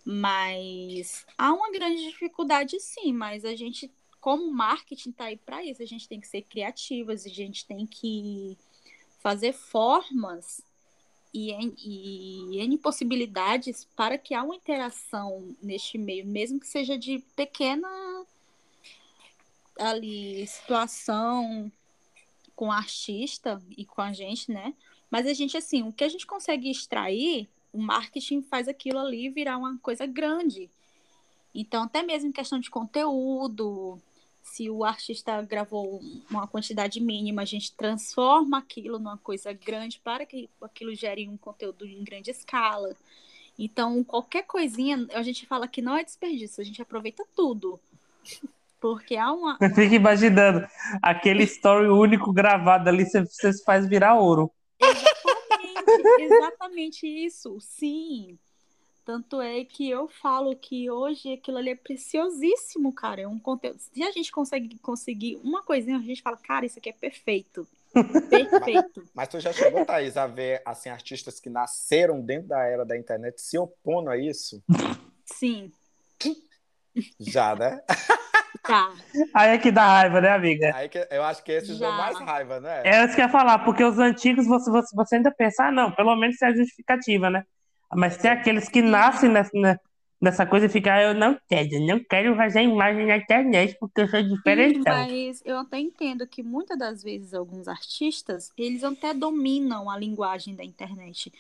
Mas 0.05 1.25
há 1.37 1.53
uma 1.53 1.71
grande 1.71 2.03
dificuldade 2.03 2.79
sim, 2.79 3.13
mas 3.13 3.43
a 3.45 3.55
gente, 3.55 3.91
como 4.19 4.51
marketing, 4.51 5.09
está 5.09 5.25
aí 5.25 5.37
para 5.37 5.63
isso, 5.63 5.81
a 5.81 5.85
gente 5.85 6.07
tem 6.07 6.19
que 6.19 6.27
ser 6.27 6.41
criativas, 6.43 7.25
a 7.25 7.29
gente 7.29 7.65
tem 7.65 7.85
que 7.85 8.57
fazer 9.19 9.53
formas 9.53 10.61
e, 11.33 11.51
e 12.53 12.59
N 12.59 12.77
possibilidades 12.77 13.85
para 13.95 14.17
que 14.17 14.33
há 14.33 14.43
uma 14.43 14.55
interação 14.55 15.55
neste 15.61 15.97
meio, 15.97 16.25
mesmo 16.25 16.59
que 16.59 16.67
seja 16.67 16.97
de 16.97 17.19
pequena 17.35 17.87
ali 19.79 20.45
situação 20.45 21.71
com 22.55 22.67
o 22.67 22.71
artista 22.71 23.61
e 23.75 23.83
com 23.83 24.01
a 24.01 24.13
gente, 24.13 24.51
né? 24.51 24.73
Mas 25.09 25.25
a 25.25 25.33
gente, 25.33 25.57
assim, 25.57 25.83
o 25.83 25.91
que 25.91 26.03
a 26.03 26.09
gente 26.09 26.25
consegue 26.25 26.69
extrair, 26.69 27.49
o 27.71 27.79
marketing 27.79 28.41
faz 28.43 28.67
aquilo 28.67 28.99
ali 28.99 29.29
virar 29.29 29.57
uma 29.57 29.77
coisa 29.79 30.05
grande. 30.05 30.69
Então, 31.53 31.83
até 31.83 32.03
mesmo 32.03 32.29
em 32.29 32.31
questão 32.31 32.59
de 32.59 32.69
conteúdo, 32.69 33.99
se 34.43 34.69
o 34.69 34.83
artista 34.83 35.41
gravou 35.41 36.01
uma 36.29 36.45
quantidade 36.45 36.99
mínima, 36.99 37.41
a 37.41 37.45
gente 37.45 37.73
transforma 37.75 38.57
aquilo 38.59 38.99
numa 38.99 39.17
coisa 39.17 39.53
grande 39.53 39.99
para 40.03 40.25
que 40.25 40.49
aquilo 40.61 40.93
gere 40.93 41.27
um 41.27 41.37
conteúdo 41.37 41.87
em 41.87 42.03
grande 42.03 42.29
escala. 42.29 42.95
Então, 43.57 44.03
qualquer 44.03 44.43
coisinha, 44.43 45.07
a 45.13 45.23
gente 45.23 45.47
fala 45.47 45.67
que 45.67 45.81
não 45.81 45.95
é 45.95 46.03
desperdício, 46.03 46.61
a 46.61 46.65
gente 46.65 46.81
aproveita 46.81 47.23
tudo. 47.35 47.79
Porque 48.81 49.15
há 49.15 49.31
uma. 49.31 49.57
Eu 49.61 49.69
fico 49.69 49.95
imaginando 49.95 50.67
aquele 51.01 51.43
story 51.43 51.87
único 51.87 52.33
gravado 52.33 52.89
ali, 52.89 53.05
você, 53.05 53.21
você 53.21 53.63
faz 53.63 53.87
virar 53.87 54.15
ouro. 54.15 54.51
Exatamente, 54.77 56.21
exatamente 56.21 57.07
isso, 57.07 57.57
sim. 57.61 58.37
Tanto 59.05 59.41
é 59.41 59.65
que 59.65 59.89
eu 59.89 60.07
falo 60.07 60.55
que 60.55 60.89
hoje 60.89 61.33
aquilo 61.33 61.57
ali 61.57 61.71
é 61.71 61.75
preciosíssimo, 61.75 62.93
cara. 62.93 63.21
É 63.21 63.27
um 63.27 63.37
conteúdo. 63.37 63.77
Se 63.79 64.01
a 64.01 64.11
gente 64.11 64.31
consegue 64.31 64.77
conseguir 64.79 65.39
uma 65.43 65.61
coisinha, 65.61 65.97
a 65.97 66.01
gente 66.01 66.21
fala, 66.21 66.37
cara, 66.37 66.65
isso 66.65 66.79
aqui 66.79 66.89
é 66.89 66.93
perfeito. 66.93 67.67
Perfeito. 68.27 68.91
Mas, 68.95 69.11
mas 69.13 69.27
tu 69.27 69.39
já 69.39 69.53
chegou, 69.53 69.85
Thaís, 69.85 70.17
a 70.17 70.25
ver 70.25 70.63
assim, 70.65 70.89
artistas 70.89 71.39
que 71.39 71.47
nasceram 71.47 72.19
dentro 72.21 72.47
da 72.47 72.63
era 72.63 72.83
da 72.83 72.97
internet 72.97 73.39
se 73.39 73.55
opondo 73.55 74.09
a 74.09 74.17
isso? 74.17 74.63
Sim. 75.25 75.71
Já, 77.19 77.55
né? 77.55 77.83
Tá. 78.63 78.93
Aí 79.33 79.51
é 79.51 79.57
que 79.57 79.71
dá 79.71 79.85
raiva, 79.85 80.21
né, 80.21 80.29
amiga? 80.29 80.71
Aí 80.73 80.87
que, 80.87 81.05
eu 81.11 81.21
acho 81.23 81.43
que 81.43 81.51
esses 81.51 81.77
Já. 81.77 81.87
dão 81.87 81.97
mais 81.97 82.19
raiva, 82.19 82.59
né? 82.59 82.81
É 82.85 83.03
isso 83.03 83.13
que 83.13 83.21
eu 83.21 83.25
ia 83.25 83.31
falar, 83.31 83.59
porque 83.59 83.83
os 83.83 83.99
antigos 83.99 84.47
você, 84.47 84.71
você, 84.71 84.95
você 84.95 85.15
ainda 85.17 85.31
pensa, 85.31 85.65
ah, 85.65 85.71
não, 85.71 85.91
pelo 85.91 86.15
menos 86.15 86.35
isso 86.35 86.45
é 86.45 86.55
justificativa, 86.55 87.29
né? 87.29 87.43
Mas 87.95 88.17
tem 88.17 88.31
aqueles 88.31 88.69
que 88.69 88.81
nascem 88.81 89.29
nessa, 89.29 89.51
né, 89.57 89.77
nessa 90.21 90.45
coisa 90.45 90.65
e 90.67 90.69
ficam, 90.69 90.93
ah, 90.93 91.01
eu 91.03 91.13
não 91.13 91.37
quero, 91.49 91.69
eu 91.75 91.81
não 91.87 92.03
quero 92.03 92.35
fazer 92.35 92.61
imagem 92.61 93.07
na 93.07 93.17
internet 93.17 93.75
porque 93.79 94.01
eu 94.01 94.07
sou 94.07 94.23
Sim, 94.45 94.77
diferentão. 94.77 94.85
mas 94.85 95.41
eu 95.45 95.57
até 95.57 95.79
entendo 95.79 96.27
que 96.27 96.43
muitas 96.43 96.77
das 96.77 97.01
vezes 97.01 97.33
alguns 97.33 97.67
artistas, 97.67 98.51
eles 98.57 98.83
até 98.83 99.13
dominam 99.13 99.89
a 99.89 99.97
linguagem 99.97 100.53
da 100.55 100.63
internet. 100.65 101.31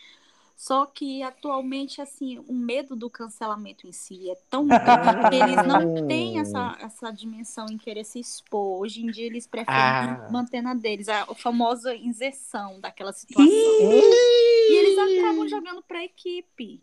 Só 0.55 0.85
que 0.85 1.21
atualmente, 1.23 1.99
assim, 2.01 2.39
o 2.47 2.53
medo 2.53 2.95
do 2.95 3.09
cancelamento 3.09 3.85
em 3.87 3.91
si 3.91 4.29
é 4.29 4.35
tão 4.49 4.67
grande 4.67 5.29
que 5.29 5.35
eles 5.35 5.65
não 5.65 6.07
têm 6.07 6.39
essa, 6.39 6.77
essa 6.79 7.11
dimensão 7.11 7.65
em 7.69 7.77
querer 7.77 8.03
se 8.05 8.19
expor. 8.19 8.79
Hoje 8.81 9.03
em 9.03 9.11
dia 9.11 9.25
eles 9.25 9.45
preferem 9.47 9.75
Ah. 9.81 10.27
manter 10.31 10.61
na 10.61 10.73
deles, 10.73 11.09
a, 11.09 11.23
a 11.23 11.35
famosa 11.35 11.93
inserção 11.95 12.79
daquela 12.79 13.11
situação. 13.11 13.45
E 13.51 14.75
eles 14.77 15.19
acabam 15.19 15.47
jogando 15.47 15.81
pra 15.83 16.03
equipe. 16.03 16.81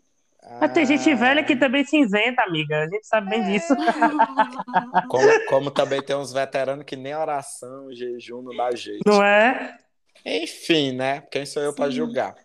Mas 0.59 0.73
tem 0.73 0.85
gente 0.85 1.09
Ah, 1.11 1.15
velha 1.15 1.43
que 1.43 1.55
também 1.55 1.85
se 1.85 1.97
isenta, 1.97 2.41
amiga. 2.43 2.83
A 2.83 2.87
gente 2.89 3.05
sabe 3.07 3.29
bem 3.29 3.43
disso. 3.51 3.73
Como, 5.07 5.45
como 5.47 5.71
também 5.71 6.01
tem 6.01 6.15
uns 6.15 6.31
veteranos 6.33 6.85
que 6.85 6.95
nem 6.95 7.15
oração, 7.15 7.91
jejum 7.93 8.41
não 8.41 8.55
dá 8.55 8.73
jeito. 8.75 9.03
Não 9.05 9.23
é? 9.23 9.77
Enfim, 10.25 10.93
né? 10.93 11.21
Quem 11.31 11.45
sou 11.45 11.61
eu 11.61 11.73
para 11.73 11.89
julgar? 11.89 12.35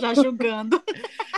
Já 0.00 0.14
julgando. 0.14 0.82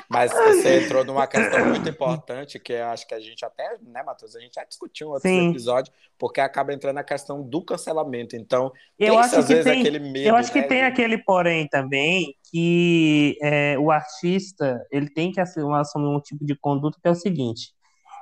Mas 0.09 0.33
você 0.33 0.83
entrou 0.85 1.05
numa 1.05 1.27
questão 1.27 1.65
muito 1.69 1.89
importante 1.89 2.59
que 2.59 2.73
eu 2.73 2.87
acho 2.87 3.07
que 3.07 3.15
a 3.15 3.21
gente 3.21 3.45
até, 3.45 3.79
né, 3.83 4.03
Matheus? 4.03 4.37
A 4.37 4.41
gente 4.41 4.55
já 4.55 4.65
discutiu 4.65 5.07
em 5.09 5.11
outros 5.13 5.31
Sim. 5.33 5.51
episódios, 5.51 5.95
porque 6.19 6.41
acaba 6.41 6.73
entrando 6.75 6.97
na 6.97 7.05
questão 7.05 7.41
do 7.43 7.63
cancelamento. 7.65 8.37
Então, 8.37 8.73
Eu 8.99 9.19
acho 9.19 9.37
às 9.39 9.47
que 9.47 9.55
vezes 9.55 9.71
tem, 9.71 9.81
aquele 9.81 9.99
medo. 10.01 10.29
eu 10.29 10.37
acho 10.37 10.53
que 10.53 10.61
né, 10.61 10.67
tem 10.67 10.79
de- 10.79 10.85
aquele 10.85 11.19
porém 11.19 11.67
também 11.69 12.35
que 12.51 13.39
é, 13.41 13.79
o 13.79 13.91
artista 13.91 14.85
ele 14.91 15.09
tem 15.09 15.33
que 15.33 15.41
assumir 15.41 15.75
assumir 15.77 16.09
um 16.15 16.21
tipo 16.21 16.45
de 16.45 16.55
conduta 16.55 16.99
que 17.01 17.09
é 17.09 17.11
o 17.11 17.15
seguinte: 17.15 17.73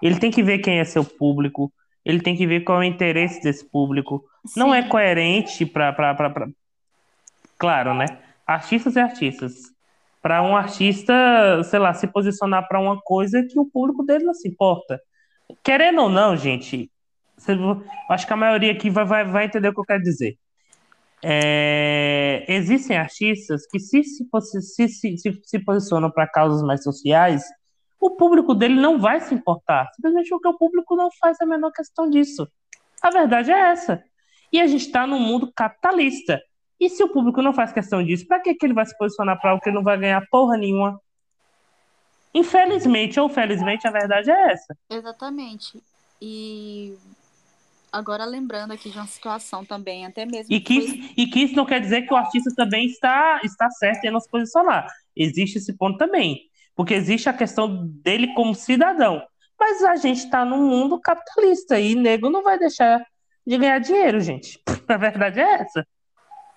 ele 0.02 0.18
tem 0.20 0.30
que 0.30 0.42
ver 0.42 0.58
quem 0.58 0.78
é 0.78 0.84
seu 0.84 1.04
público, 1.04 1.72
ele 2.04 2.20
tem 2.20 2.36
que 2.36 2.46
ver 2.46 2.60
qual 2.60 2.78
é 2.82 2.86
o 2.86 2.88
interesse 2.88 3.42
desse 3.42 3.64
público. 3.68 4.24
Não 4.56 4.72
é 4.74 4.82
Sim. 4.82 4.88
coerente 4.88 5.66
para, 5.66 5.92
claro, 7.58 7.94
né? 7.94 8.06
Artistas 8.50 8.96
e 8.96 9.00
artistas. 9.00 9.54
Para 10.20 10.42
um 10.42 10.56
artista, 10.56 11.14
sei 11.62 11.78
lá, 11.78 11.94
se 11.94 12.08
posicionar 12.08 12.66
para 12.66 12.80
uma 12.80 13.00
coisa 13.00 13.42
que 13.48 13.58
o 13.58 13.64
público 13.64 14.02
dele 14.02 14.24
não 14.24 14.34
se 14.34 14.48
importa. 14.48 15.00
Querendo 15.62 16.02
ou 16.02 16.08
não, 16.08 16.36
gente, 16.36 16.90
você- 17.36 17.56
acho 18.10 18.26
que 18.26 18.32
a 18.32 18.36
maioria 18.36 18.72
aqui 18.72 18.90
vai, 18.90 19.04
vai, 19.04 19.24
vai 19.24 19.44
entender 19.44 19.68
o 19.68 19.72
que 19.74 19.80
eu 19.80 19.84
quero 19.84 20.02
dizer. 20.02 20.36
É, 21.22 22.44
existem 22.48 22.96
artistas 22.96 23.66
que 23.66 23.78
se 23.78 24.02
se, 24.02 24.24
se, 24.88 24.88
se, 25.18 25.40
se 25.44 25.58
posicionam 25.60 26.10
para 26.10 26.26
causas 26.26 26.62
mais 26.62 26.82
sociais, 26.82 27.44
o 28.00 28.10
público 28.16 28.52
dele 28.54 28.74
não 28.74 28.98
vai 28.98 29.20
se 29.20 29.32
importar, 29.32 29.88
simplesmente 29.94 30.28
porque 30.30 30.48
o 30.48 30.58
público 30.58 30.96
não 30.96 31.08
faz 31.20 31.40
a 31.40 31.46
menor 31.46 31.70
questão 31.70 32.10
disso. 32.10 32.48
A 33.00 33.10
verdade 33.10 33.52
é 33.52 33.58
essa. 33.70 34.02
E 34.52 34.60
a 34.60 34.66
gente 34.66 34.86
está 34.86 35.06
num 35.06 35.20
mundo 35.20 35.52
capitalista. 35.54 36.40
E 36.80 36.88
se 36.88 37.02
o 37.04 37.08
público 37.08 37.42
não 37.42 37.52
faz 37.52 37.72
questão 37.72 38.02
disso, 38.02 38.26
para 38.26 38.40
que, 38.40 38.54
que 38.54 38.64
ele 38.64 38.72
vai 38.72 38.86
se 38.86 38.96
posicionar 38.96 39.38
para 39.38 39.50
algo 39.50 39.62
que 39.62 39.68
ele 39.68 39.76
não 39.76 39.82
vai 39.84 39.98
ganhar 39.98 40.26
porra 40.30 40.56
nenhuma? 40.56 40.98
Infelizmente 42.32 43.18
ou 43.18 43.28
felizmente, 43.28 43.86
a 43.86 43.90
verdade 43.90 44.30
é 44.30 44.52
essa. 44.52 44.76
Exatamente. 44.88 45.82
E 46.22 46.94
agora 47.92 48.24
lembrando 48.24 48.72
aqui 48.72 48.88
de 48.88 48.96
uma 48.96 49.06
situação 49.06 49.64
também, 49.64 50.06
até 50.06 50.24
mesmo 50.24 50.54
E 50.54 50.60
que 50.60 50.80
foi- 50.80 51.10
e 51.16 51.26
que 51.26 51.40
isso 51.40 51.54
não 51.56 51.66
quer 51.66 51.80
dizer 51.80 52.02
que 52.02 52.14
o 52.14 52.16
artista 52.16 52.50
também 52.54 52.86
está, 52.86 53.40
está 53.44 53.68
certo 53.70 54.04
em 54.04 54.10
não 54.10 54.20
se 54.20 54.30
posicionar. 54.30 54.86
Existe 55.14 55.58
esse 55.58 55.76
ponto 55.76 55.98
também. 55.98 56.48
Porque 56.74 56.94
existe 56.94 57.28
a 57.28 57.32
questão 57.32 57.86
dele 58.02 58.32
como 58.34 58.54
cidadão. 58.54 59.22
Mas 59.58 59.82
a 59.82 59.96
gente 59.96 60.24
está 60.24 60.44
num 60.44 60.66
mundo 60.66 60.98
capitalista 61.00 61.78
e 61.78 61.94
nego 61.94 62.30
não 62.30 62.42
vai 62.42 62.58
deixar 62.58 63.04
de 63.46 63.58
ganhar 63.58 63.78
dinheiro, 63.80 64.20
gente. 64.20 64.58
A 64.88 64.96
verdade 64.96 65.40
é 65.40 65.54
essa. 65.62 65.86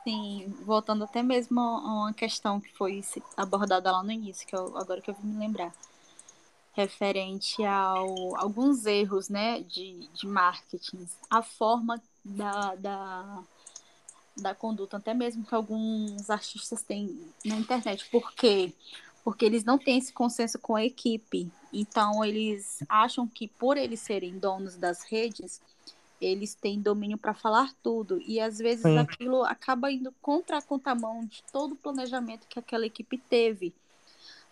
Sim, 0.04 0.54
voltando 0.66 1.06
até 1.06 1.24
mesmo 1.24 1.60
a 1.60 1.94
uma 2.04 2.14
questão 2.14 2.60
que 2.60 2.74
foi 2.74 3.02
abordada 3.38 3.90
lá 3.90 4.04
no 4.04 4.12
início, 4.12 4.46
que 4.46 4.56
eu, 4.56 4.78
agora 4.78 5.00
que 5.00 5.10
eu 5.10 5.14
vim 5.14 5.28
me 5.28 5.38
lembrar, 5.40 5.74
referente 6.74 7.64
ao 7.64 8.36
alguns 8.36 8.86
erros, 8.86 9.30
né, 9.30 9.62
de, 9.62 10.10
de 10.14 10.28
marketing, 10.28 11.08
a 11.30 11.42
forma 11.42 12.02
da, 12.24 12.76
da, 12.76 13.44
da 14.36 14.54
conduta, 14.54 14.98
até 14.98 15.14
mesmo 15.14 15.46
que 15.46 15.56
alguns 15.56 16.30
artistas 16.30 16.82
têm 16.82 17.32
na 17.46 17.56
internet. 17.56 18.06
Por 18.12 18.34
quê? 18.34 18.74
Porque 19.24 19.46
eles 19.46 19.64
não 19.64 19.78
têm 19.78 19.98
esse 20.00 20.12
consenso 20.12 20.60
com 20.60 20.76
a 20.76 20.84
equipe. 20.84 21.50
Então, 21.72 22.26
eles 22.26 22.84
acham 22.90 23.26
que 23.26 23.48
por 23.48 23.78
eles 23.78 24.02
serem 24.02 24.38
donos 24.38 24.76
das 24.76 25.04
redes, 25.04 25.62
eles 26.24 26.56
têm 26.56 26.80
domínio 26.80 27.18
para 27.18 27.34
falar 27.34 27.72
tudo. 27.84 28.22
E 28.26 28.40
às 28.40 28.58
vezes 28.58 28.84
Sim. 28.84 28.98
aquilo 28.98 29.44
acaba 29.44 29.92
indo 29.92 30.14
contra 30.22 30.58
a 30.58 30.62
contramão 30.62 31.26
de 31.26 31.44
todo 31.52 31.74
o 31.74 31.76
planejamento 31.78 32.48
que 32.48 32.60
aquela 32.60 32.86
equipe 32.86 33.18
teve. 33.18 33.74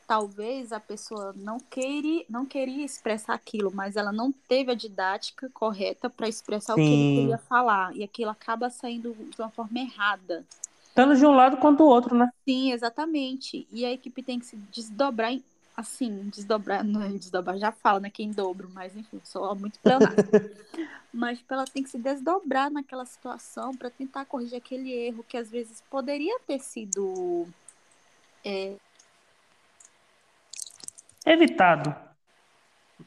Talvez 0.08 0.74
a 0.74 0.80
pessoa 0.80 1.34
não 1.38 1.58
queria, 1.58 2.26
não 2.30 2.46
queria 2.46 2.84
expressar 2.84 3.34
aquilo, 3.34 3.72
mas 3.74 3.96
ela 3.96 4.12
não 4.12 4.32
teve 4.32 4.72
a 4.72 4.76
didática 4.76 5.50
correta 5.54 6.10
para 6.10 6.28
expressar 6.28 6.74
o 6.74 6.76
que 6.76 6.82
ele 6.82 6.90
Sim. 6.90 7.16
queria 7.16 7.38
falar. 7.38 7.96
E 7.96 8.04
aquilo 8.04 8.30
acaba 8.30 8.70
saindo 8.70 9.14
de 9.14 9.42
uma 9.42 9.50
forma 9.50 9.80
errada. 9.80 10.46
Tanto 10.94 11.16
de 11.16 11.26
um 11.26 11.32
lado 11.32 11.56
quanto 11.58 11.78
do 11.78 11.86
outro, 11.86 12.14
né? 12.14 12.30
Sim, 12.44 12.74
exatamente. 12.74 13.66
E 13.72 13.86
a 13.86 13.92
equipe 13.94 14.22
tem 14.22 14.38
que 14.38 14.46
se 14.46 14.58
desdobrar, 14.58 15.32
em- 15.32 15.44
assim, 15.76 16.30
desdobrar, 16.30 16.84
não 16.84 17.02
é 17.02 17.10
desdobrar, 17.10 17.58
já 17.58 17.72
fala, 17.72 18.00
né, 18.00 18.10
que 18.10 18.22
é 18.22 18.26
em 18.26 18.32
dobro, 18.32 18.70
mas 18.74 18.96
enfim, 18.96 19.20
sou 19.24 19.56
muito 19.56 19.80
pleonasmo. 19.80 20.16
mas 21.14 21.40
tipo, 21.40 21.54
ela 21.54 21.66
tem 21.66 21.84
que 21.84 21.90
se 21.90 21.98
desdobrar 21.98 22.70
naquela 22.70 23.06
situação 23.06 23.76
para 23.76 23.90
tentar 23.90 24.26
corrigir 24.26 24.58
aquele 24.58 24.92
erro 24.92 25.26
que 25.28 25.38
às 25.38 25.50
vezes 25.50 25.82
poderia 25.90 26.40
ter 26.48 26.60
sido 26.60 27.48
é, 28.44 28.76
Evitado. 31.26 31.96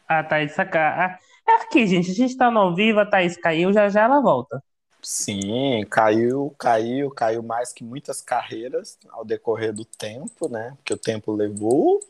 A 0.09 0.23
Thaís 0.23 0.53
sacar. 0.53 1.19
É 1.47 1.53
aqui, 1.63 1.87
gente. 1.87 2.11
A 2.11 2.15
gente 2.15 2.37
tá 2.37 2.51
no 2.51 2.61
ao 2.61 2.75
vivo, 2.75 3.01
a 3.01 3.07
Thaís 3.07 3.37
caiu, 3.37 3.73
já 3.73 3.89
já 3.89 4.03
ela 4.03 4.21
volta. 4.21 4.63
Sim, 5.03 5.85
caiu, 5.91 6.55
caiu, 6.59 7.11
caiu 7.11 7.43
mais 7.43 7.73
que 7.73 7.85
muitas 7.85 8.23
carreiras 8.23 8.99
ao 9.11 9.25
decorrer 9.25 9.73
do 9.73 9.85
tempo, 9.85 10.49
né? 10.49 10.75
Porque 10.77 10.95
o 10.95 10.99
tempo 10.99 11.33
levou. 11.33 12.01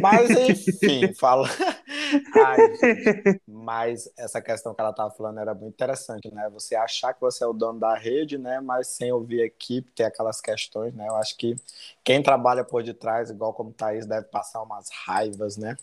Mas, 0.00 0.30
enfim, 0.48 1.12
fala. 1.14 1.48
Ai, 2.34 2.58
mas 3.46 4.10
essa 4.16 4.40
questão 4.40 4.74
que 4.74 4.80
ela 4.80 4.90
estava 4.90 5.10
falando 5.10 5.40
era 5.40 5.54
muito 5.54 5.74
interessante, 5.74 6.32
né? 6.32 6.48
Você 6.52 6.74
achar 6.74 7.12
que 7.12 7.20
você 7.20 7.44
é 7.44 7.46
o 7.46 7.52
dono 7.52 7.78
da 7.78 7.94
rede, 7.94 8.38
né? 8.38 8.60
Mas 8.60 8.88
sem 8.88 9.12
ouvir 9.12 9.42
a 9.42 9.46
equipe, 9.46 9.90
ter 9.92 10.04
aquelas 10.04 10.40
questões, 10.40 10.94
né? 10.94 11.06
Eu 11.08 11.16
acho 11.16 11.36
que 11.36 11.56
quem 12.04 12.22
trabalha 12.22 12.64
por 12.64 12.82
detrás, 12.82 13.30
igual 13.30 13.52
como 13.52 13.72
Thaís, 13.72 14.06
deve 14.06 14.26
passar 14.26 14.62
umas 14.62 14.88
raivas, 15.06 15.56
né? 15.56 15.76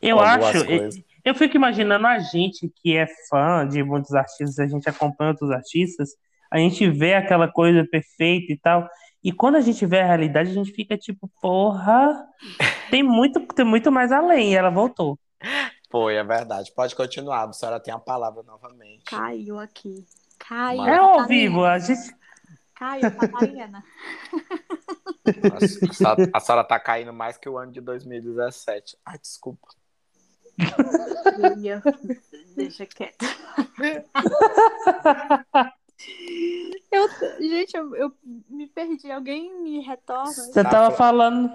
Eu 0.00 0.20
acho. 0.20 0.64
coisas. 0.64 1.02
Eu 1.24 1.34
fico 1.34 1.56
imaginando 1.56 2.06
a 2.06 2.18
gente 2.18 2.70
que 2.82 2.96
é 2.96 3.06
fã 3.28 3.66
de 3.66 3.82
muitos 3.82 4.14
artistas, 4.14 4.58
a 4.58 4.66
gente 4.66 4.88
acompanha 4.88 5.30
outros 5.30 5.50
artistas, 5.50 6.10
a 6.50 6.58
gente 6.58 6.88
vê 6.88 7.14
aquela 7.14 7.48
coisa 7.48 7.84
perfeita 7.90 8.52
e 8.52 8.56
tal. 8.56 8.88
E 9.22 9.32
quando 9.32 9.56
a 9.56 9.60
gente 9.60 9.84
vê 9.84 10.00
a 10.00 10.06
realidade, 10.06 10.50
a 10.50 10.54
gente 10.54 10.72
fica 10.72 10.96
tipo, 10.96 11.28
porra, 11.40 12.26
tem 12.90 13.02
muito, 13.02 13.40
tem 13.48 13.64
muito 13.64 13.90
mais 13.90 14.12
além. 14.12 14.52
E 14.52 14.56
ela 14.56 14.70
voltou. 14.70 15.18
Foi, 15.90 16.16
é 16.16 16.24
verdade. 16.24 16.72
Pode 16.74 16.94
continuar, 16.94 17.48
a 17.48 17.52
senhora 17.52 17.80
tem 17.80 17.92
a 17.92 17.98
palavra 17.98 18.42
novamente. 18.42 19.04
caiu 19.04 19.58
aqui. 19.58 20.04
Caiu. 20.38 20.78
Mano. 20.78 20.92
É 20.92 20.98
ao 20.98 21.26
vivo, 21.26 21.64
a 21.64 21.78
gente. 21.78 22.14
Caio, 22.74 23.16
Catarina. 23.16 23.82
A, 26.04 26.36
a 26.36 26.40
senhora 26.40 26.62
tá 26.62 26.78
caindo 26.78 27.12
mais 27.12 27.38
que 27.38 27.48
o 27.48 27.56
ano 27.56 27.72
de 27.72 27.80
2017. 27.80 28.98
Ai, 29.04 29.18
desculpa. 29.18 29.66
Deixa 32.54 32.86
quieto. 32.86 33.16
Eu, 36.96 37.08
gente, 37.40 37.76
eu, 37.76 37.94
eu 37.96 38.12
me 38.48 38.66
perdi. 38.66 39.10
Alguém 39.10 39.62
me 39.62 39.80
retorna? 39.80 40.32
Você 40.32 40.64
tava 40.64 40.94
falando. 40.94 41.50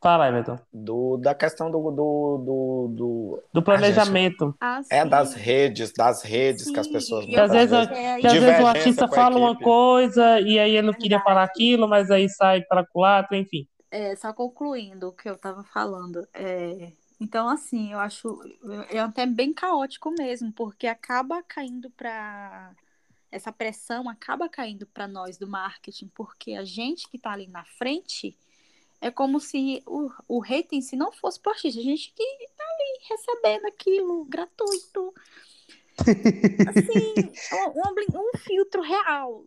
Fala, 0.00 0.28
Everton. 0.28 0.58
Do, 0.72 1.16
da 1.16 1.34
questão 1.34 1.70
do. 1.70 1.78
Do, 1.90 2.38
do, 2.38 2.94
do... 2.94 3.42
do 3.52 3.62
planejamento. 3.62 4.54
Ah, 4.60 4.80
é 4.90 5.02
sim. 5.02 5.08
das 5.08 5.34
redes, 5.34 5.92
das 5.92 6.22
redes 6.22 6.64
Sim, 6.64 6.72
que 6.72 6.80
as 6.80 6.86
pessoas 6.86 7.24
Que 7.24 7.36
às 7.36 7.50
vezes, 7.50 7.72
É, 7.72 8.20
que 8.20 8.26
e 8.26 8.26
às 8.26 8.32
vezes 8.34 8.60
o 8.60 8.66
artista 8.66 9.08
fala 9.08 9.36
uma 9.36 9.58
coisa 9.58 10.40
e 10.40 10.58
aí 10.58 10.76
ele 10.76 10.86
não 10.86 10.94
queria 10.94 11.20
falar 11.20 11.42
aquilo, 11.42 11.88
mas 11.88 12.10
aí 12.10 12.28
sai 12.28 12.62
para 12.62 12.86
culatra, 12.86 13.36
enfim. 13.36 13.66
É, 13.90 14.14
só 14.16 14.32
concluindo 14.32 15.08
o 15.08 15.12
que 15.12 15.28
eu 15.28 15.36
tava 15.36 15.64
falando. 15.64 16.26
É, 16.34 16.92
então, 17.20 17.48
assim, 17.48 17.92
eu 17.92 17.98
acho 17.98 18.38
é 18.90 18.98
até 18.98 19.26
bem 19.26 19.52
caótico 19.52 20.10
mesmo, 20.10 20.52
porque 20.52 20.86
acaba 20.86 21.42
caindo 21.42 21.90
para 21.90 22.72
essa 23.30 23.52
pressão 23.52 24.08
acaba 24.08 24.48
caindo 24.48 24.86
para 24.86 25.06
nós 25.08 25.36
do 25.36 25.46
marketing, 25.48 26.08
porque 26.08 26.52
a 26.54 26.64
gente 26.64 27.08
que 27.08 27.18
tá 27.18 27.32
ali 27.32 27.46
na 27.48 27.64
frente 27.64 28.36
é 29.00 29.10
como 29.10 29.38
se 29.40 29.82
o, 29.86 30.10
o 30.26 30.38
rating 30.40 30.80
se 30.80 30.96
não 30.96 31.12
fosse 31.12 31.38
pro 31.40 31.52
artista, 31.52 31.80
a 31.80 31.82
gente 31.82 32.12
que 32.14 32.48
tá 32.56 32.64
ali 32.64 32.98
recebendo 33.10 33.66
aquilo 33.66 34.24
gratuito. 34.24 35.12
Assim, 36.68 37.14
um, 37.54 38.18
um- 38.18 38.28
um 38.28 38.38
filtro 38.38 38.82
real 38.82 39.44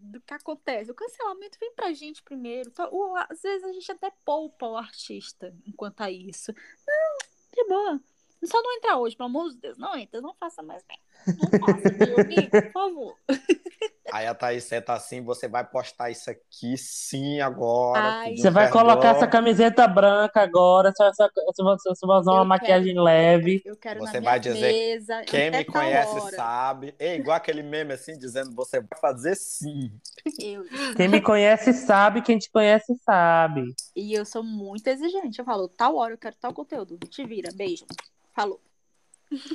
do 0.00 0.20
que 0.22 0.32
acontece. 0.34 0.90
O 0.90 0.94
cancelamento 0.94 1.58
vem 1.58 1.72
pra 1.74 1.92
gente 1.92 2.22
primeiro. 2.22 2.70
Então, 2.70 2.88
o- 2.92 3.14
às 3.16 3.42
vezes 3.42 3.64
a 3.64 3.72
gente 3.72 3.90
até 3.92 4.10
poupa 4.24 4.66
o 4.66 4.76
artista 4.76 5.54
enquanto 5.66 6.00
a 6.00 6.10
isso. 6.10 6.52
Não, 6.86 7.18
de 7.54 7.68
boa. 7.68 8.00
Só 8.44 8.62
não 8.62 8.76
entra 8.76 8.96
hoje, 8.96 9.16
pelo 9.16 9.28
amor 9.28 9.50
de 9.50 9.56
Deus. 9.56 9.76
Não 9.78 9.96
entra, 9.96 10.20
não 10.20 10.34
faça 10.34 10.62
mais 10.62 10.82
bem. 10.84 10.98
Não 11.26 12.06
meu 12.08 12.20
amigo, 12.20 12.50
por 12.50 12.72
favor. 12.72 13.16
Aí 14.10 14.26
a 14.26 14.34
Thaís 14.34 14.64
senta 14.64 14.94
assim, 14.94 15.22
você 15.22 15.46
vai 15.46 15.62
postar 15.64 16.08
isso 16.10 16.30
aqui 16.30 16.78
sim 16.78 17.40
agora. 17.40 18.20
Ai. 18.22 18.34
Você 18.36 18.50
vai 18.50 18.64
perdão. 18.64 18.80
colocar 18.82 19.08
essa 19.08 19.26
camiseta 19.26 19.86
branca 19.86 20.40
agora, 20.40 20.90
você 20.96 21.04
vai, 21.04 21.12
você 21.12 21.62
vai- 21.62 21.76
você 21.76 22.06
vai 22.06 22.18
usar 22.18 22.32
uma 22.32 22.40
Eu 22.40 22.46
maquiagem 22.46 22.98
leve. 22.98 23.62
Eu 23.66 23.76
quero 23.76 24.00
Você 24.00 24.14
na 24.14 24.20
minha 24.20 24.30
vai 24.30 24.40
dizer, 24.40 24.72
mesa. 24.72 25.22
Quem 25.24 25.50
me 25.50 25.62
conhece 25.64 26.18
hora. 26.18 26.36
sabe. 26.36 26.94
É 26.98 27.16
igual 27.16 27.36
aquele 27.36 27.62
meme 27.62 27.92
assim, 27.92 28.16
dizendo 28.18 28.54
você 28.54 28.80
vai 28.80 28.98
fazer 28.98 29.34
sim. 29.34 29.92
Eu- 30.40 30.64
Quem 30.96 31.06
me 31.08 31.20
conhece 31.20 31.74
sabe, 31.74 32.22
quem 32.22 32.38
te 32.38 32.50
conhece 32.50 32.94
sabe. 33.04 33.74
e 33.94 34.14
eu 34.14 34.24
sou 34.24 34.42
muito 34.42 34.86
exigente. 34.86 35.38
Eu 35.38 35.44
falo, 35.44 35.68
tal 35.68 35.96
hora 35.96 36.14
eu 36.14 36.18
quero 36.18 36.36
tal 36.36 36.54
conteúdo. 36.54 36.98
Te 37.08 37.24
vira, 37.26 37.50
beijo. 37.52 37.84
Falou. 38.32 38.58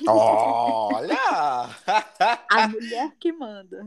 Olha! 0.07 1.17
A 2.51 2.67
mulher 2.67 3.11
que 3.19 3.31
manda. 3.31 3.77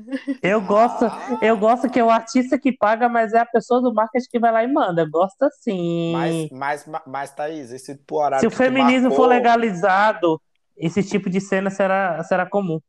Eu 0.43 0.61
gosto, 0.61 1.05
Ah. 1.05 1.39
eu 1.41 1.57
gosto 1.57 1.89
que 1.89 2.01
é 2.01 2.05
o 2.05 2.11
artista 2.11 2.59
que 2.59 2.72
paga, 2.72 3.09
mas 3.09 3.32
é 3.32 3.39
a 3.39 3.47
pessoa 3.47 3.80
do 3.80 3.95
marketing 3.95 4.28
que 4.28 4.39
vai 4.41 4.51
lá 4.53 4.64
e 4.64 4.72
manda. 4.72 5.03
Eu 5.03 5.11
gosto 5.11 5.41
assim. 5.45 6.12
mas, 6.12 6.51
mas, 6.51 6.87
mas, 7.07 7.30
Thaís, 7.32 7.70
esse 7.70 7.99
horário 8.11 8.41
Se 8.41 8.47
o 8.47 8.51
feminismo 8.57 9.09
marcou- 9.11 9.24
for 9.24 9.28
legalizado, 9.28 10.41
esse 10.76 11.03
tipo 11.05 11.30
de 11.30 11.41
cena 11.41 11.70
será, 11.70 12.22
será 12.24 12.45
comum. 12.47 12.80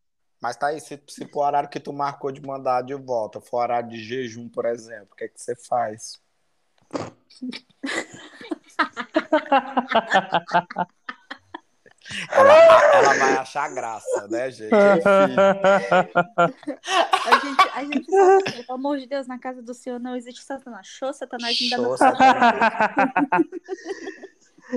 Mas 0.42 0.56
Thaís, 0.58 0.84
se, 0.84 1.02
se 1.08 1.26
pro 1.26 1.42
horário 1.42 1.70
que 1.70 1.80
tu 1.80 1.92
marcou 1.94 2.32
de 2.32 2.42
mandar 2.42 2.82
de 2.84 2.94
volta, 2.96 3.40
for 3.42 3.58
horário 3.58 3.90
de 3.90 4.04
jejum, 4.04 4.50
por 4.50 4.66
exemplo, 4.66 5.10
o 5.12 5.16
que 5.16 5.26
é 5.26 5.28
que 5.28 5.40
você 5.42 5.56
faz? 5.68 6.20
Ela, 12.32 12.54
ela 12.94 13.14
vai 13.14 13.38
achar 13.38 13.74
graça, 13.74 14.28
né, 14.30 14.50
gente? 14.52 14.72
Enfim. 14.74 15.36
A 17.26 17.40
gente, 17.40 17.70
a 17.74 17.84
gente 17.84 18.12
sabe, 18.12 18.44
pelo 18.66 18.74
amor 18.78 18.98
de 18.98 19.08
Deus, 19.08 19.28
na 19.28 19.38
casa 19.38 19.62
do 19.62 19.74
Senhor 19.74 20.00
não 20.00 20.16
existe 20.16 20.44
Satanás. 20.44 20.88
Show, 20.88 21.14
Satanás 21.14 21.58
ainda 21.62 21.78
não 21.78 21.86
Show, 21.86 21.98
sabe. 21.98 22.18
Satanás. 22.18 23.46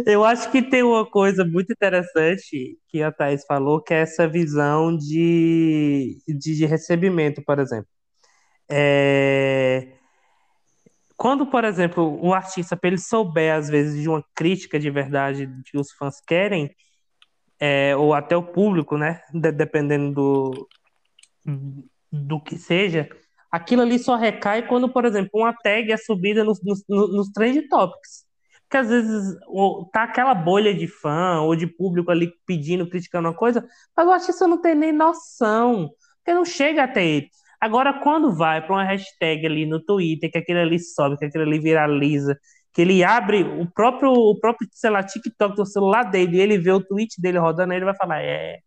Eu 0.07 0.25
acho 0.25 0.51
que 0.53 0.63
tem 0.63 0.83
uma 0.85 1.05
coisa 1.05 1.45
muito 1.45 1.73
interessante 1.73 2.79
que 2.89 3.03
a 3.03 3.11
Thais 3.11 3.45
falou, 3.45 3.83
que 3.83 3.93
é 3.93 4.03
essa 4.03 4.29
visão 4.29 4.97
de, 4.97 6.23
de, 6.29 6.57
de 6.57 6.65
recebimento, 6.65 7.43
por 7.45 7.59
exemplo. 7.59 7.89
É, 8.69 9.89
Quando, 11.17 11.45
por 11.47 11.65
exemplo, 11.65 12.19
o 12.25 12.33
artista, 12.33 12.77
para 12.77 12.89
ele 12.89 12.99
souber, 12.99 13.53
às 13.55 13.69
vezes, 13.69 14.01
de 14.01 14.09
uma 14.09 14.25
crítica 14.35 14.79
de 14.79 14.89
verdade 14.91 15.49
que 15.67 15.77
os 15.77 15.91
fãs 15.93 16.21
querem, 16.27 16.71
é, 17.61 17.95
ou 17.95 18.15
até 18.15 18.37
o 18.37 18.43
público, 18.43 18.97
né? 18.97 19.21
de- 19.33 19.53
dependendo 19.53 20.13
do, 20.13 20.69
do 22.11 22.41
que 22.41 22.57
seja, 22.57 23.09
aquilo 23.51 23.83
ali 23.83 23.99
só 23.99 24.17
recai 24.17 24.67
quando, 24.67 24.89
por 24.89 25.05
exemplo, 25.05 25.31
uma 25.35 25.53
tag 25.53 25.93
é 25.93 25.97
subida 25.97 26.43
nos, 26.43 26.61
nos, 26.65 26.83
nos 26.89 27.29
trend 27.31 27.69
topics. 27.69 28.25
Porque 28.63 28.77
às 28.77 28.89
vezes 28.89 29.37
tá 29.93 30.05
aquela 30.05 30.33
bolha 30.33 30.73
de 30.73 30.87
fã 30.87 31.41
ou 31.41 31.57
de 31.57 31.67
público 31.67 32.11
ali 32.11 32.33
pedindo, 32.47 32.89
criticando 32.89 33.29
uma 33.29 33.35
coisa, 33.35 33.67
mas 33.97 34.07
o 34.07 34.13
artista 34.13 34.47
não 34.47 34.61
tem 34.61 34.77
nem 34.77 34.93
noção, 34.93 35.91
porque 36.19 36.33
não 36.33 36.45
chega 36.45 36.85
até 36.85 37.05
ele. 37.05 37.29
Agora, 37.61 37.93
quando 38.01 38.33
vai 38.35 38.65
para 38.65 38.73
uma 38.73 38.85
hashtag 38.85 39.45
ali 39.45 39.67
no 39.67 39.85
Twitter, 39.85 40.31
que 40.31 40.39
aquele 40.39 40.61
ali 40.61 40.79
sobe, 40.79 41.19
que 41.19 41.25
aquele 41.25 41.45
ali 41.45 41.59
viraliza, 41.59 42.39
que 42.73 42.83
ele 42.83 43.03
abre 43.03 43.43
o 43.43 43.67
próprio, 43.71 44.13
o 44.13 44.39
próprio, 44.39 44.69
sei 44.73 44.91
lá, 44.91 45.03
TikTok 45.03 45.57
do 45.57 45.67
celular 45.67 46.05
dele 46.05 46.37
e 46.37 46.41
ele 46.41 46.59
vê 46.59 46.71
o 46.73 46.81
tweet 46.85 47.21
dele 47.21 47.39
rodando, 47.39 47.73
ele 47.73 47.85
vai 47.85 47.97
falar: 47.97 48.21
É, 48.23 48.61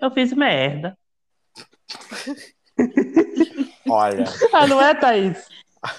eu 0.00 0.10
fiz 0.10 0.32
merda. 0.32 0.96
Olha, 3.88 4.24
Ah, 4.52 4.66
não 4.66 4.80
é, 4.80 4.94
Thaís? 4.94 5.48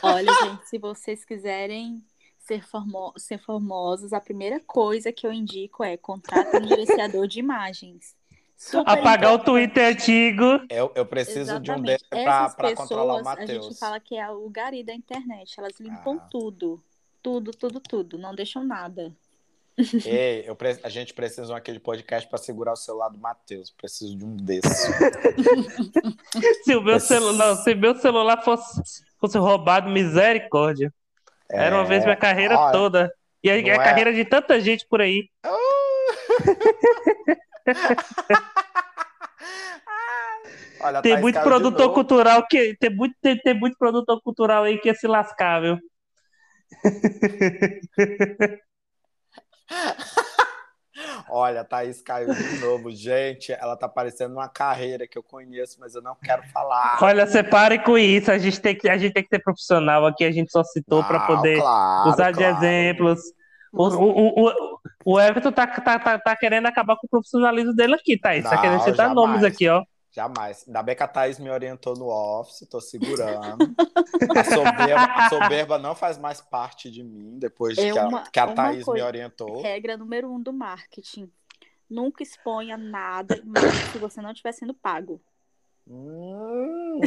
Olha, 0.02 0.32
gente, 0.44 0.68
se 0.70 0.78
vocês 0.78 1.26
quiserem 1.26 2.04
ser, 2.38 2.64
formo 2.66 3.14
ser 3.18 3.40
famosos, 3.40 4.14
a 4.14 4.20
primeira 4.22 4.60
coisa 4.60 5.12
que 5.12 5.26
eu 5.26 5.34
indico 5.34 5.84
é 5.84 5.98
contratar 5.98 6.62
um 6.62 6.68
gerenciador 6.68 7.28
de 7.28 7.40
imagens. 7.40 8.16
Super 8.56 8.90
Apagar 8.92 9.32
o 9.32 9.36
importante. 9.36 9.46
Twitter 9.46 9.88
antigo. 9.96 10.44
eu, 10.70 10.92
eu 10.94 11.06
preciso 11.06 11.60
de 11.62 11.72
um 11.72 11.76
Exatamente. 11.76 11.86
desse 11.86 12.10
pra, 12.10 12.20
Essas 12.20 12.56
pra 12.56 12.76
controlar 12.76 13.14
o 13.14 13.18
pessoas, 13.20 13.38
a 13.38 13.42
gente 13.46 13.56
Matheus. 13.58 13.80
fala 13.80 14.00
que 14.02 14.18
é 14.18 14.30
o 14.30 14.50
gari 14.50 14.84
da 14.84 14.94
internet. 14.94 15.58
Elas 15.58 15.80
limpam 15.80 16.18
Ah. 16.22 16.28
tudo. 16.30 16.84
Tudo, 17.22 17.52
tudo, 17.52 17.80
tudo. 17.80 18.18
Não 18.18 18.34
deixam 18.34 18.64
nada. 18.64 19.12
Ei, 20.06 20.44
eu 20.46 20.56
pre- 20.58 20.80
a 20.84 20.90
gente 20.90 21.14
precisa 21.14 21.46
de 21.46 21.52
um 21.54 21.56
aquele 21.56 21.80
podcast 21.80 22.28
para 22.28 22.38
segurar 22.38 22.74
o 22.74 22.76
celular 22.76 23.08
do 23.10 23.18
Matheus. 23.18 23.72
Preciso 23.72 24.18
de 24.18 24.26
um 24.26 24.36
desse. 24.36 24.92
Se 26.66 26.76
o 26.76 26.82
meu 26.82 26.98
Esse- 26.98 27.08
celular, 27.08 27.56
se 27.56 27.74
meu 27.76 27.96
celular 27.96 28.44
fosse, 28.44 29.04
fosse 29.20 29.38
roubado, 29.38 29.90
misericórdia. 29.90 30.94
Era 31.50 31.76
uma 31.78 31.86
vez 31.86 32.04
minha 32.04 32.16
carreira 32.18 32.56
É, 32.56 32.58
olha, 32.58 32.72
toda. 32.74 33.14
E 33.44 33.50
a, 33.50 33.62
não 33.62 33.70
a 33.70 33.74
é- 33.74 33.78
carreira 33.78 34.14
de 34.14 34.26
tanta 34.26 34.60
gente 34.60 34.86
por 34.88 35.00
aí. 35.02 35.30
Olha, 40.82 41.02
Tem 41.02 41.12
Thaís 41.12 41.22
muito 41.22 41.42
produtor 41.42 41.94
cultural 41.94 42.46
que 42.48 42.76
tem 42.80 42.90
muito, 42.90 43.14
tem, 43.22 43.38
tem 43.38 43.54
muito 43.54 43.78
produtor 43.78 44.22
cultural 44.22 44.64
aí 44.64 44.78
que 44.78 44.88
ia 44.88 44.94
se 44.96 45.08
lascar, 45.08 45.62
viu? 45.62 45.78
Olha, 51.30 51.62
a 51.62 51.64
Thaís 51.64 52.02
caiu 52.02 52.34
de 52.34 52.58
novo. 52.60 52.92
Gente, 52.92 53.52
ela 53.52 53.78
tá 53.78 53.88
parecendo 53.88 54.34
uma 54.34 54.50
carreira 54.50 55.08
que 55.08 55.18
eu 55.18 55.24
conheço, 55.24 55.78
mas 55.80 55.96
eu 55.96 56.02
não 56.02 56.16
quero 56.16 56.44
falar. 56.50 56.98
Olha, 57.02 57.28
separe 57.28 57.80
com 57.80 57.98
isso. 57.98 58.32
A 58.32 58.38
gente 58.38 58.60
tem 58.60 58.76
que, 58.76 58.90
a 58.90 58.98
gente 58.98 59.14
tem 59.14 59.24
que 59.24 59.30
ser 59.30 59.40
profissional 59.40 60.06
aqui. 60.06 60.26
A 60.26 60.32
gente 60.32 60.52
só 60.52 60.64
citou 60.64 61.04
para 61.04 61.20
poder 61.22 61.60
claro, 61.60 62.10
usar 62.10 62.32
de 62.32 62.40
claro. 62.40 62.58
exemplos. 62.58 63.20
O, 63.72 63.88
o, 63.88 64.48
o, 64.48 64.80
o 65.06 65.20
Everton 65.20 65.52
tá, 65.52 65.68
tá, 65.68 66.00
tá, 66.00 66.20
tá 66.20 66.36
querendo 66.36 66.66
acabar 66.66 66.96
com 66.96 67.06
o 67.06 67.10
profissionalismo 67.10 67.74
dele 67.76 67.94
aqui, 67.96 68.18
Thaís. 68.18 68.44
Tá 68.44 68.56
Não, 68.56 68.62
querendo 68.62 68.80
citar 68.80 69.10
jamais. 69.10 69.16
nomes 69.16 69.44
aqui, 69.44 69.70
ó. 69.70 69.84
Jamais. 70.24 70.66
Ainda 70.68 70.84
bem 70.84 70.96
que 70.98 71.04
a 71.04 71.08
Thaís 71.08 71.40
me 71.40 71.50
orientou 71.50 71.96
no 71.96 72.08
office, 72.10 72.68
tô 72.70 72.82
segurando. 72.82 73.74
A 74.36 74.44
soberba, 74.44 75.04
a 75.16 75.30
soberba 75.30 75.78
não 75.78 75.96
faz 75.96 76.18
mais 76.18 76.42
parte 76.42 76.92
de 76.92 77.02
mim 77.04 77.40
depois 77.40 77.78
É 77.78 77.90
que, 77.94 77.98
uma- 78.00 78.20
a, 78.20 78.30
que 78.30 78.38
a 78.40 78.46
uma 78.46 78.54
Thaís 78.56 78.80
me 78.80 78.84
coisa- 78.84 79.06
orientou. 79.06 79.62
Regra 79.62 79.96
número 79.96 80.30
um 80.30 80.42
do 80.42 80.52
marketing. 80.52 81.32
Nunca 81.90 82.22
exponha 82.22 82.76
nada 82.78 83.42
se 83.94 83.98
você 83.98 84.22
não 84.22 84.32
estiver 84.32 84.52
sendo 84.52 84.74
pago. 84.74 85.22
Hum, 85.88 87.00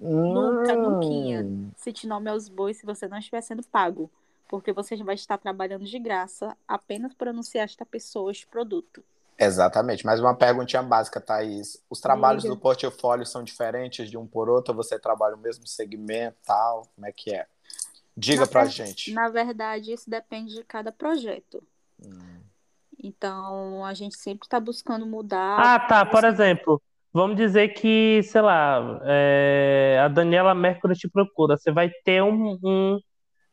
Nunca, 0.00 0.74
hum. 0.78 0.90
nuquinha. 0.90 1.44
Cite 1.76 2.06
nome 2.06 2.30
aos 2.30 2.48
bois 2.48 2.76
se 2.76 2.86
você 2.86 3.08
não 3.08 3.18
estiver 3.18 3.40
sendo 3.42 3.62
pago. 3.64 4.08
Porque 4.48 4.72
você 4.72 4.96
vai 5.02 5.16
estar 5.16 5.36
trabalhando 5.38 5.84
de 5.84 5.98
graça 5.98 6.56
apenas 6.68 7.12
por 7.12 7.26
anunciar 7.28 7.64
esta 7.64 7.84
pessoa, 7.84 8.30
este 8.30 8.46
produto. 8.46 9.02
Exatamente. 9.38 10.06
Mais 10.06 10.18
uma 10.18 10.34
perguntinha 10.34 10.82
básica, 10.82 11.20
Thaís. 11.20 11.82
Os 11.90 12.00
trabalhos 12.00 12.44
do 12.44 12.56
portfólio 12.56 13.26
são 13.26 13.44
diferentes 13.44 14.10
de 14.10 14.16
um 14.16 14.26
por 14.26 14.48
outro? 14.48 14.74
Você 14.74 14.98
trabalha 14.98 15.36
no 15.36 15.42
mesmo 15.42 15.66
segmento, 15.66 16.38
tal? 16.44 16.88
Como 16.94 17.06
é 17.06 17.12
que 17.12 17.34
é? 17.34 17.46
Diga 18.16 18.42
na 18.42 18.46
pra 18.46 18.64
ver... 18.64 18.70
gente. 18.70 19.12
Na 19.12 19.28
verdade, 19.28 19.92
isso 19.92 20.08
depende 20.08 20.54
de 20.54 20.64
cada 20.64 20.90
projeto. 20.90 21.62
Hum. 22.02 22.40
Então, 23.02 23.84
a 23.84 23.92
gente 23.92 24.16
sempre 24.16 24.46
está 24.46 24.58
buscando 24.58 25.06
mudar. 25.06 25.58
Ah, 25.60 25.78
tá. 25.80 26.06
Por 26.06 26.24
exemplo, 26.24 26.82
vamos 27.12 27.36
dizer 27.36 27.74
que, 27.74 28.22
sei 28.22 28.40
lá, 28.40 29.02
é... 29.04 30.00
a 30.02 30.08
Daniela 30.08 30.54
Mercury 30.54 30.94
te 30.94 31.10
procura. 31.10 31.58
Você 31.58 31.70
vai 31.70 31.90
ter 32.04 32.22
um, 32.22 32.58
um, 32.64 32.98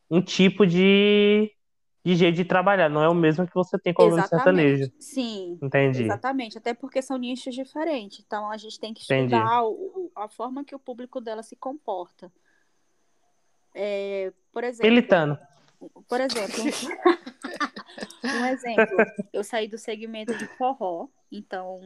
um 0.09 0.21
tipo 0.21 0.65
de 0.65 1.51
de 2.03 2.15
jeito 2.15 2.35
de 2.35 2.43
trabalhar, 2.43 2.89
não 2.89 3.01
é 3.01 3.07
o 3.07 3.13
mesmo 3.13 3.47
que 3.47 3.53
você 3.53 3.79
tem 3.79 3.93
com 3.93 4.07
o 4.07 4.21
sertanejo. 4.21 4.91
Sim. 4.99 5.57
Entendi. 5.61 6.03
Exatamente, 6.03 6.57
até 6.57 6.73
porque 6.73 7.01
são 7.01 7.17
nichos 7.17 7.55
diferentes. 7.55 8.23
Então 8.25 8.51
a 8.51 8.57
gente 8.57 8.79
tem 8.79 8.93
que 8.93 9.01
estudar 9.01 9.63
o, 9.63 10.11
a 10.15 10.27
forma 10.27 10.65
que 10.65 10.75
o 10.75 10.79
público 10.79 11.21
dela 11.21 11.41
se 11.41 11.55
comporta. 11.55 12.31
É, 13.73 14.33
por 14.51 14.63
exemplo. 14.63 14.89
Militando. 14.89 15.39
Por 16.07 16.19
exemplo. 16.19 16.63
um 18.23 18.45
exemplo. 18.45 18.97
Eu 19.31 19.43
saí 19.43 19.67
do 19.67 19.77
segmento 19.77 20.35
de 20.37 20.45
forró, 20.57 21.07
então 21.31 21.79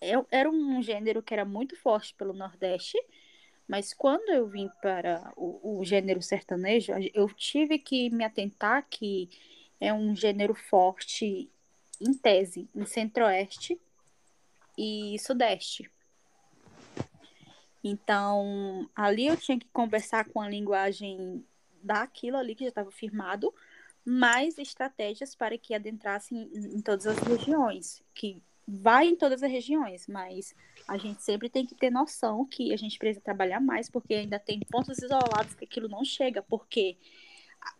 eu, 0.00 0.26
era 0.30 0.50
um 0.50 0.82
gênero 0.82 1.22
que 1.22 1.32
era 1.32 1.44
muito 1.44 1.76
forte 1.76 2.14
pelo 2.14 2.32
Nordeste. 2.32 2.98
Mas 3.68 3.92
quando 3.92 4.30
eu 4.30 4.48
vim 4.48 4.70
para 4.80 5.30
o, 5.36 5.78
o, 5.78 5.84
gênero 5.84 6.22
sertanejo, 6.22 6.92
eu 7.12 7.28
tive 7.34 7.78
que 7.78 8.08
me 8.08 8.24
atentar 8.24 8.86
que 8.88 9.28
é 9.78 9.92
um 9.92 10.16
gênero 10.16 10.54
forte, 10.54 11.50
em 12.00 12.14
tese, 12.14 12.66
em 12.74 12.86
centro-oeste 12.86 13.78
e 14.76 15.18
sudeste. 15.18 15.90
Então, 17.84 18.88
ali 18.96 19.26
eu 19.26 19.36
tinha 19.36 19.58
que 19.58 19.68
conversar 19.68 20.24
com 20.24 20.40
a 20.40 20.48
linguagem 20.48 21.44
daquilo 21.82 22.38
ali 22.38 22.54
que 22.54 22.64
já 22.64 22.70
estava 22.70 22.90
firmado, 22.90 23.54
mais 24.04 24.56
estratégias 24.56 25.34
para 25.34 25.58
que 25.58 25.74
adentrassem 25.74 26.50
em, 26.54 26.76
em 26.76 26.80
todas 26.80 27.06
as 27.06 27.18
regiões, 27.18 28.02
que 28.14 28.42
vai 28.70 29.08
em 29.08 29.16
todas 29.16 29.42
as 29.42 29.50
regiões, 29.50 30.06
mas 30.06 30.54
a 30.86 30.98
gente 30.98 31.22
sempre 31.22 31.48
tem 31.48 31.64
que 31.64 31.74
ter 31.74 31.90
noção 31.90 32.44
que 32.44 32.70
a 32.70 32.76
gente 32.76 32.98
precisa 32.98 33.24
trabalhar 33.24 33.60
mais, 33.60 33.88
porque 33.88 34.12
ainda 34.12 34.38
tem 34.38 34.60
pontos 34.60 34.98
isolados 34.98 35.54
que 35.54 35.64
aquilo 35.64 35.88
não 35.88 36.04
chega, 36.04 36.42
porque 36.42 36.98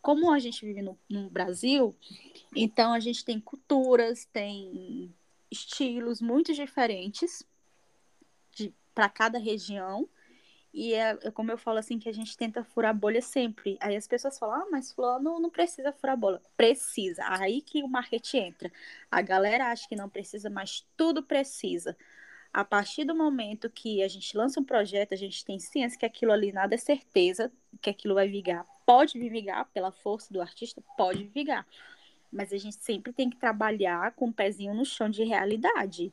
como 0.01 0.33
a 0.33 0.39
gente 0.39 0.65
vive 0.65 0.81
no, 0.81 0.99
no 1.09 1.29
Brasil, 1.29 1.95
então 2.57 2.95
a 2.95 3.01
gente 3.01 3.23
tem 3.23 3.39
culturas, 3.39 4.25
tem 4.33 5.15
estilos 5.51 6.23
muito 6.23 6.55
diferentes 6.55 7.47
para 8.95 9.11
cada 9.11 9.39
região, 9.39 10.09
e 10.73 10.95
é, 10.95 11.19
é, 11.23 11.31
como 11.31 11.51
eu 11.51 11.59
falo 11.59 11.79
assim, 11.79 11.99
que 11.99 12.09
a 12.09 12.13
gente 12.13 12.37
tenta 12.37 12.63
furar 12.63 12.95
bolha 12.95 13.23
sempre. 13.23 13.79
Aí 13.81 13.97
as 13.97 14.07
pessoas 14.07 14.39
falam, 14.39 14.63
ah, 14.63 14.67
mas 14.71 14.93
fulano 14.93 15.41
não 15.41 15.51
precisa 15.51 15.93
furar 15.93 16.17
bolha. 16.17 16.41
Precisa. 16.57 17.23
Aí 17.27 17.63
que 17.63 17.83
o 17.83 17.89
marketing 17.89 18.39
entra. 18.39 18.73
A 19.11 19.23
galera 19.23 19.71
acha 19.71 19.89
que 19.89 19.97
não 19.97 20.09
precisa, 20.09 20.51
mas 20.51 20.87
tudo 20.97 21.23
precisa. 21.23 21.97
A 22.53 22.65
partir 22.65 23.05
do 23.05 23.15
momento 23.15 23.71
que 23.71 24.03
a 24.03 24.09
gente 24.09 24.37
lança 24.37 24.61
um 24.61 24.65
projeto, 24.65 25.13
a 25.13 25.17
gente 25.17 25.45
tem 25.45 25.59
ciência 25.59 25.99
que 25.99 26.07
aquilo 26.07 26.33
ali 26.33 26.53
nada 26.53 26.75
é 26.75 26.79
certeza, 26.79 27.53
que 27.81 27.91
aquilo 27.91 28.15
vai 28.15 28.29
vigar. 28.29 28.67
Pode 28.87 29.19
vigar 29.19 29.67
pela 29.67 29.93
força 29.93 30.33
do 30.33 30.41
artista, 30.41 30.83
pode 30.97 31.25
vigar. 31.25 31.67
Mas 32.33 32.53
a 32.53 32.59
gente 32.59 32.77
sempre 32.77 33.13
tem 33.13 33.31
que 33.31 33.37
trabalhar 33.37 34.13
com 34.13 34.27
o 34.27 34.29
um 34.29 34.33
pezinho 34.33 34.75
no 34.75 34.85
chão 34.85 35.09
de 35.09 35.25
realidade. 35.25 36.13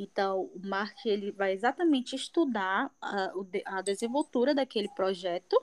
Então, 0.00 0.48
o 0.54 0.60
marketing 0.64 1.08
ele 1.08 1.32
vai 1.32 1.52
exatamente 1.52 2.14
estudar 2.14 2.88
a, 3.02 3.32
a 3.64 3.82
desenvoltura 3.82 4.54
daquele 4.54 4.88
projeto 4.90 5.60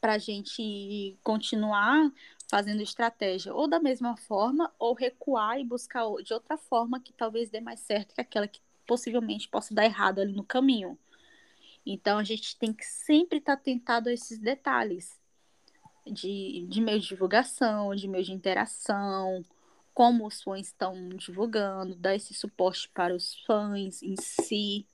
para 0.00 0.12
a 0.12 0.18
gente 0.18 1.18
continuar 1.20 2.12
fazendo 2.48 2.80
estratégia 2.80 3.52
ou 3.52 3.66
da 3.66 3.80
mesma 3.80 4.16
forma 4.16 4.72
ou 4.78 4.94
recuar 4.94 5.58
e 5.58 5.64
buscar 5.64 6.04
de 6.22 6.32
outra 6.32 6.56
forma 6.56 7.00
que 7.00 7.12
talvez 7.12 7.50
dê 7.50 7.60
mais 7.60 7.80
certo 7.80 8.14
que 8.14 8.20
aquela 8.20 8.46
que 8.46 8.60
possivelmente 8.86 9.48
possa 9.48 9.74
dar 9.74 9.84
errado 9.84 10.20
ali 10.20 10.32
no 10.32 10.44
caminho. 10.44 10.96
Então, 11.84 12.18
a 12.18 12.24
gente 12.24 12.56
tem 12.56 12.72
que 12.72 12.84
sempre 12.84 13.38
estar 13.38 13.56
tá 13.56 13.60
atentado 13.60 14.08
a 14.08 14.12
esses 14.12 14.38
detalhes 14.38 15.20
de, 16.06 16.66
de 16.68 16.80
meio 16.80 17.00
de 17.00 17.08
divulgação, 17.08 17.96
de 17.96 18.06
meio 18.06 18.22
de 18.22 18.32
interação, 18.32 19.44
como 19.94 20.26
os 20.26 20.42
fãs 20.42 20.66
estão 20.66 21.08
divulgando, 21.10 21.94
dar 21.94 22.16
esse 22.16 22.34
suporte 22.34 22.90
para 22.92 23.14
os 23.14 23.36
fãs 23.46 24.02
em 24.02 24.16
si. 24.20 24.84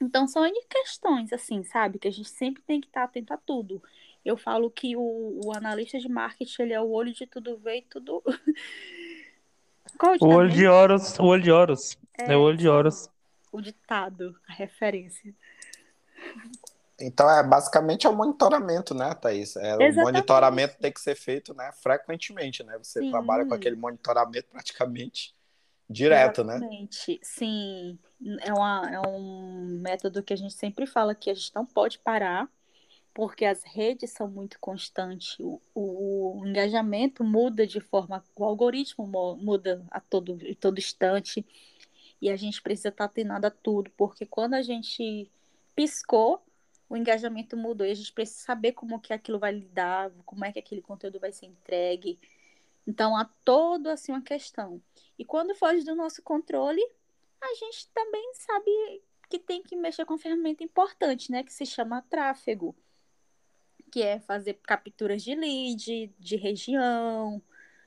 Então 0.00 0.28
são 0.28 0.46
N 0.46 0.62
questões, 0.68 1.32
assim, 1.32 1.64
sabe? 1.64 1.98
Que 1.98 2.08
a 2.08 2.12
gente 2.12 2.28
sempre 2.28 2.62
tem 2.62 2.80
que 2.80 2.86
estar 2.86 3.04
atento 3.04 3.32
a 3.32 3.38
tudo. 3.38 3.82
Eu 4.24 4.36
falo 4.36 4.70
que 4.70 4.94
o, 4.94 5.40
o 5.44 5.52
analista 5.56 5.98
de 5.98 6.08
marketing 6.08 6.62
ele 6.62 6.72
é 6.74 6.80
o 6.80 6.90
olho 6.90 7.12
de 7.12 7.26
tudo 7.26 7.56
ver 7.56 7.78
e 7.78 7.82
tudo. 7.82 8.22
o 10.20 10.26
olho 10.26 10.50
de 10.50 10.66
Horus, 10.66 11.18
o 11.18 11.24
olho 11.24 11.42
de 11.42 11.50
Horus. 11.50 11.98
É, 12.18 12.34
é 12.34 12.36
o 12.36 12.40
olho 12.40 12.58
de 12.58 12.68
Horus. 12.68 13.08
O 13.50 13.60
ditado, 13.60 14.38
a 14.46 14.52
referência. 14.52 15.34
Então, 17.00 17.30
é 17.30 17.42
basicamente 17.42 18.06
é 18.06 18.10
o 18.10 18.16
monitoramento, 18.16 18.94
né, 18.94 19.14
Thaís? 19.14 19.56
É, 19.56 19.76
o 19.76 19.94
monitoramento 19.94 20.76
tem 20.78 20.92
que 20.92 21.00
ser 21.00 21.14
feito 21.14 21.54
né, 21.54 21.70
frequentemente, 21.72 22.62
né? 22.62 22.76
Você 22.78 23.00
Sim. 23.00 23.10
trabalha 23.10 23.46
com 23.46 23.54
aquele 23.54 23.76
monitoramento 23.76 24.48
praticamente 24.50 25.34
direto, 25.88 26.42
Exatamente. 26.42 26.60
né? 26.60 26.66
Exatamente. 26.66 27.20
Sim. 27.22 27.98
É, 28.40 28.52
uma, 28.52 28.90
é 28.92 29.00
um 29.08 29.80
método 29.82 30.22
que 30.22 30.32
a 30.32 30.36
gente 30.36 30.54
sempre 30.54 30.86
fala 30.86 31.14
que 31.14 31.30
a 31.30 31.34
gente 31.34 31.54
não 31.54 31.64
pode 31.64 31.98
parar, 31.98 32.48
porque 33.12 33.44
as 33.44 33.62
redes 33.64 34.10
são 34.10 34.28
muito 34.28 34.58
constantes. 34.60 35.38
O, 35.40 35.60
o, 35.74 36.40
o 36.40 36.46
engajamento 36.46 37.24
muda 37.24 37.66
de 37.66 37.80
forma. 37.80 38.22
O 38.36 38.44
algoritmo 38.44 39.06
muda 39.40 39.84
a 39.90 40.00
todo, 40.00 40.38
a 40.48 40.54
todo 40.54 40.78
instante. 40.78 41.44
E 42.20 42.28
a 42.30 42.36
gente 42.36 42.60
precisa 42.60 42.90
estar 42.90 43.06
atenado 43.06 43.46
a 43.46 43.50
tudo, 43.50 43.90
porque 43.96 44.26
quando 44.26 44.54
a 44.54 44.62
gente 44.62 45.30
piscou, 45.74 46.44
o 46.90 46.96
engajamento 46.96 47.56
mudou 47.56 47.86
e 47.86 47.92
a 47.92 47.94
gente 47.94 48.12
precisa 48.12 48.40
saber 48.40 48.72
como 48.72 49.00
que 49.00 49.12
aquilo 49.12 49.38
vai 49.38 49.52
lidar, 49.52 50.10
como 50.26 50.44
é 50.44 50.52
que 50.52 50.58
aquele 50.58 50.82
conteúdo 50.82 51.20
vai 51.20 51.30
ser 51.30 51.46
entregue. 51.46 52.18
Então, 52.84 53.16
há 53.16 53.24
todo 53.44 53.86
assim 53.86 54.10
uma 54.10 54.20
questão. 54.20 54.82
E 55.16 55.24
quando 55.24 55.54
foge 55.54 55.84
do 55.84 55.94
nosso 55.94 56.20
controle, 56.20 56.82
a 57.40 57.54
gente 57.54 57.88
também 57.94 58.34
sabe 58.34 59.02
que 59.28 59.38
tem 59.38 59.62
que 59.62 59.76
mexer 59.76 60.04
com 60.04 60.14
uma 60.14 60.18
ferramenta 60.18 60.64
importante, 60.64 61.30
né, 61.30 61.44
que 61.44 61.52
se 61.52 61.64
chama 61.64 62.02
tráfego, 62.10 62.74
que 63.92 64.02
é 64.02 64.18
fazer 64.18 64.54
capturas 64.54 65.22
de 65.22 65.36
lead, 65.36 66.12
de 66.18 66.36
região, 66.36 67.40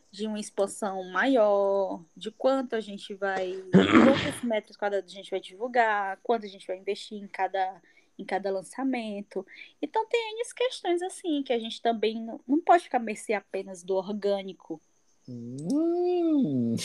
de 0.09 0.27
uma 0.27 0.39
expansão 0.39 1.03
maior, 1.11 2.01
de 2.15 2.31
quanto 2.31 2.77
a 2.77 2.79
gente 2.79 3.13
vai, 3.13 3.51
quantos 3.73 4.43
metros 4.43 4.77
quadrados 4.77 5.11
a 5.11 5.15
gente 5.15 5.29
vai 5.29 5.41
divulgar, 5.41 6.17
quanto 6.23 6.45
a 6.45 6.49
gente 6.49 6.65
vai 6.65 6.77
investir 6.77 7.21
em 7.21 7.27
cada 7.27 7.81
em 8.17 8.25
cada 8.25 8.51
lançamento. 8.51 9.45
Então 9.81 10.05
tem 10.07 10.19
N 10.19 10.43
questões 10.55 11.01
assim 11.01 11.43
que 11.43 11.53
a 11.53 11.59
gente 11.59 11.81
também 11.81 12.21
não, 12.21 12.39
não 12.47 12.61
pode 12.61 12.83
ficar 12.83 12.99
mercê 12.99 13.33
apenas 13.33 13.83
do 13.83 13.95
orgânico. 13.95 14.81
Hum. 15.27 16.75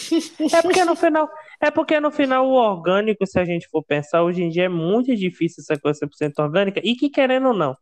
É 0.53 0.63
porque 0.63 0.85
no 0.85 0.95
final, 0.95 1.29
é 1.61 1.71
porque 1.71 1.99
no 1.99 2.11
final 2.11 2.47
o 2.47 2.53
orgânico, 2.53 3.27
se 3.27 3.39
a 3.39 3.45
gente 3.45 3.69
for 3.69 3.83
pensar, 3.83 4.23
hoje 4.23 4.43
em 4.43 4.49
dia 4.49 4.65
é 4.65 4.69
muito 4.69 5.15
difícil 5.15 5.63
essa 5.63 5.79
coisa 5.79 6.07
100% 6.07 6.39
orgânica 6.39 6.81
e 6.85 6.95
que 6.95 7.11
querendo 7.11 7.49
ou 7.49 7.55
não. 7.55 7.77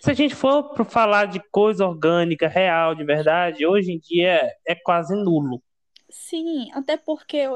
Se 0.00 0.10
a 0.10 0.14
gente 0.14 0.34
for 0.34 0.72
para 0.72 0.84
falar 0.84 1.26
de 1.26 1.40
coisa 1.50 1.86
orgânica, 1.86 2.48
real, 2.48 2.94
de 2.94 3.04
verdade, 3.04 3.66
hoje 3.66 3.92
em 3.92 3.98
dia 3.98 4.50
é 4.66 4.74
quase 4.74 5.14
nulo. 5.14 5.62
Sim, 6.08 6.70
até 6.72 6.96
porque 6.96 7.46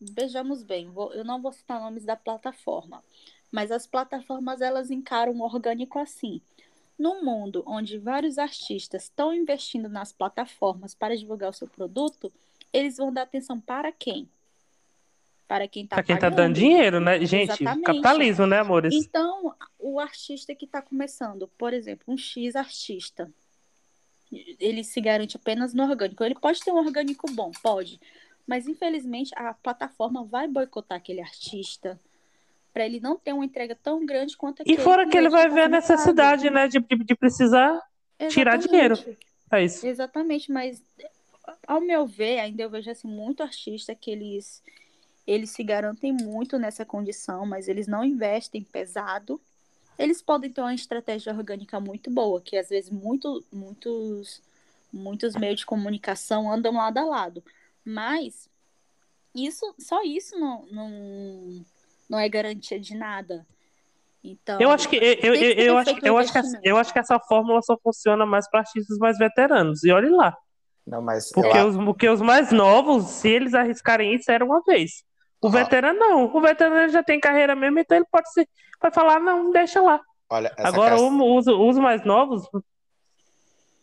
vejamos 0.00 0.62
bem, 0.62 0.90
eu 1.12 1.24
não 1.24 1.42
vou 1.42 1.52
citar 1.52 1.80
nomes 1.80 2.04
da 2.04 2.16
plataforma, 2.16 3.02
mas 3.50 3.70
as 3.70 3.86
plataformas 3.86 4.60
elas 4.60 4.90
encaram 4.90 5.32
o 5.32 5.42
orgânico 5.42 5.98
assim. 5.98 6.40
No 6.98 7.22
mundo 7.22 7.62
onde 7.66 7.98
vários 7.98 8.38
artistas 8.38 9.04
estão 9.04 9.32
investindo 9.32 9.88
nas 9.88 10.12
plataformas 10.12 10.94
para 10.94 11.16
divulgar 11.16 11.50
o 11.50 11.54
seu 11.54 11.68
produto, 11.68 12.32
eles 12.72 12.96
vão 12.96 13.12
dar 13.12 13.22
atenção 13.22 13.60
para 13.60 13.92
quem? 13.92 14.28
Para 15.46 15.66
quem 15.66 15.84
está 15.84 15.96
Para 15.96 16.02
quem 16.02 16.14
está 16.16 16.28
dando 16.28 16.54
dinheiro, 16.54 17.00
né? 17.00 17.24
Gente, 17.24 17.52
Exatamente. 17.52 17.84
capitalismo, 17.84 18.46
né, 18.46 18.58
amores? 18.58 18.94
Então, 18.94 19.54
o 19.78 19.98
artista 19.98 20.54
que 20.54 20.66
está 20.66 20.82
começando, 20.82 21.48
por 21.56 21.72
exemplo, 21.72 22.04
um 22.12 22.18
X 22.18 22.54
artista, 22.54 23.32
ele 24.30 24.84
se 24.84 25.00
garante 25.00 25.36
apenas 25.36 25.72
no 25.72 25.84
orgânico. 25.84 26.22
Ele 26.22 26.34
pode 26.34 26.60
ter 26.60 26.70
um 26.70 26.76
orgânico 26.76 27.30
bom, 27.32 27.50
pode. 27.62 27.98
Mas, 28.46 28.66
infelizmente, 28.66 29.32
a 29.36 29.54
plataforma 29.54 30.24
vai 30.24 30.46
boicotar 30.46 30.98
aquele 30.98 31.22
artista, 31.22 31.98
para 32.72 32.84
ele 32.84 33.00
não 33.00 33.16
ter 33.16 33.32
uma 33.32 33.44
entrega 33.44 33.74
tão 33.74 34.04
grande 34.04 34.36
quanto 34.36 34.62
E 34.64 34.76
fora 34.76 35.08
que 35.08 35.16
ele 35.16 35.28
vai 35.28 35.48
ver 35.48 35.62
a 35.62 35.68
necessidade, 35.68 36.50
né, 36.50 36.68
de, 36.68 36.78
de, 36.80 37.04
de 37.04 37.14
precisar 37.16 37.70
Exatamente. 38.18 38.34
tirar 38.34 38.56
dinheiro. 38.56 39.16
É 39.50 39.64
isso. 39.64 39.86
Exatamente, 39.86 40.52
mas 40.52 40.82
ao 41.66 41.80
meu 41.80 42.06
ver, 42.06 42.40
ainda 42.40 42.62
eu 42.62 42.70
vejo 42.70 42.90
assim 42.90 43.08
muito 43.08 43.42
artista 43.42 43.94
que 43.94 44.10
eles 44.10 44.62
eles 45.26 45.50
se 45.50 45.62
garantem 45.62 46.10
muito 46.10 46.58
nessa 46.58 46.86
condição, 46.86 47.44
mas 47.44 47.68
eles 47.68 47.86
não 47.86 48.02
investem 48.02 48.62
pesado. 48.62 49.38
Eles 49.98 50.22
podem 50.22 50.50
ter 50.50 50.62
uma 50.62 50.74
estratégia 50.74 51.34
orgânica 51.34 51.78
muito 51.78 52.10
boa, 52.10 52.40
que 52.40 52.56
às 52.56 52.70
vezes 52.70 52.88
muito, 52.88 53.44
muitos 53.52 54.40
muitos 54.90 55.34
meios 55.34 55.60
de 55.60 55.66
comunicação 55.66 56.50
andam 56.50 56.72
lado 56.72 56.98
a 56.98 57.04
lado. 57.04 57.44
Mas 57.84 58.48
isso, 59.34 59.74
só 59.78 60.02
isso 60.02 60.38
não, 60.38 60.64
não, 60.66 61.64
não 62.08 62.18
é 62.18 62.28
garantia 62.28 62.78
de 62.80 62.96
nada. 62.96 63.46
Então, 64.22 64.60
eu 64.60 64.70
acho 64.70 64.88
que 64.88 64.96
eu, 64.96 65.02
eu, 65.02 65.34
eu, 65.34 65.52
eu 65.52 65.78
acho, 65.78 65.98
eu, 66.02 66.18
acho 66.18 66.32
que 66.32 66.38
essa, 66.38 66.60
eu 66.62 66.76
acho 66.76 66.92
que 66.92 66.98
essa 66.98 67.20
fórmula 67.20 67.62
só 67.62 67.76
funciona 67.82 68.26
mais 68.26 68.48
para 68.50 68.60
artistas 68.60 68.98
mais 68.98 69.16
veteranos. 69.16 69.84
E 69.84 69.92
olhe 69.92 70.10
lá. 70.10 70.36
Não, 70.86 71.02
mas 71.02 71.30
porque, 71.32 71.56
eu... 71.56 71.68
os, 71.68 71.76
porque 71.76 72.08
os 72.08 72.20
mais 72.20 72.50
novos, 72.50 73.04
se 73.04 73.28
eles 73.28 73.54
arriscarem 73.54 74.14
isso, 74.14 74.30
era 74.30 74.44
uma 74.44 74.62
vez. 74.62 75.04
O 75.40 75.48
ah. 75.48 75.50
veterano 75.50 75.98
não. 75.98 76.24
O 76.34 76.40
veterano 76.40 76.90
já 76.90 77.02
tem 77.02 77.20
carreira 77.20 77.54
mesmo, 77.54 77.78
então 77.78 77.96
ele 77.96 78.06
pode 78.10 78.32
ser, 78.32 78.48
pode 78.80 78.94
falar, 78.94 79.20
não, 79.20 79.50
deixa 79.50 79.80
lá. 79.80 80.00
Olha, 80.30 80.52
Agora, 80.58 80.96
os, 80.96 81.46
os 81.46 81.78
mais 81.78 82.04
novos. 82.04 82.42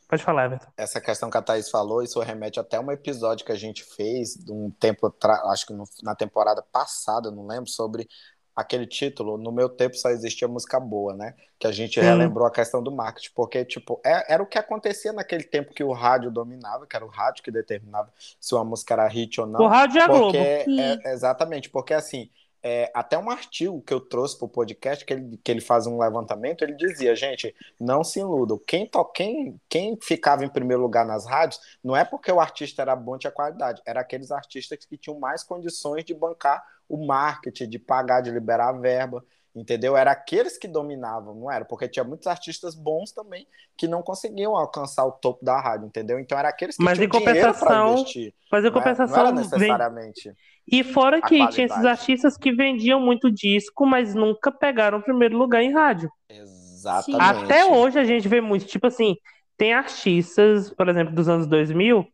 Pode 0.07 0.23
falar, 0.23 0.45
Everton. 0.45 0.67
Essa 0.77 1.01
questão 1.01 1.29
que 1.29 1.37
a 1.37 1.41
Thaís 1.41 1.69
falou, 1.69 2.03
isso 2.03 2.19
remete 2.19 2.59
até 2.59 2.77
a 2.77 2.81
um 2.81 2.91
episódio 2.91 3.45
que 3.45 3.51
a 3.51 3.57
gente 3.57 3.83
fez, 3.83 4.35
de 4.35 4.51
um 4.51 4.69
tempo, 4.69 5.13
acho 5.45 5.65
que 5.65 5.73
no, 5.73 5.83
na 6.03 6.13
temporada 6.13 6.61
passada, 6.71 7.31
não 7.31 7.47
lembro, 7.47 7.69
sobre 7.69 8.07
aquele 8.55 8.87
título, 8.87 9.37
no 9.37 9.51
meu 9.51 9.67
tempo 9.67 9.97
só 9.97 10.09
existia 10.09 10.47
música 10.47 10.79
boa, 10.79 11.13
né? 11.13 11.33
Que 11.59 11.67
a 11.67 11.71
gente 11.71 11.99
Sim. 11.99 12.05
relembrou 12.05 12.47
a 12.47 12.51
questão 12.51 12.81
do 12.81 12.91
marketing, 12.91 13.31
porque, 13.35 13.65
tipo, 13.65 13.99
é, 14.05 14.33
era 14.33 14.41
o 14.41 14.45
que 14.45 14.57
acontecia 14.57 15.11
naquele 15.11 15.43
tempo 15.43 15.73
que 15.73 15.83
o 15.83 15.91
rádio 15.91 16.31
dominava, 16.31 16.87
que 16.87 16.95
era 16.95 17.05
o 17.05 17.09
rádio 17.09 17.43
que 17.43 17.51
determinava 17.51 18.13
se 18.39 18.55
uma 18.55 18.63
música 18.63 18.93
era 18.93 19.07
hit 19.07 19.41
ou 19.41 19.47
não. 19.47 19.59
O 19.59 19.67
rádio 19.67 19.99
é 19.99 20.03
a 20.03 20.07
Globo. 20.07 20.37
É, 20.37 21.11
exatamente, 21.11 21.69
porque 21.69 21.93
assim, 21.93 22.29
é, 22.68 22.91
até 22.95 23.16
um 23.16 23.30
artigo 23.30 23.80
que 23.80 23.93
eu 23.93 23.99
trouxe 23.99 24.36
para 24.36 24.45
o 24.45 24.49
podcast, 24.49 25.05
que 25.05 25.13
ele, 25.13 25.39
que 25.43 25.51
ele 25.51 25.61
faz 25.61 25.86
um 25.86 25.99
levantamento, 25.99 26.63
ele 26.63 26.74
dizia, 26.74 27.16
gente, 27.16 27.53
não 27.80 28.03
se 28.03 28.20
iludam. 28.20 28.59
Quem, 28.66 28.88
to, 28.88 29.05
quem, 29.05 29.61
quem 29.70 29.95
ficava 30.01 30.43
em 30.43 30.49
primeiro 30.49 30.82
lugar 30.82 31.05
nas 31.05 31.28
rádios 31.28 31.61
não 31.84 31.95
é 31.95 32.03
porque 32.03 32.32
o 32.32 32.39
artista 32.39 32.82
era 32.82 32.95
bom, 32.95 33.20
tinha 33.20 33.30
qualidade, 33.30 33.84
era 33.86 34.01
aqueles 34.01 34.32
artistas 34.32 34.84
que 34.84 34.97
tinham 34.97 35.20
mais 35.20 35.43
condições 35.43 36.03
de 36.03 36.16
bancar 36.16 36.66
o 36.89 37.05
marketing, 37.05 37.70
de 37.70 37.78
pagar, 37.78 38.22
de 38.22 38.32
liberar 38.32 38.70
a 38.70 38.80
verba, 38.80 39.24
entendeu? 39.55 39.95
Era 39.95 40.09
aqueles 40.09 40.57
que 40.57 40.68
dominavam, 40.68 41.36
não 41.36 41.51
era? 41.51 41.66
Porque 41.66 41.88
tinha 41.88 42.03
muitos 42.03 42.26
artistas 42.26 42.74
bons 42.74 43.11
também 43.11 43.47
que 43.78 43.88
não 43.88 44.01
conseguiam 44.01 44.57
alcançar 44.57 45.05
o 45.05 45.11
topo 45.11 45.45
da 45.45 45.61
rádio, 45.61 45.86
entendeu? 45.86 46.20
Então 46.20 46.36
era 46.36 46.49
aqueles 46.49 46.78
que 46.78 46.84
mas 46.84 46.97
tinham 46.97 47.09
em 47.09 47.11
compensação, 47.11 47.93
investir. 47.93 48.34
Mas 48.51 48.66
em 48.66 48.72
compensação, 48.72 49.18
não, 49.18 49.24
era, 49.24 49.32
não 49.32 49.41
era 49.41 49.49
necessariamente. 49.49 50.24
Vem 50.30 50.38
e 50.68 50.84
fora 50.84 51.22
que 51.22 51.28
qualidade. 51.28 51.55
tinha 51.55 51.68
esses 51.68 51.86
artistas 51.86 52.38
que 52.38 52.51
vendiam 52.51 52.99
muito 52.99 53.32
disco, 53.32 53.86
mas 53.86 54.16
nunca 54.16 54.51
pegaram 54.51 54.97
o 54.97 55.03
primeiro 55.03 55.38
lugar 55.38 55.61
em 55.61 55.72
rádio. 55.72 56.09
Exatamente. 56.30 57.22
Até 57.22 57.66
hoje 57.66 57.99
a 57.99 58.03
gente 58.03 58.28
vê 58.28 58.41
muito, 58.41 58.66
tipo 58.66 58.88
assim, 58.88 59.16
tem 59.57 59.74
artistas, 59.74 60.74
por 60.74 60.89
exemplo, 60.89 61.13
dos 61.13 61.30
anos 61.30 61.47
2000, 61.47 62.05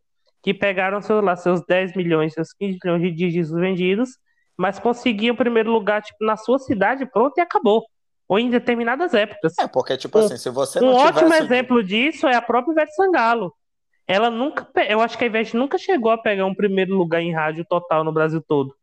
que 0.43 0.53
pegaram 0.53 1.01
sei 1.01 1.21
lá, 1.21 1.35
seus 1.35 1.61
10 1.65 1.95
milhões, 1.95 2.33
seus 2.33 2.53
15 2.53 2.79
milhões 2.83 3.15
de 3.15 3.29
discos 3.29 3.59
vendidos, 3.59 4.17
mas 4.57 4.79
conseguiam 4.79 5.33
o 5.33 5.37
primeiro 5.37 5.71
lugar 5.71 6.01
tipo, 6.01 6.25
na 6.25 6.35
sua 6.35 6.59
cidade, 6.59 7.05
pronto, 7.05 7.37
e 7.37 7.41
acabou. 7.41 7.83
Ou 8.27 8.39
em 8.39 8.49
determinadas 8.49 9.13
épocas. 9.13 9.53
É, 9.59 9.67
porque, 9.67 9.97
tipo 9.97 10.17
um, 10.17 10.25
assim, 10.25 10.37
se 10.37 10.49
você 10.49 10.79
não 10.79 10.89
Um 10.89 10.95
ótimo 10.95 11.33
exemplo 11.33 11.83
disso 11.83 12.27
é 12.27 12.35
a 12.35 12.41
própria 12.41 12.71
Ivete 12.73 12.93
Sangalo. 12.95 13.53
Ela 14.07 14.29
nunca, 14.29 14.67
eu 14.89 14.99
acho 15.01 15.17
que 15.17 15.23
a 15.23 15.27
Ivete 15.27 15.55
nunca 15.55 15.77
chegou 15.77 16.11
a 16.11 16.17
pegar 16.17 16.45
um 16.45 16.55
primeiro 16.55 16.95
lugar 16.95 17.21
em 17.21 17.33
rádio 17.33 17.65
total 17.65 18.03
no 18.03 18.11
Brasil 18.11 18.43
todo. 18.45 18.75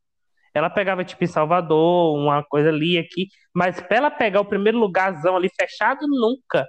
Ela 0.55 0.71
pegava 0.71 1.05
tipo 1.05 1.23
em 1.23 1.27
Salvador, 1.27 2.16
uma 2.16 2.43
coisa 2.43 2.71
ali 2.71 2.99
aqui, 2.99 3.29
mas 3.53 3.81
pra 3.81 3.97
ela 3.97 4.11
pegar 4.11 4.41
o 4.41 4.45
primeiro 4.45 4.79
lugarzão 4.79 5.37
ali 5.37 5.51
fechado, 5.55 6.07
nunca. 6.09 6.66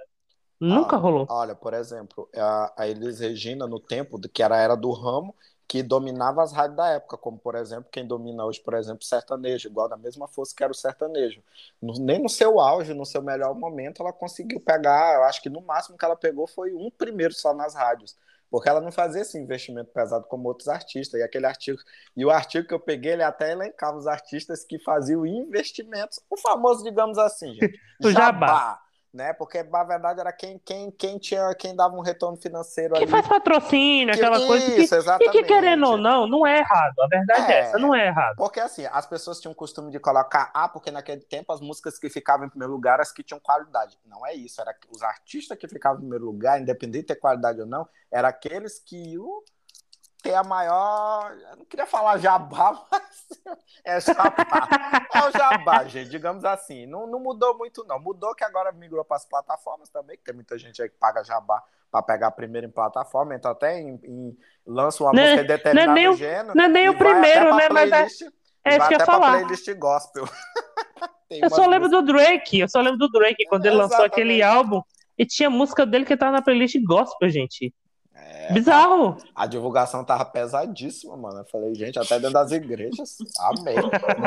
Nunca 0.60 0.96
ah, 0.96 0.98
rolou. 0.98 1.26
Olha, 1.30 1.54
por 1.54 1.72
exemplo, 1.72 2.28
a, 2.36 2.72
a 2.76 2.88
Elis 2.88 3.18
Regina, 3.18 3.66
no 3.66 3.80
tempo 3.80 4.20
que 4.20 4.42
era 4.42 4.58
era 4.58 4.76
do 4.76 4.92
ramo, 4.92 5.34
que 5.66 5.82
dominava 5.82 6.42
as 6.42 6.52
rádios 6.52 6.76
da 6.76 6.88
época, 6.88 7.16
como 7.16 7.38
por 7.38 7.54
exemplo, 7.54 7.88
quem 7.90 8.06
domina 8.06 8.44
hoje, 8.44 8.60
por 8.60 8.74
exemplo, 8.74 9.04
sertanejo, 9.04 9.68
igual 9.68 9.88
da 9.88 9.96
mesma 9.96 10.28
força 10.28 10.54
que 10.54 10.62
era 10.62 10.72
o 10.72 10.74
sertanejo. 10.74 11.42
Nem 11.80 12.18
no 12.18 12.28
seu 12.28 12.60
auge, 12.60 12.92
no 12.92 13.06
seu 13.06 13.22
melhor 13.22 13.54
momento, 13.54 14.02
ela 14.02 14.12
conseguiu 14.12 14.60
pegar, 14.60 15.14
eu 15.14 15.24
acho 15.24 15.40
que 15.40 15.48
no 15.48 15.62
máximo 15.62 15.96
que 15.96 16.04
ela 16.04 16.16
pegou 16.16 16.46
foi 16.46 16.74
um 16.74 16.90
primeiro 16.90 17.32
só 17.32 17.54
nas 17.54 17.74
rádios 17.74 18.16
porque 18.50 18.68
ela 18.68 18.80
não 18.80 18.90
fazia 18.90 19.22
esse 19.22 19.38
investimento 19.38 19.92
pesado 19.92 20.26
como 20.26 20.48
outros 20.48 20.68
artistas. 20.68 21.20
E 21.20 21.22
aquele 21.22 21.46
artigo, 21.46 21.78
e 22.16 22.24
o 22.24 22.30
artigo 22.30 22.66
que 22.66 22.74
eu 22.74 22.80
peguei, 22.80 23.12
ele 23.12 23.22
até 23.22 23.52
elencava 23.52 23.96
os 23.96 24.06
artistas 24.06 24.64
que 24.64 24.78
faziam 24.78 25.24
investimentos, 25.24 26.18
o 26.28 26.36
famoso, 26.36 26.82
digamos 26.82 27.16
assim, 27.18 27.54
gente, 27.54 27.80
jabá. 28.02 28.46
jabá 28.46 28.89
né? 29.12 29.32
Porque 29.32 29.62
na 29.62 29.84
verdade 29.84 30.20
era 30.20 30.32
quem, 30.32 30.58
quem, 30.64 30.90
quem 30.90 31.18
tinha 31.18 31.54
quem 31.54 31.74
dava 31.74 31.96
um 31.96 32.00
retorno 32.00 32.36
financeiro 32.36 32.94
que 32.94 33.02
ali. 33.02 33.10
faz 33.10 33.26
patrocínio, 33.26 34.14
aquela 34.14 34.38
isso, 34.38 34.46
coisa 34.46 34.74
que, 34.74 34.82
exatamente. 34.82 35.28
e 35.28 35.30
que 35.30 35.42
querendo 35.44 35.86
ou 35.86 35.96
não, 35.96 36.26
não 36.26 36.46
é 36.46 36.58
errado. 36.58 37.00
A 37.00 37.08
verdade 37.08 37.52
é, 37.52 37.54
é 37.54 37.58
essa, 37.60 37.78
não 37.78 37.94
é 37.94 38.06
errado. 38.06 38.36
Porque 38.36 38.60
assim, 38.60 38.86
as 38.90 39.06
pessoas 39.06 39.40
tinham 39.40 39.52
o 39.52 39.56
costume 39.56 39.90
de 39.90 39.98
colocar 39.98 40.50
ah, 40.54 40.68
porque 40.68 40.90
naquele 40.90 41.22
tempo 41.22 41.52
as 41.52 41.60
músicas 41.60 41.98
que 41.98 42.08
ficavam 42.08 42.46
em 42.46 42.50
primeiro 42.50 42.72
lugar 42.72 43.00
as 43.00 43.12
que 43.12 43.22
tinham 43.22 43.40
qualidade. 43.40 43.98
Não 44.06 44.26
é 44.26 44.34
isso, 44.34 44.60
era 44.60 44.74
os 44.90 45.02
artistas 45.02 45.58
que 45.58 45.68
ficavam 45.68 45.98
em 45.98 46.02
primeiro 46.02 46.24
lugar, 46.24 46.60
independente 46.60 47.02
de 47.02 47.08
ter 47.08 47.16
qualidade 47.16 47.60
ou 47.60 47.66
não, 47.66 47.88
era 48.10 48.28
aqueles 48.28 48.78
que 48.78 49.18
o 49.18 49.42
ter 50.20 50.34
a 50.34 50.42
maior. 50.42 51.36
Eu 51.50 51.56
não 51.56 51.64
queria 51.64 51.86
falar 51.86 52.18
jabá, 52.18 52.84
mas 52.90 53.28
é 53.84 54.00
jabá. 54.00 55.06
É 55.14 55.28
o 55.28 55.30
jabá, 55.30 55.84
gente, 55.84 56.10
digamos 56.10 56.44
assim. 56.44 56.86
Não, 56.86 57.06
não 57.06 57.20
mudou 57.20 57.56
muito, 57.56 57.84
não. 57.84 57.98
Mudou 57.98 58.34
que 58.34 58.44
agora 58.44 58.72
migrou 58.72 59.04
para 59.04 59.16
as 59.16 59.24
plataformas 59.24 59.88
também, 59.88 60.16
que 60.16 60.24
tem 60.24 60.34
muita 60.34 60.58
gente 60.58 60.80
aí 60.82 60.88
que 60.88 60.96
paga 60.96 61.24
jabá 61.24 61.62
para 61.90 62.02
pegar 62.02 62.30
primeiro 62.30 62.66
em 62.66 62.70
plataforma, 62.70 63.34
então 63.34 63.50
até 63.50 63.80
em, 63.80 63.98
em 64.04 64.38
lança 64.64 65.02
uma 65.02 65.12
não, 65.12 65.22
música 65.22 65.42
em 65.42 65.46
determinado 65.46 65.86
não 65.88 65.96
é 65.96 66.04
nem 66.04 66.16
gênero. 66.16 66.54
Não 66.54 66.64
é 66.64 66.68
nem 66.68 66.88
o 66.88 66.96
primeiro, 66.96 67.56
né? 67.56 67.68
Mas 67.68 67.92
é, 67.92 68.02
é 68.64 68.76
isso 68.76 68.88
que 68.88 68.94
eu 68.94 68.98
ia 68.98 69.04
falar. 69.04 69.38
playlist 69.38 69.74
gospel. 69.74 70.24
eu 71.30 71.50
só 71.50 71.66
lembro 71.66 71.88
do 71.88 72.02
Drake, 72.02 72.60
eu 72.60 72.68
só 72.68 72.80
lembro 72.80 72.98
do 72.98 73.08
Drake, 73.08 73.44
quando 73.48 73.66
é, 73.66 73.68
ele 73.68 73.76
lançou 73.76 73.96
exatamente. 73.98 74.12
aquele 74.12 74.42
álbum. 74.42 74.80
E 75.18 75.26
tinha 75.26 75.50
música 75.50 75.84
dele 75.84 76.04
que 76.04 76.16
tava 76.16 76.32
na 76.32 76.42
playlist 76.42 76.76
gospel, 76.82 77.28
gente. 77.28 77.74
É, 78.20 78.52
Bizarro! 78.52 79.16
A, 79.34 79.44
a, 79.44 79.46
divulgação 79.46 80.04
tava 80.04 80.24
pesadíssima, 80.24 81.16
mano. 81.16 81.40
Eu 81.40 81.44
falei, 81.44 81.74
gente, 81.74 81.98
até 81.98 82.18
dentro 82.18 82.34
das 82.34 82.52
igrejas. 82.52 83.18
Amém. 83.38 83.76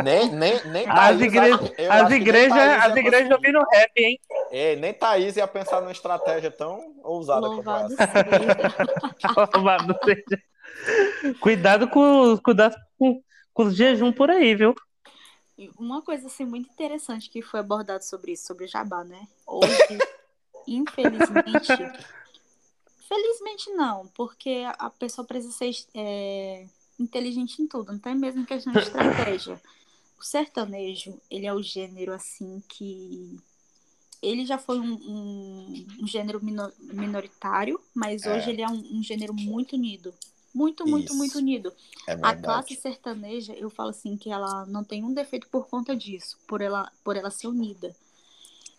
nem, 0.04 0.32
nem, 0.32 0.68
nem 0.68 0.90
As 0.90 1.20
igrejas, 1.20 1.60
as 1.90 2.12
igrejas, 2.12 2.58
as 2.58 2.96
igrejas 2.96 3.32
ouvindo 3.32 3.60
rap, 3.72 3.92
hein? 3.98 4.20
Ei, 4.52 4.76
nem 4.76 4.94
Thaís 4.94 5.36
ia 5.36 5.48
pensar 5.48 5.82
numa 5.82 5.92
estratégia 5.92 6.52
tão 6.52 6.96
ousada 7.04 7.48
Louvado 7.48 7.96
como 7.96 8.02
essa. 8.02 9.48
Louvado 9.56 10.00
seja. 10.04 10.44
Cuidado 11.40 11.88
com, 11.88 12.38
cuidado 12.38 12.76
com, 12.98 13.22
com 13.54 13.64
os 13.64 13.76
jejum 13.76 14.12
por 14.12 14.30
aí, 14.30 14.56
viu? 14.56 14.76
Uma 15.78 16.02
coisa 16.02 16.28
assim 16.28 16.46
muito 16.46 16.70
interessante 16.72 17.30
que 17.30 17.42
foi 17.42 17.60
abordado 17.60 18.04
sobre 18.04 18.32
isso, 18.32 18.48
sobre 18.48 18.66
o 18.66 18.68
jabá, 18.68 19.04
né? 19.04 19.28
Hoje, 19.48 20.00
infelizmente, 20.68 21.92
Felizmente 23.14 23.70
não, 23.72 24.08
porque 24.16 24.64
a 24.80 24.90
pessoa 24.90 25.26
precisa 25.26 25.54
ser 25.54 25.72
é, 25.94 26.66
inteligente 27.00 27.62
em 27.62 27.68
tudo, 27.68 27.92
não 27.92 28.00
tem 28.00 28.16
mesmo 28.16 28.44
questão 28.46 28.74
de 28.74 28.80
estratégia. 28.80 29.62
O 30.20 30.26
sertanejo, 30.26 31.20
ele 31.30 31.46
é 31.46 31.54
o 31.54 31.62
gênero 31.62 32.14
assim 32.14 32.64
que 32.70 33.38
ele 34.22 34.46
já 34.46 34.58
foi 34.58 34.80
um, 34.80 34.94
um, 34.94 35.86
um 36.00 36.08
gênero 36.08 36.40
minoritário, 36.80 37.78
mas 37.94 38.24
é. 38.24 38.34
hoje 38.34 38.52
ele 38.52 38.62
é 38.62 38.68
um, 38.70 39.00
um, 39.00 39.04
gênero 39.04 39.34
muito 39.34 39.76
unido. 39.76 40.14
Muito, 40.56 40.88
muito, 40.88 41.08
Isso. 41.08 41.18
muito 41.18 41.38
unido. 41.40 41.74
É 42.08 42.14
a 42.22 42.34
classe 42.38 42.74
sertaneja, 42.78 43.54
eu 43.54 43.70
falo 43.70 43.90
assim, 43.90 44.16
que 44.16 44.30
ela 44.30 44.66
não 44.66 44.82
tem 44.82 45.04
um 45.04 45.14
defeito 45.14 45.50
por 45.50 45.68
conta 45.68 45.94
disso, 45.94 46.38
por 46.48 46.62
ela, 46.62 46.90
por 47.04 47.18
ela 47.18 47.30
ser 47.30 47.48
unida. 47.48 47.94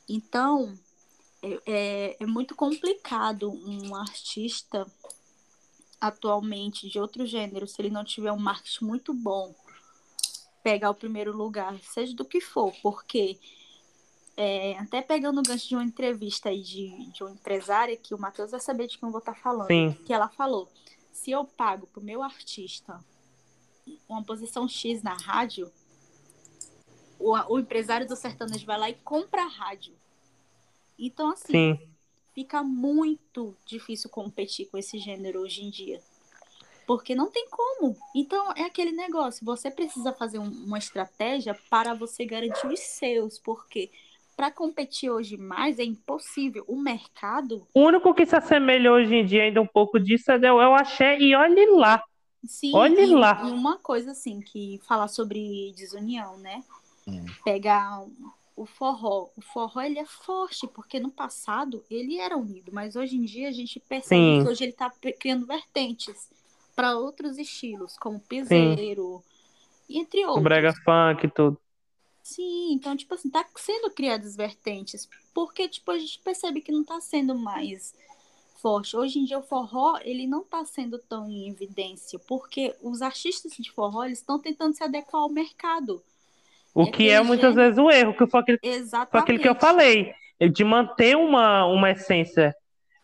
Então, 0.09 0.74
é, 1.67 2.17
é 2.21 2.27
muito 2.27 2.55
complicado 2.55 3.51
um 3.51 3.95
artista 3.95 4.87
atualmente 6.01 6.89
de 6.89 6.99
outro 6.99 7.25
gênero, 7.25 7.67
se 7.67 7.81
ele 7.81 7.91
não 7.91 8.05
tiver 8.05 8.33
um 8.33 8.39
marketing 8.39 8.85
muito 8.85 9.15
bom, 9.15 9.55
pegar 10.63 10.91
o 10.91 10.95
primeiro 10.95 11.37
lugar, 11.37 11.79
seja 11.81 12.15
do 12.15 12.25
que 12.25 12.41
for, 12.41 12.73
porque 12.83 13.39
é, 14.37 14.79
até 14.79 15.01
pegando 15.01 15.39
o 15.39 15.43
gancho 15.43 15.69
de 15.69 15.75
uma 15.75 15.85
entrevista 15.85 16.49
aí 16.49 16.61
de, 16.61 17.11
de 17.11 17.23
uma 17.23 17.33
empresária, 17.33 17.97
que 17.97 18.15
o 18.15 18.19
Matheus 18.19 18.51
vai 18.51 18.61
saber 18.61 18.87
de 18.87 18.99
quem 18.99 19.07
eu 19.07 19.13
vou 19.13 19.21
estar 19.21 19.35
falando, 19.35 19.69
Sim. 19.69 19.93
que 20.05 20.13
ela 20.13 20.29
falou, 20.29 20.69
se 21.13 21.31
eu 21.31 21.45
pago 21.45 21.87
pro 21.87 22.03
meu 22.03 22.23
artista 22.23 23.03
uma 24.09 24.23
posição 24.23 24.69
X 24.69 25.03
na 25.03 25.15
rádio, 25.15 25.71
o, 27.19 27.33
o 27.55 27.59
empresário 27.59 28.07
do 28.07 28.17
sertanejo 28.17 28.67
vai 28.67 28.79
lá 28.79 28.91
e 28.91 28.95
compra 28.95 29.43
a 29.43 29.49
rádio. 29.49 29.95
Então, 30.99 31.31
assim, 31.31 31.53
Sim. 31.53 31.79
fica 32.35 32.63
muito 32.63 33.57
difícil 33.65 34.09
competir 34.11 34.67
com 34.67 34.79
esse 34.79 34.99
gênero 34.99 35.41
hoje 35.41 35.63
em 35.65 35.71
dia. 35.71 36.01
Porque 36.87 37.15
não 37.15 37.31
tem 37.31 37.47
como. 37.49 37.97
Então, 38.15 38.53
é 38.53 38.63
aquele 38.63 38.93
negócio. 38.93 39.45
Você 39.45 39.71
precisa 39.71 40.13
fazer 40.13 40.39
um, 40.39 40.49
uma 40.49 40.79
estratégia 40.79 41.59
para 41.71 41.95
você 41.95 42.25
garantir 42.25 42.67
os 42.67 42.81
seus. 42.81 43.39
Porque 43.39 43.91
para 44.37 44.51
competir 44.51 45.11
hoje 45.11 45.37
mais 45.37 45.79
é 45.79 45.85
impossível. 45.85 46.65
O 46.69 46.77
mercado. 46.77 47.67
O 47.73 47.81
único 47.81 48.13
que 48.15 48.27
se 48.27 48.37
assemelha 48.37 48.93
hoje 48.93 49.15
em 49.15 49.25
dia 49.25 49.45
ainda 49.45 49.63
um 49.63 49.67
pouco 49.67 49.99
disso 49.99 50.31
é 50.31 50.53
o 50.53 50.75
axé. 50.75 51.19
E 51.19 51.35
olhe 51.35 51.67
lá. 51.71 52.03
Sim, 52.47 52.73
olhe 52.75 53.03
e, 53.03 53.07
lá. 53.07 53.43
E 53.45 53.51
uma 53.51 53.79
coisa 53.79 54.11
assim, 54.11 54.41
que 54.41 54.79
falar 54.87 55.09
sobre 55.09 55.73
desunião, 55.77 56.37
né? 56.37 56.63
Hum. 57.07 57.25
Pegar 57.43 58.05
o 58.57 58.67
forró. 58.67 59.29
O 59.37 59.41
forró 59.41 59.81
ele 59.81 59.99
é 59.99 60.05
forte, 60.07 60.67
porque 60.69 61.01
no 61.01 61.11
passado 61.11 61.85
ele 61.91 62.19
era 62.19 62.37
unido, 62.37 62.71
mas 62.73 62.97
hoje 62.97 63.17
em 63.17 63.25
dia 63.25 63.49
a 63.49 63.53
gente 63.53 63.81
percebe 63.81 64.21
Sim. 64.21 64.43
que 64.43 64.49
hoje 64.49 64.65
ele 64.65 64.73
está 64.73 64.91
criando 65.19 65.47
vertentes 65.47 66.31
para 66.75 66.97
outros 66.97 67.39
estilos, 67.39 67.97
como 67.99 68.21
piseiro, 68.21 69.23
entre 69.89 70.25
O 70.25 70.29
outros. 70.29 70.45
brega 70.45 70.73
funk 70.85 71.27
e 71.27 71.31
tudo. 71.31 71.61
Sim, 72.23 72.73
então, 72.73 72.97
tipo 72.97 73.15
assim, 73.15 73.29
tá 73.29 73.47
sendo 73.57 73.91
criadas 73.91 74.35
vertentes, 74.35 75.09
porque, 75.35 75.69
tipo, 75.69 75.91
a 75.91 75.99
gente 75.99 76.19
percebe 76.21 76.63
que 76.63 76.73
não 76.73 76.83
tá 76.83 77.01
sendo 77.01 77.35
mais 77.35 77.95
forte. 78.63 78.97
Hoje 78.97 79.19
em 79.19 79.25
dia 79.27 79.39
o 79.39 79.43
forró, 79.43 79.99
ele 80.03 80.27
não 80.27 80.43
tá 80.43 80.65
sendo 80.65 80.99
tão 80.99 81.29
em 81.29 81.51
evidência, 81.51 82.19
porque 82.21 82.75
os 82.81 83.03
artistas 83.03 83.53
de 83.59 83.71
forró, 83.71 84.05
eles 84.05 84.21
estão 84.21 84.39
tentando 84.39 84.75
se 84.75 84.83
adequar 84.83 85.21
ao 85.21 85.29
mercado. 85.29 86.03
O 86.75 86.83
É 86.83 86.91
que 86.91 87.09
é 87.09 87.14
aquele 87.16 87.29
muitas 87.29 87.55
vezes 87.55 87.79
o 87.79 87.91
erro, 87.91 88.14
que 88.14 88.27
foi 88.27 88.41
aquele, 88.41 88.59
Exatamente. 88.62 89.11
foi 89.11 89.20
aquilo 89.20 89.39
que 89.39 89.49
eu 89.49 89.55
falei. 89.55 90.12
De 90.53 90.64
manter 90.64 91.16
uma, 91.16 91.64
uma 91.66 91.91
essência. 91.93 92.53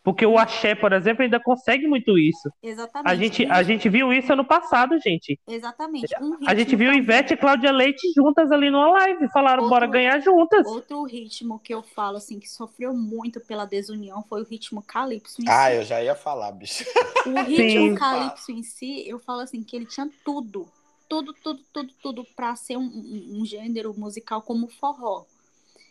Porque 0.02 0.24
o 0.24 0.38
axé, 0.38 0.74
por 0.74 0.92
exemplo, 0.94 1.22
ainda 1.22 1.38
consegue 1.38 1.86
muito 1.86 2.18
isso. 2.18 2.50
Exatamente. 2.62 3.08
A 3.10 3.14
gente, 3.14 3.46
a 3.46 3.62
gente 3.62 3.88
viu 3.88 4.10
isso 4.12 4.32
ano 4.32 4.44
passado, 4.46 4.98
gente. 4.98 5.38
Exatamente. 5.46 6.08
Um 6.20 6.38
A 6.46 6.54
gente 6.54 6.74
viu 6.74 6.86
também. 6.88 7.02
Ivete 7.02 7.34
e 7.34 7.36
Cláudia 7.36 7.70
Leite 7.70 8.10
juntas 8.16 8.50
ali 8.50 8.70
numa 8.70 8.90
live. 8.92 9.28
Falaram, 9.30 9.62
Outro- 9.62 9.68
bora 9.76 9.86
ganhar 9.86 10.18
juntas. 10.20 10.66
Outro 10.66 11.04
ritmo 11.04 11.58
que 11.60 11.72
eu 11.72 11.82
falo, 11.82 12.16
assim, 12.16 12.40
que 12.40 12.48
sofreu 12.48 12.94
muito 12.94 13.40
pela 13.40 13.66
desunião 13.66 14.22
foi 14.26 14.40
o 14.40 14.44
ritmo 14.44 14.82
calypso 14.82 15.42
em 15.42 15.48
Ah, 15.48 15.68
si. 15.70 15.76
eu 15.76 15.82
já 15.84 16.02
ia 16.02 16.14
falar, 16.14 16.50
bicho. 16.52 16.82
O 17.26 17.42
ritmo 17.42 17.88
Sim. 17.90 17.94
calypso 17.94 18.50
em 18.50 18.62
si, 18.62 19.06
eu 19.06 19.18
falo 19.18 19.40
assim, 19.40 19.62
que 19.62 19.76
ele 19.76 19.86
tinha 19.86 20.08
tudo. 20.24 20.66
Tudo, 21.11 21.34
tudo, 21.42 21.61
tudo, 21.72 21.92
tudo 22.00 22.24
pra 22.36 22.54
ser 22.54 22.76
um, 22.78 22.82
um, 22.84 23.40
um 23.40 23.44
gênero 23.44 23.92
musical 23.98 24.40
como 24.40 24.66
o 24.66 24.70
forró. 24.70 25.24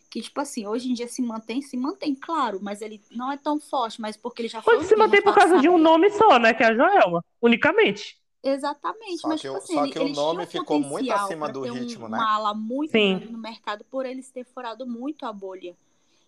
Que, 0.09 0.21
tipo 0.21 0.39
assim, 0.39 0.65
hoje 0.65 0.89
em 0.89 0.93
dia 0.93 1.09
se 1.09 1.21
mantém, 1.21 1.61
se 1.61 1.75
mantém, 1.75 2.15
claro, 2.15 2.57
mas 2.63 2.81
ele 2.81 2.99
não 3.11 3.29
é 3.31 3.35
tão 3.37 3.59
forte, 3.59 3.99
mas 3.99 4.15
porque 4.15 4.41
ele 4.41 4.49
já 4.49 4.61
foi. 4.61 4.77
Hoje 4.77 4.87
se 4.87 4.95
mantém 4.95 5.21
por 5.21 5.35
causa 5.35 5.59
de 5.59 5.67
um 5.67 5.77
nome 5.77 6.09
só, 6.11 6.39
né? 6.39 6.53
Que 6.53 6.63
é 6.63 6.67
a 6.67 6.73
Joelma. 6.73 7.23
Unicamente. 7.41 8.17
Exatamente, 8.41 9.17
Só 9.17 9.27
mas 9.27 9.41
que 9.41 9.47
tipo 9.47 9.53
o- 9.53 9.57
assim, 9.61 9.73
só 9.73 9.83
ele, 9.83 9.91
que 9.91 9.99
o 9.99 10.09
nome 10.13 10.45
ficou 10.45 10.79
muito 10.79 11.11
acima 11.11 11.51
do 11.51 11.63
ter 11.63 11.71
um- 11.71 11.73
ritmo, 11.73 12.07
né? 12.07 12.17
Uma 12.17 12.35
ala 12.35 12.53
muito 12.53 12.91
Sim. 12.91 13.17
grande 13.17 13.31
no 13.33 13.37
mercado 13.37 13.83
por 13.91 14.05
eles 14.05 14.31
ter 14.31 14.45
furado 14.45 14.87
muito 14.87 15.25
a 15.25 15.33
bolha. 15.33 15.75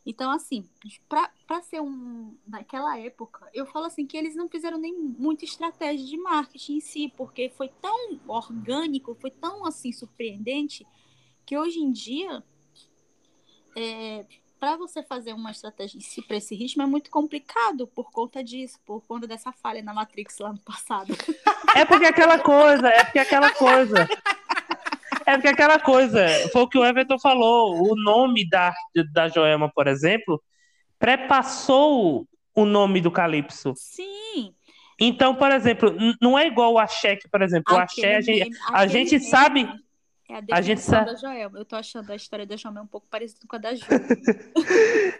Então, 0.06 0.32
assim, 0.32 0.68
pra 1.48 1.62
ser 1.62 1.80
um. 1.80 2.36
Naquela 2.48 2.98
época, 2.98 3.48
eu 3.54 3.66
falo 3.68 3.86
assim 3.86 4.06
que 4.06 4.18
eles 4.18 4.36
não 4.36 4.50
fizeram 4.50 4.78
nem 4.78 4.94
muita 4.94 5.46
estratégia 5.46 6.06
de 6.06 6.18
marketing 6.18 6.78
em 6.78 6.80
si, 6.80 7.14
porque 7.16 7.50
foi 7.56 7.70
tão 7.82 8.20
orgânico, 8.28 9.16
foi 9.20 9.30
tão 9.30 9.64
assim 9.66 9.92
surpreendente, 9.92 10.86
que 11.46 11.58
hoje 11.58 11.80
em 11.80 11.92
dia, 11.92 12.44
é, 13.78 14.26
para 14.60 14.76
você 14.76 15.04
fazer 15.04 15.34
uma 15.34 15.52
estratégia 15.52 15.98
em 15.98 16.02
si 16.02 16.22
para 16.22 16.38
esse 16.38 16.56
ritmo 16.56 16.82
é 16.82 16.86
muito 16.86 17.12
complicado 17.12 17.86
por 17.88 18.12
conta 18.12 18.44
disso, 18.44 18.80
por 18.86 19.02
conta 19.06 19.28
dessa 19.28 19.52
falha 19.52 19.84
na 19.84 19.94
Matrix 19.94 20.40
lá 20.40 20.52
no 20.52 20.60
passado. 20.60 21.14
É 21.76 21.86
porque 21.86 22.06
aquela 22.06 22.38
coisa, 22.38 22.88
é 22.88 23.04
porque 23.04 23.20
aquela 23.20 23.52
coisa. 23.54 24.08
É 25.26 25.34
porque 25.34 25.48
aquela 25.48 25.80
coisa, 25.80 26.26
foi 26.52 26.62
o 26.62 26.68
que 26.68 26.78
o 26.78 26.86
Everton 26.86 27.20
falou. 27.20 27.76
O 27.82 27.96
nome 27.96 28.48
da, 28.50 28.74
da 29.14 29.28
Joelma, 29.28 29.72
por 29.74 29.88
exemplo, 29.88 30.42
prepassou 31.00 32.28
o 32.56 32.66
nome 32.66 33.02
do 33.02 33.12
Calypso. 33.12 33.74
Sim. 33.76 34.54
Então, 35.00 35.34
por 35.36 35.52
exemplo, 35.52 35.96
não 36.22 36.38
é 36.38 36.46
igual 36.48 36.74
o 36.74 36.80
Axé, 36.80 37.16
que, 37.16 37.28
por 37.28 37.42
exemplo, 37.42 37.74
o 37.76 37.78
Axé, 37.80 38.16
a 38.16 38.20
aquele 38.20 38.22
gente, 38.38 38.50
meme- 38.50 38.58
a 38.70 38.82
aquele 38.82 38.92
gente 38.92 39.20
sabe. 39.20 39.70
É 40.30 40.36
a 40.36 40.38
a 40.38 40.62
gente 40.62 40.78
definição 40.78 41.00
sa- 41.00 41.04
da 41.04 41.16
Joelma. 41.16 41.58
Eu 41.60 41.66
tô 41.66 41.76
achando 41.76 42.10
a 42.12 42.16
história 42.16 42.46
da 42.46 42.56
Joelma 42.56 42.82
um 42.84 42.88
pouco 42.88 43.08
parecida 43.10 43.42
com 43.48 43.56
a 43.56 43.60
da 43.60 43.74
Ju. 43.76 43.84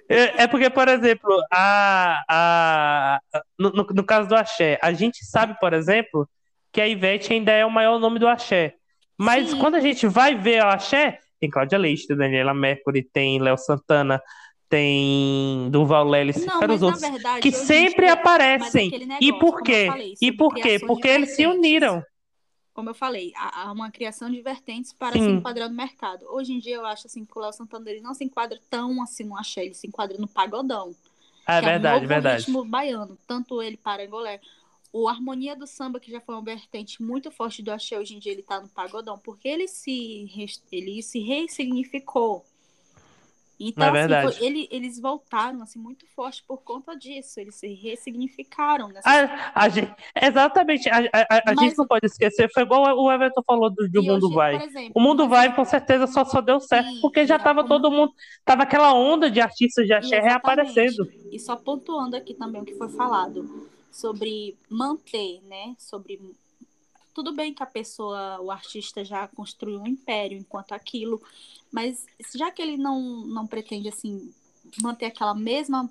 É, 0.08 0.44
é 0.44 0.48
porque, 0.48 0.70
por 0.70 0.88
exemplo, 0.90 1.30
a, 1.52 2.22
a, 2.30 3.20
no, 3.58 3.70
no, 3.72 3.84
no 3.84 4.04
caso 4.04 4.28
do 4.28 4.36
Axé, 4.36 4.78
a 4.82 4.92
gente 4.92 5.24
sabe, 5.26 5.58
por 5.60 5.72
exemplo, 5.74 6.28
que 6.72 6.82
a 6.82 6.88
Ivete 6.88 7.32
ainda 7.34 7.52
é 7.54 7.66
o 7.66 7.72
maior 7.72 7.98
nome 7.98 8.20
do 8.20 8.28
Axé. 8.28 8.76
Mas 9.22 9.52
Sim. 9.52 9.60
quando 9.60 9.76
a 9.76 9.80
gente 9.80 10.08
vai 10.08 10.34
ver 10.36 10.64
o 10.64 10.68
Axé, 10.68 11.20
tem 11.40 11.48
Cláudia 11.48 11.78
Leite, 11.78 12.08
tem 12.08 12.18
Daniela 12.18 12.56
Mercury, 12.56 13.04
tem 13.04 13.40
Léo 13.40 13.56
Santana, 13.56 14.20
tem 14.68 15.70
Duval 15.70 16.08
Lelis, 16.08 16.44
vários 16.44 16.82
mas 16.82 16.82
outros, 16.82 17.02
verdade. 17.02 17.42
que 17.42 17.52
sempre 17.52 18.06
dia- 18.06 18.14
aparecem. 18.14 18.88
aquele 18.88 19.04
E 19.04 19.08
negócio, 19.08 19.40
por 19.40 19.62
quê? 19.62 19.86
falei, 19.88 20.14
E 20.20 20.32
por 20.32 20.56
quê? 20.56 20.80
Porque 20.80 21.08
eles 21.08 21.36
se 21.36 21.46
uniram. 21.46 22.04
Como 22.74 22.90
eu 22.90 22.96
falei, 22.96 23.32
há 23.36 23.72
uma 23.72 23.92
criação 23.92 24.32
de 24.32 24.42
vertentes 24.42 24.92
para 24.94 25.14
Sim. 25.14 25.26
se 25.26 25.30
enquadrar 25.32 25.70
no 25.70 25.76
mercado. 25.76 26.26
Hoje 26.30 26.54
em 26.54 26.60
dia 26.60 26.78
eu 26.78 26.86
acho 26.86 27.06
assim 27.06 27.24
que 27.24 27.38
o 27.38 27.42
Léo 27.42 27.52
Santana 27.54 27.92
ele 27.92 28.02
não 28.02 28.14
se 28.16 28.24
enquadra 28.24 28.58
tão 28.72 29.04
assim 29.04 29.26
no 29.26 29.38
axé, 29.38 29.66
ele 29.66 29.74
se 29.76 29.86
enquadra 29.88 30.18
no 30.18 30.28
pagodão. 30.28 30.96
Ah, 31.46 31.58
é 31.58 31.60
que 31.60 31.66
é 31.66 31.70
verdade, 31.72 31.96
novo 31.98 32.08
verdade. 32.08 32.38
ritmo 32.40 32.64
baiano, 32.66 33.18
tanto 33.28 33.62
ele 33.62 33.76
para 33.78 34.04
Angolé. 34.04 34.40
O 34.94 35.08
Harmonia 35.08 35.56
do 35.56 35.66
Samba, 35.66 36.00
que 36.00 36.12
já 36.12 36.20
foi 36.20 36.36
uma 36.36 36.44
vertente 36.44 37.02
muito 37.02 37.32
forte 37.32 37.64
do 37.64 37.72
axé, 37.72 37.98
hoje 37.98 38.16
em 38.16 38.20
dia 38.20 38.32
ele 38.34 38.44
tá 38.44 38.60
no 38.60 38.68
pagodão, 38.68 39.18
porque 39.18 39.48
ele 39.48 39.68
se, 39.68 40.30
ele 40.72 41.02
se 41.02 41.20
ressignificou. 41.20 42.44
Então, 43.64 43.96
É 43.96 44.26
assim, 44.26 44.44
ele- 44.44 44.68
eles 44.72 45.00
voltaram 45.00 45.62
assim, 45.62 45.78
muito 45.78 46.04
forte 46.16 46.44
por 46.48 46.64
conta 46.64 46.96
disso. 46.98 47.40
Eles 47.40 47.54
se 47.54 47.68
ressignificaram 47.76 48.88
nessa 48.88 49.08
A, 49.08 49.52
a 49.66 49.70
gente- 49.70 49.94
exatamente, 50.20 50.90
a, 50.90 50.98
a- 50.98 51.28
a- 51.30 51.44
Mas- 51.46 51.60
gente 51.60 51.78
não 51.78 51.86
pode 51.86 52.08
esquecer, 52.08 52.50
foi 52.52 52.64
igual 52.64 52.82
o 53.00 53.12
Everton 53.12 53.44
falou 53.46 53.70
do, 53.70 53.88
do 53.88 54.02
Mundo 54.02 54.26
hoje, 54.26 54.36
Vai. 54.36 54.56
exemplo, 54.66 54.92
O 54.96 55.00
Mundo 55.00 55.30
Vai, 55.30 55.56
com 55.56 55.64
certeza, 55.64 56.08
só, 56.08 56.26
só 56.26 56.42
deu 56.42 56.60
certo, 56.60 56.90
Sim, 56.90 57.02
porque 57.02 57.24
já 57.28 57.36
e 57.36 57.40
tava 57.40 57.62
como- 57.64 57.70
todo 57.70 57.92
mundo. 57.92 58.12
Tava 58.44 58.64
aquela 58.64 58.96
onda 58.96 59.30
de 59.30 59.40
artistas 59.40 59.86
de 59.86 59.94
axé 59.94 60.20
reaparecendo. 60.20 61.08
E 61.32 61.38
só 61.40 61.56
pontuando 61.56 62.16
aqui 62.16 62.34
também 62.34 62.64
o 62.64 62.66
que 62.66 62.74
foi 62.74 62.90
falado 62.90 63.70
sobre 63.92 64.58
manter, 64.70 65.42
né? 65.44 65.76
Sobre 65.78 66.20
tudo 67.14 67.34
bem 67.34 67.54
que 67.54 67.62
a 67.62 67.68
pessoa, 67.68 68.40
o 68.42 68.50
artista 68.50 69.04
já 69.04 69.28
construiu 69.28 69.82
um 69.82 69.88
império 69.88 70.38
enquanto 70.38 70.72
aquilo, 70.72 71.22
mas 71.72 72.06
já 72.34 72.50
que 72.50 72.62
ele 72.62 72.78
não, 72.78 73.02
não 73.26 73.46
pretende 73.46 73.90
assim 73.90 74.34
manter 74.82 75.08
aquela 75.08 75.36
mesma 75.36 75.90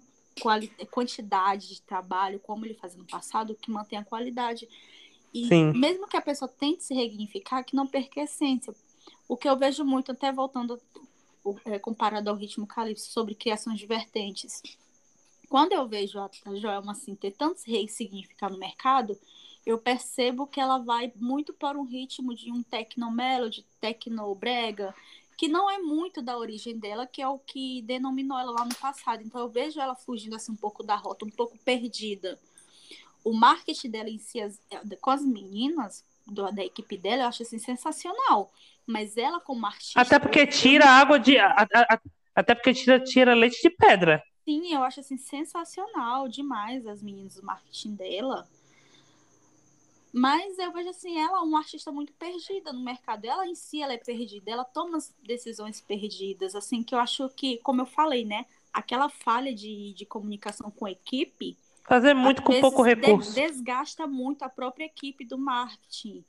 quantidade 0.91 1.69
de 1.69 1.83
trabalho 1.83 2.41
como 2.41 2.65
ele 2.65 2.75
fazia 2.75 2.99
no 2.99 3.07
passado, 3.07 3.55
que 3.55 3.71
mantém 3.71 3.99
a 3.99 4.05
qualidade. 4.05 4.67
E 5.33 5.47
Sim. 5.47 5.73
mesmo 5.73 6.09
que 6.09 6.17
a 6.17 6.23
pessoa 6.23 6.49
tente 6.49 6.83
se 6.83 6.95
resignificar, 6.95 7.63
que 7.63 7.77
não 7.77 7.87
perca 7.87 8.21
a 8.21 8.25
essência. 8.25 8.75
O 9.29 9.37
que 9.37 9.49
eu 9.49 9.57
vejo 9.57 9.85
muito, 9.85 10.13
até 10.13 10.33
voltando 10.33 10.81
é, 11.65 11.79
comparado 11.79 12.31
ao 12.31 12.37
ritmo 12.37 12.67
calypso, 12.67 13.11
sobre 13.11 13.35
criações 13.35 13.79
de 13.79 13.87
vertentes. 13.87 14.63
Quando 15.51 15.73
eu 15.73 15.89
vejo 15.89 16.21
a, 16.21 16.31
Joelma 16.55 16.93
assim, 16.93 17.17
tentando 17.17 17.57
se 17.57 17.69
ressignificar 17.69 18.49
no 18.49 18.57
mercado, 18.57 19.19
eu 19.67 19.77
percebo 19.79 20.47
que 20.47 20.61
ela 20.61 20.79
vai 20.79 21.13
muito 21.17 21.53
para 21.53 21.77
um 21.77 21.83
ritmo 21.83 22.33
de 22.37 22.53
um 22.53 22.63
techno 22.63 23.11
melody, 23.11 23.67
techno 23.81 24.33
brega, 24.33 24.95
que 25.37 25.49
não 25.49 25.69
é 25.69 25.79
muito 25.79 26.23
da 26.23 26.39
origem 26.39 26.79
dela, 26.79 27.05
que 27.05 27.21
é 27.21 27.27
o 27.27 27.37
que 27.37 27.83
denominou 27.83 28.39
ela 28.39 28.53
lá 28.53 28.65
no 28.65 28.75
passado. 28.77 29.25
Então 29.25 29.41
eu 29.41 29.49
vejo 29.49 29.81
ela 29.81 29.97
fugindo 29.97 30.37
assim 30.37 30.53
um 30.53 30.57
pouco 30.57 30.85
da 30.85 30.95
rota, 30.95 31.25
um 31.25 31.31
pouco 31.31 31.59
perdida. 31.65 32.39
O 33.25 33.33
marketing 33.33 33.91
dela 33.91 34.09
em 34.09 34.19
si, 34.21 34.41
as- 34.41 34.61
com 35.01 35.11
as 35.11 35.23
meninas 35.23 36.05
do- 36.25 36.53
da 36.53 36.65
equipe 36.65 36.97
dela, 36.97 37.25
eu 37.25 37.27
acho 37.29 37.43
assim 37.43 37.59
sensacional. 37.59 38.53
Mas 38.87 39.17
ela 39.17 39.41
como 39.41 39.67
artista. 39.67 40.01
Até 40.01 40.17
porque 40.21 40.47
tira 40.47 40.87
água 40.87 41.19
de. 41.19 41.37
a- 41.39 41.67
a- 41.75 41.95
a- 41.95 42.01
até 42.37 42.55
porque 42.55 42.73
tira, 42.73 43.01
tira 43.03 43.35
leite 43.35 43.61
de 43.61 43.71
pedra. 43.71 44.23
Sim, 44.51 44.75
eu 44.75 44.83
acho 44.83 44.99
assim 44.99 45.17
sensacional 45.17 46.27
demais 46.27 46.85
as 46.85 47.01
meninas 47.01 47.37
do 47.37 47.43
marketing 47.45 47.95
dela. 47.95 48.49
Mas 50.13 50.59
eu 50.59 50.73
vejo 50.73 50.89
assim, 50.89 51.21
ela 51.21 51.39
é 51.39 51.41
uma 51.41 51.59
artista 51.59 51.93
muito 51.93 52.13
perdida 52.15 52.73
no 52.73 52.81
mercado. 52.81 53.25
Ela 53.27 53.47
em 53.47 53.55
si 53.55 53.81
ela 53.81 53.93
é 53.93 53.97
perdida, 53.97 54.51
ela 54.51 54.65
toma 54.65 54.97
as 54.99 55.15
decisões 55.23 55.81
perdidas, 55.81 56.57
assim, 56.57 56.83
que 56.83 56.93
eu 56.93 56.99
acho 56.99 57.29
que, 57.29 57.59
como 57.59 57.83
eu 57.83 57.87
falei, 57.87 58.25
né, 58.25 58.45
aquela 58.73 59.09
falha 59.09 59.55
de, 59.55 59.95
de 59.95 60.05
comunicação 60.05 60.69
com 60.69 60.85
a 60.85 60.91
equipe 60.91 61.57
Fazer 61.85 62.13
muito 62.13 62.43
com 62.43 62.61
pouco 62.61 62.83
recurso. 62.83 63.33
desgasta 63.33 64.05
muito 64.05 64.43
a 64.43 64.49
própria 64.49 64.87
equipe 64.87 65.25
do 65.25 65.39
marketing. 65.39 66.25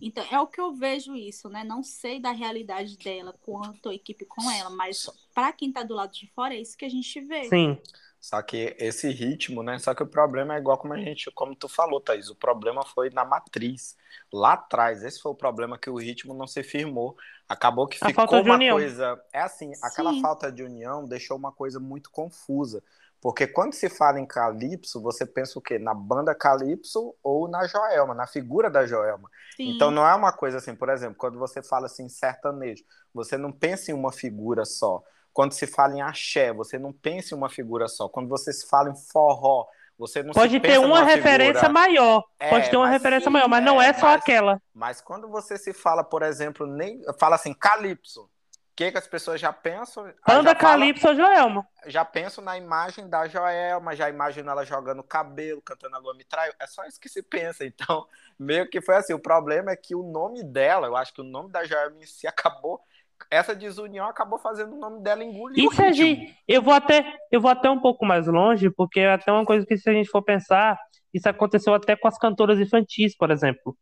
Então, 0.00 0.24
é 0.30 0.38
o 0.40 0.46
que 0.46 0.60
eu 0.60 0.72
vejo 0.72 1.16
isso, 1.16 1.48
né? 1.48 1.64
Não 1.64 1.82
sei 1.82 2.20
da 2.20 2.30
realidade 2.30 2.96
dela 2.96 3.34
quanto 3.42 3.88
a 3.88 3.94
equipe 3.94 4.24
com 4.24 4.48
ela, 4.50 4.70
mas 4.70 5.10
para 5.34 5.52
quem 5.52 5.72
tá 5.72 5.82
do 5.82 5.94
lado 5.94 6.12
de 6.12 6.26
fora 6.28 6.54
é 6.54 6.60
isso 6.60 6.76
que 6.76 6.84
a 6.84 6.88
gente 6.88 7.20
vê. 7.20 7.44
Sim. 7.48 7.78
Só 8.20 8.42
que 8.42 8.74
esse 8.78 9.08
ritmo, 9.10 9.62
né? 9.62 9.78
Só 9.78 9.94
que 9.94 10.02
o 10.02 10.06
problema 10.06 10.54
é 10.54 10.58
igual 10.58 10.76
como 10.78 10.92
a 10.92 10.98
gente, 10.98 11.30
como 11.32 11.54
tu 11.54 11.68
falou, 11.68 12.00
Thaís, 12.00 12.28
o 12.28 12.34
problema 12.34 12.84
foi 12.84 13.10
na 13.10 13.24
matriz. 13.24 13.96
Lá 14.32 14.54
atrás, 14.54 15.02
esse 15.04 15.20
foi 15.20 15.32
o 15.32 15.36
problema 15.36 15.78
que 15.78 15.88
o 15.88 15.96
ritmo 15.96 16.34
não 16.34 16.46
se 16.46 16.62
firmou. 16.62 17.16
Acabou 17.48 17.86
que 17.86 17.96
A 18.00 18.06
ficou 18.08 18.26
falta 18.26 18.42
de 18.42 18.50
uma 18.50 18.56
união. 18.56 18.76
coisa. 18.76 19.20
É 19.32 19.40
assim, 19.40 19.72
aquela 19.82 20.12
Sim. 20.12 20.20
falta 20.20 20.50
de 20.50 20.62
união 20.62 21.06
deixou 21.06 21.36
uma 21.36 21.52
coisa 21.52 21.78
muito 21.80 22.10
confusa. 22.10 22.82
Porque 23.20 23.46
quando 23.46 23.72
se 23.74 23.88
fala 23.88 24.20
em 24.20 24.26
Calypso, 24.26 25.02
você 25.02 25.26
pensa 25.26 25.58
o 25.58 25.62
quê? 25.62 25.78
Na 25.78 25.92
banda 25.92 26.34
Calypso 26.34 27.14
ou 27.22 27.48
na 27.48 27.66
Joelma, 27.66 28.14
na 28.14 28.26
figura 28.26 28.70
da 28.70 28.86
Joelma. 28.86 29.28
Sim. 29.56 29.74
Então 29.74 29.90
não 29.90 30.06
é 30.06 30.14
uma 30.14 30.32
coisa 30.32 30.58
assim, 30.58 30.74
por 30.74 30.88
exemplo, 30.88 31.16
quando 31.16 31.38
você 31.38 31.62
fala 31.62 31.86
assim 31.86 32.08
sertanejo, 32.08 32.84
você 33.12 33.36
não 33.36 33.50
pensa 33.50 33.90
em 33.90 33.94
uma 33.94 34.12
figura 34.12 34.64
só. 34.64 35.02
Quando 35.32 35.52
se 35.52 35.66
fala 35.66 35.94
em 35.94 36.00
axé, 36.00 36.52
você 36.52 36.78
não 36.78 36.92
pensa 36.92 37.34
em 37.34 37.38
uma 37.38 37.48
figura 37.48 37.88
só. 37.88 38.08
Quando 38.08 38.28
você 38.28 38.52
se 38.52 38.68
fala 38.68 38.90
em 38.90 38.96
forró, 38.96 39.66
você 39.98 40.22
não 40.22 40.32
Pode 40.32 40.52
se 40.52 40.60
ter 40.60 40.68
pensa 40.68 40.80
uma 40.86 41.02
referência 41.02 41.54
figura... 41.54 41.72
maior. 41.72 42.24
É, 42.38 42.50
Pode 42.50 42.70
ter 42.70 42.76
uma 42.76 42.88
referência 42.88 43.26
sim, 43.26 43.32
maior, 43.32 43.48
mas 43.48 43.64
não 43.64 43.82
é, 43.82 43.88
é 43.88 43.92
só 43.94 44.06
mas- 44.06 44.20
aquela. 44.20 44.62
Mas 44.72 45.00
quando 45.00 45.28
você 45.28 45.58
se 45.58 45.72
fala, 45.72 46.04
por 46.04 46.22
exemplo, 46.22 46.66
nem 46.66 47.02
fala 47.18 47.34
assim, 47.34 47.52
Calypso, 47.52 48.30
que, 48.78 48.92
que 48.92 48.98
as 48.98 49.08
pessoas 49.08 49.40
já 49.40 49.52
pensam? 49.52 50.06
Já 50.06 50.12
fala- 50.24 50.54
Calypso 50.54 51.08
ou 51.08 51.14
Joelma. 51.16 51.66
já 51.86 52.04
penso 52.04 52.40
na 52.40 52.56
imagem 52.56 53.08
da 53.08 53.26
Joelma, 53.26 53.96
já 53.96 54.08
imagino 54.08 54.48
ela 54.50 54.64
jogando 54.64 55.02
cabelo, 55.02 55.60
cantando 55.60 55.96
a 55.96 55.98
Lua 55.98 56.14
Me 56.14 56.22
Traiu. 56.24 56.52
É 56.60 56.66
só 56.66 56.84
isso 56.84 57.00
que 57.00 57.08
se 57.08 57.20
pensa. 57.22 57.64
Então, 57.66 58.06
meio 58.38 58.68
que 58.70 58.80
foi 58.80 58.94
assim. 58.96 59.12
O 59.14 59.18
problema 59.18 59.72
é 59.72 59.76
que 59.76 59.94
o 59.96 60.02
nome 60.04 60.44
dela, 60.44 60.86
eu 60.86 60.96
acho 60.96 61.12
que 61.12 61.20
o 61.20 61.24
nome 61.24 61.50
da 61.50 61.64
Joelma 61.64 61.96
em 62.00 62.06
si 62.06 62.26
acabou. 62.26 62.80
Essa 63.28 63.52
desunião 63.52 64.06
acabou 64.06 64.38
fazendo 64.38 64.74
o 64.76 64.78
nome 64.78 65.02
dela 65.02 65.24
engolir 65.24 65.58
E 65.58 65.66
o 65.66 65.72
se 65.72 65.82
a 65.82 65.86
ritmo. 65.86 65.96
gente, 66.06 66.38
eu 66.46 66.62
vou 66.62 66.72
até, 66.72 67.04
eu 67.32 67.40
vou 67.40 67.50
até 67.50 67.68
um 67.68 67.80
pouco 67.80 68.06
mais 68.06 68.28
longe, 68.28 68.70
porque 68.70 69.00
é 69.00 69.12
até 69.12 69.32
uma 69.32 69.44
coisa 69.44 69.66
que 69.66 69.76
se 69.76 69.90
a 69.90 69.92
gente 69.92 70.08
for 70.08 70.22
pensar, 70.22 70.78
isso 71.12 71.28
aconteceu 71.28 71.74
até 71.74 71.96
com 71.96 72.06
as 72.06 72.16
cantoras 72.16 72.60
infantis, 72.60 73.16
por 73.16 73.32
exemplo. 73.32 73.76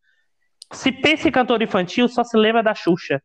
Se 0.72 0.90
pensa 0.90 1.28
em 1.28 1.32
cantora 1.32 1.62
infantil, 1.62 2.09
só 2.09 2.24
se 2.24 2.34
lembra 2.36 2.62
da 2.62 2.74
Xuxa. 2.74 3.22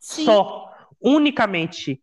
Sim, 0.00 0.24
Só, 0.24 0.71
unicamente. 1.02 2.00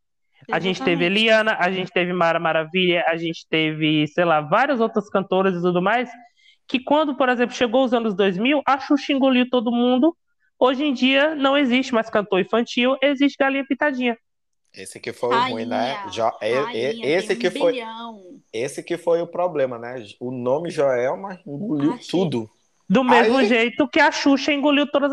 A 0.52 0.60
gente 0.60 0.78
teve 0.84 1.04
exatamente. 1.06 1.20
Eliana, 1.20 1.58
a 1.60 1.72
gente 1.72 1.92
teve 1.92 2.12
Mara 2.14 2.40
Maravilha, 2.40 3.04
a 3.08 3.16
gente 3.18 3.46
teve, 3.50 4.08
sei 4.08 4.26
lá, 4.26 4.42
várias 4.42 4.80
outras 4.80 5.10
cantoras 5.10 5.56
e 5.56 5.62
tudo 5.62 5.82
mais, 5.82 6.10
que 6.68 6.80
quando, 6.80 7.16
por 7.16 7.30
exemplo, 7.30 7.56
chegou 7.56 7.84
os 7.84 7.94
anos 7.94 8.16
2000, 8.16 8.62
a 8.66 8.80
Xuxa 8.80 9.14
engoliu 9.14 9.48
todo 9.50 9.72
mundo. 9.72 10.16
Hoje 10.58 10.84
em 10.86 10.94
dia 10.94 11.36
não 11.36 11.58
existe 11.58 11.94
mais 11.94 12.10
cantor 12.10 12.40
infantil, 12.42 12.98
existe 13.02 13.36
galinha 13.40 13.66
pitadinha. 13.66 14.18
Esse 14.74 15.00
que 15.00 15.12
foi 15.14 15.36
o 15.36 15.40
ruim, 15.50 15.66
né? 15.66 15.94
Rainha, 15.94 16.12
Jo- 16.12 16.32
e- 16.42 16.46
e- 16.48 16.54
rainha, 16.64 17.06
esse 17.18 17.36
que 17.36 17.48
um 17.48 17.52
foi 17.52 17.72
bilhão. 17.74 18.22
esse 18.54 18.84
que 18.84 18.98
foi 18.98 19.22
o 19.22 19.28
problema, 19.28 19.80
né? 19.80 20.04
O 20.20 20.32
nome 20.32 20.70
Joelma 20.70 21.40
engoliu 21.46 21.94
Achei. 21.94 22.08
tudo. 22.10 22.50
Do 22.90 23.04
mesmo 23.04 23.38
Aí- 23.38 23.48
jeito 23.48 23.88
que 23.88 24.00
a 24.00 24.12
Xuxa 24.12 24.52
engoliu 24.52 24.90
todas, 24.90 25.12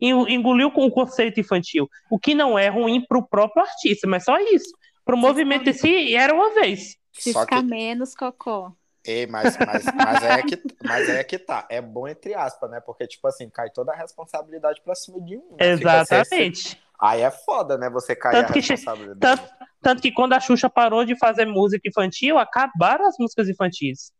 en- 0.00 0.28
engoliu 0.34 0.70
com 0.72 0.84
o 0.84 0.90
conceito 0.90 1.38
infantil. 1.38 1.88
O 2.10 2.18
que 2.18 2.34
não 2.34 2.58
é 2.58 2.68
ruim 2.68 3.00
pro 3.06 3.24
próprio 3.26 3.62
artista, 3.62 4.08
mas 4.08 4.24
só 4.24 4.36
isso. 4.40 4.74
Pro 5.04 5.16
movimento 5.16 5.68
em 5.70 5.72
si, 5.72 6.16
era 6.16 6.34
uma 6.34 6.52
vez. 6.54 6.96
Se 7.12 7.32
Só 7.32 7.42
ficar 7.42 7.60
que- 7.60 7.68
menos, 7.68 8.14
cocó. 8.16 8.72
Ei, 9.06 9.26
mas, 9.26 9.56
mas, 9.58 9.84
mas, 9.94 10.24
é 10.24 10.42
que, 10.42 10.62
mas 10.82 11.08
é 11.10 11.22
que 11.22 11.38
tá. 11.38 11.66
É 11.70 11.80
bom 11.80 12.08
entre 12.08 12.34
aspas, 12.34 12.70
né? 12.70 12.80
Porque, 12.80 13.06
tipo 13.06 13.28
assim, 13.28 13.50
cai 13.50 13.68
toda 13.70 13.92
a 13.92 13.96
responsabilidade 13.96 14.80
pra 14.82 14.94
cima 14.94 15.20
de 15.20 15.36
um. 15.36 15.40
né? 15.50 15.56
Assim, 15.72 15.82
Exatamente. 15.82 16.80
Aí 16.98 17.20
é 17.20 17.30
foda, 17.30 17.76
né? 17.76 17.90
Você 17.90 18.16
cair 18.16 18.32
Tanto 18.32 18.50
a 18.50 18.52
que 18.54 18.60
responsabilidade. 18.60 19.20
Tanto, 19.20 19.52
tanto 19.82 20.02
que 20.02 20.10
quando 20.10 20.32
a 20.32 20.40
Xuxa 20.40 20.70
parou 20.70 21.04
de 21.04 21.16
fazer 21.18 21.44
música 21.44 21.86
infantil, 21.86 22.38
acabaram 22.38 23.06
as 23.06 23.16
músicas 23.18 23.46
infantis. 23.48 24.10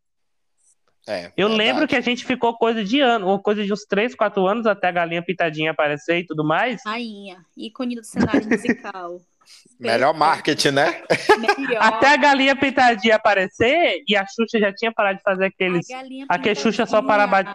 É, 1.07 1.27
Eu 1.37 1.49
verdade. 1.49 1.57
lembro 1.57 1.89
que 1.89 1.97
a 1.97 2.01
gente 2.01 2.25
ficou 2.25 2.57
coisa 2.57 2.83
de 2.83 2.99
ano, 3.01 3.27
ou 3.29 3.39
coisa 3.39 3.63
de 3.63 3.71
uns 3.73 3.85
3, 3.85 4.15
4 4.15 4.47
anos 4.47 4.67
até 4.67 4.89
a 4.89 4.93
galinha 4.93 5.23
pitadinha 5.23 5.71
aparecer 5.73 6.19
e 6.21 6.27
tudo 6.27 6.43
mais. 6.45 6.81
Rainha, 6.85 7.45
ícone 7.57 7.95
do 7.97 8.03
cenário 8.05 8.49
musical. 8.49 9.21
Melhor 9.79 10.15
marketing, 10.15 10.71
né? 10.71 11.03
Melhor. 11.59 11.83
Até 11.83 12.09
a 12.09 12.17
galinha 12.17 12.57
pitadinha 12.57 13.17
aparecer 13.17 14.03
e 14.09 14.17
a 14.17 14.25
Xuxa 14.27 14.59
já 14.59 14.73
tinha 14.73 14.91
parado 14.91 15.19
de 15.19 15.23
fazer 15.23 15.45
aqueles. 15.47 15.87
Aquele 16.29 16.55
Xuxa 16.55 16.87
só 16.87 17.03
para 17.03 17.27
ba- 17.27 17.55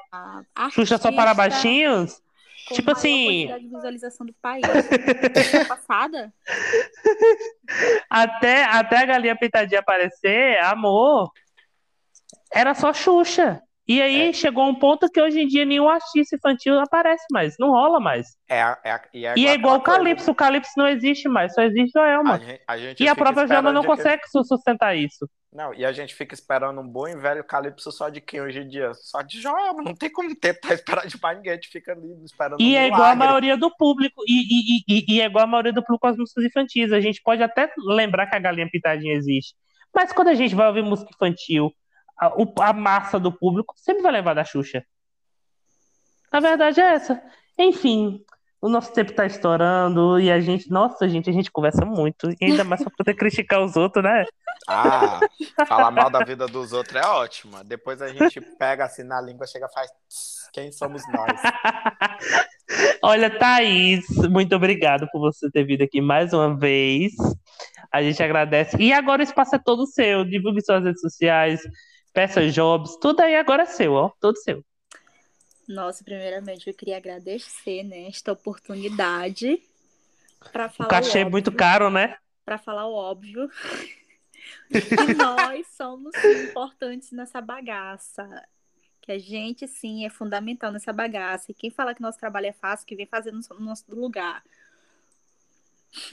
Xuxa 0.72 1.00
só 1.00 1.12
para 1.12 1.34
baixinhos. 1.34 2.22
com 2.68 2.76
tipo 2.76 2.86
maior 2.92 2.98
assim- 3.00 3.70
visualização 3.72 4.28
do 4.28 4.34
país. 4.40 4.62
Passada? 5.68 6.32
Até, 8.10 8.64
até 8.66 8.98
a 8.98 9.06
galinha 9.06 9.36
pitadinha 9.36 9.80
aparecer, 9.80 10.60
amor, 10.64 11.32
era 12.54 12.74
só 12.74 12.94
Xuxa. 12.94 13.62
E 13.88 14.00
aí 14.04 14.30
É. 14.30 14.34
chegou 14.34 14.68
um 14.68 14.76
ponto 14.76 15.10
que 15.10 15.20
hoje 15.20 15.40
em 15.42 15.48
dia 15.48 15.66
nenhum 15.66 15.90
artista 15.90 16.36
infantil 16.36 16.80
aparece 16.80 17.26
mais, 17.32 17.56
não 17.60 17.70
rola 17.72 18.00
mais. 18.00 18.28
É, 18.48 18.60
é, 18.84 18.92
a- 18.92 19.02
e 19.12 19.26
é 19.26 19.34
E 19.36 19.48
é 19.48 19.54
igual 19.56 19.78
o 19.78 19.82
Calypso, 19.82 20.30
o 20.30 20.36
Calypso 20.36 20.74
não 20.78 20.88
existe 20.88 21.28
mais, 21.28 21.56
só 21.56 21.64
existe 21.64 21.94
Joelma. 21.98 22.36
A 22.36 22.38
gente, 22.38 22.62
a 22.68 22.78
gente 22.78 23.04
E 23.04 23.08
a 23.08 23.16
própria 23.16 23.48
Joelma 23.48 23.72
não 23.74 23.84
consegue 23.84 24.22
su- 24.28 24.44
sustentar 24.44 24.96
isso. 24.96 25.28
Não, 25.52 25.74
e 25.74 25.84
a 25.84 25.92
gente 25.92 26.14
fica 26.14 26.36
esperando 26.36 26.80
um 26.80 26.88
bom 26.88 27.08
e 27.08 27.16
velho 27.16 27.44
Calypso 27.44 27.92
só 27.92 28.10
de 28.10 28.22
quem 28.22 28.40
hoje 28.40 28.60
em 28.60 28.68
dia? 28.68 28.92
Só 28.94 29.24
de 29.24 29.42
Joelma. 29.42 29.82
Não 29.82 29.96
tem 29.96 30.12
como 30.12 30.36
tentar 30.36 30.70
esperar 31.02 31.08
de 31.08 31.20
mais 31.20 31.38
ninguém. 31.38 31.54
A 31.54 31.56
gente 31.56 31.70
fica 31.70 31.92
ali 31.94 32.08
esperando 32.24 32.62
E 32.62 32.76
um 32.76 32.78
é 32.78 32.86
igual 32.86 33.06
a 33.06 33.16
maioria 33.16 33.58
do 33.58 33.76
público, 33.76 34.22
e, 34.28 34.78
e, 34.78 34.84
e, 34.88 35.16
e 35.16 35.22
é 35.22 35.26
igual 35.26 35.46
a 35.46 35.48
maioria 35.48 35.74
do 35.74 35.82
público 35.82 36.02
com 36.02 36.08
as 36.10 36.16
músicas 36.18 36.46
infantis. 36.46 36.92
A 36.94 37.02
gente 37.02 37.24
pode 37.24 37.42
até 37.42 37.74
lembrar 37.88 38.28
que 38.28 38.36
a 38.36 38.40
galinha 38.40 38.70
pitadinha 38.72 39.16
existe. 39.16 39.56
Mas 39.96 40.14
quando 40.14 40.28
a 40.28 40.36
gente 40.36 40.54
vai 40.54 40.68
ouvir 40.68 40.84
música 40.84 41.10
infantil, 41.12 41.74
a, 42.20 42.32
a 42.70 42.74
massa 42.74 43.20
do 43.20 43.32
público 43.32 43.74
sempre 43.78 44.02
vai 44.04 44.12
levar 44.12 44.34
da 44.34 44.44
Xuxa. 44.44 44.84
A 46.32 46.40
verdade 46.40 46.80
é 46.80 46.94
essa. 46.94 47.22
Enfim, 47.58 48.24
o 48.62 48.68
nosso 48.68 48.94
tempo 48.94 49.14
tá 49.14 49.26
estourando 49.26 50.20
e 50.20 50.30
a 50.30 50.40
gente, 50.40 50.70
nossa, 50.70 51.08
gente, 51.08 51.30
a 51.30 51.34
gente 51.34 51.50
conversa 51.52 51.86
muito. 51.86 52.30
E 52.40 52.46
ainda 52.46 52.64
mais 52.64 52.84
pra 52.84 52.92
poder 52.96 53.14
criticar 53.16 53.62
os 53.62 53.76
outros, 53.76 54.04
né? 54.04 54.26
Ah, 54.68 55.20
falar 55.68 55.90
mal 55.92 56.10
da 56.10 56.24
vida 56.24 56.46
dos 56.46 56.74
outros 56.74 56.96
é 56.96 57.06
ótimo. 57.06 57.64
Depois 57.64 58.02
a 58.02 58.10
gente 58.10 58.42
pega 58.58 58.86
assim 58.86 59.04
na 59.04 59.22
língua, 59.22 59.48
chega 59.48 59.66
e 59.66 59.74
faz. 59.74 59.90
"Tss, 60.08 60.50
Quem 60.52 60.72
somos 60.72 61.02
nós? 61.12 61.42
Olha, 63.02 63.30
Thaís, 63.30 64.06
muito 64.30 64.56
obrigado 64.56 65.08
por 65.12 65.20
você 65.20 65.50
ter 65.50 65.64
vindo 65.64 65.84
aqui 65.84 66.02
mais 66.02 66.34
uma 66.34 66.56
vez. 66.58 67.14
A 67.92 68.04
gente 68.04 68.22
agradece. 68.22 68.78
E 68.78 68.92
agora 68.94 69.22
o 69.22 69.24
espaço 69.24 69.56
é 69.56 69.60
todo 69.60 69.88
seu. 69.88 70.24
Divulgue 70.26 70.62
suas 70.62 70.84
redes 70.84 71.02
sociais, 71.02 71.62
peça 72.14 72.48
jobs, 72.50 72.98
tudo 72.98 73.22
aí 73.22 73.36
agora 73.36 73.64
é 73.64 73.66
seu, 73.66 73.94
ó. 73.94 74.12
Todo 74.20 74.38
seu. 74.38 74.64
Nossa, 75.68 76.04
primeiramente 76.04 76.68
eu 76.68 76.74
queria 76.74 76.98
agradecer, 76.98 77.84
né, 77.84 78.08
esta 78.08 78.32
oportunidade 78.32 79.62
para 80.52 80.70
O 80.80 80.84
falar 80.84 80.88
cachê 80.88 81.20
é 81.20 81.26
o 81.26 81.30
muito 81.30 81.50
óbvio, 81.50 81.52
caro, 81.52 81.90
né? 81.90 82.18
para 82.46 82.58
falar 82.58 82.88
o 82.88 82.94
óbvio. 82.94 83.50
que 84.96 85.06
nós 85.16 85.68
somos 85.76 86.16
importantes 86.34 87.12
nessa 87.12 87.42
bagaça. 87.42 88.28
Que 89.02 89.12
a 89.14 89.20
gente 89.20 89.68
sim 89.68 90.06
é 90.06 90.10
fundamental 90.10 90.72
nessa 90.72 90.94
bagaça. 90.94 91.52
E 91.52 91.56
quem 91.56 91.72
fala 91.72 91.96
que 91.96 92.02
nosso 92.02 92.20
trabalho 92.20 92.48
é 92.48 92.54
fácil, 92.54 92.86
que 92.88 92.96
vem 92.96 93.06
fazer 93.06 93.32
no 93.32 93.42
no 93.52 93.66
nosso 93.66 93.86
lugar. 93.96 94.44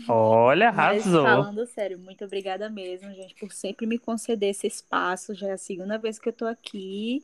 Olha, 0.09 0.73
Mas 0.73 1.07
arrasou. 1.07 1.25
falando 1.25 1.67
sério, 1.67 1.99
muito 1.99 2.25
obrigada 2.25 2.71
mesmo, 2.71 3.13
gente, 3.13 3.35
por 3.35 3.53
sempre 3.53 3.87
me 3.87 3.99
conceder 3.99 4.51
esse 4.51 4.67
espaço. 4.67 5.35
Já 5.35 5.49
é 5.49 5.53
a 5.53 5.59
segunda 5.59 5.99
vez 5.99 6.19
que 6.19 6.29
eu 6.29 6.33
tô 6.33 6.47
aqui. 6.47 7.23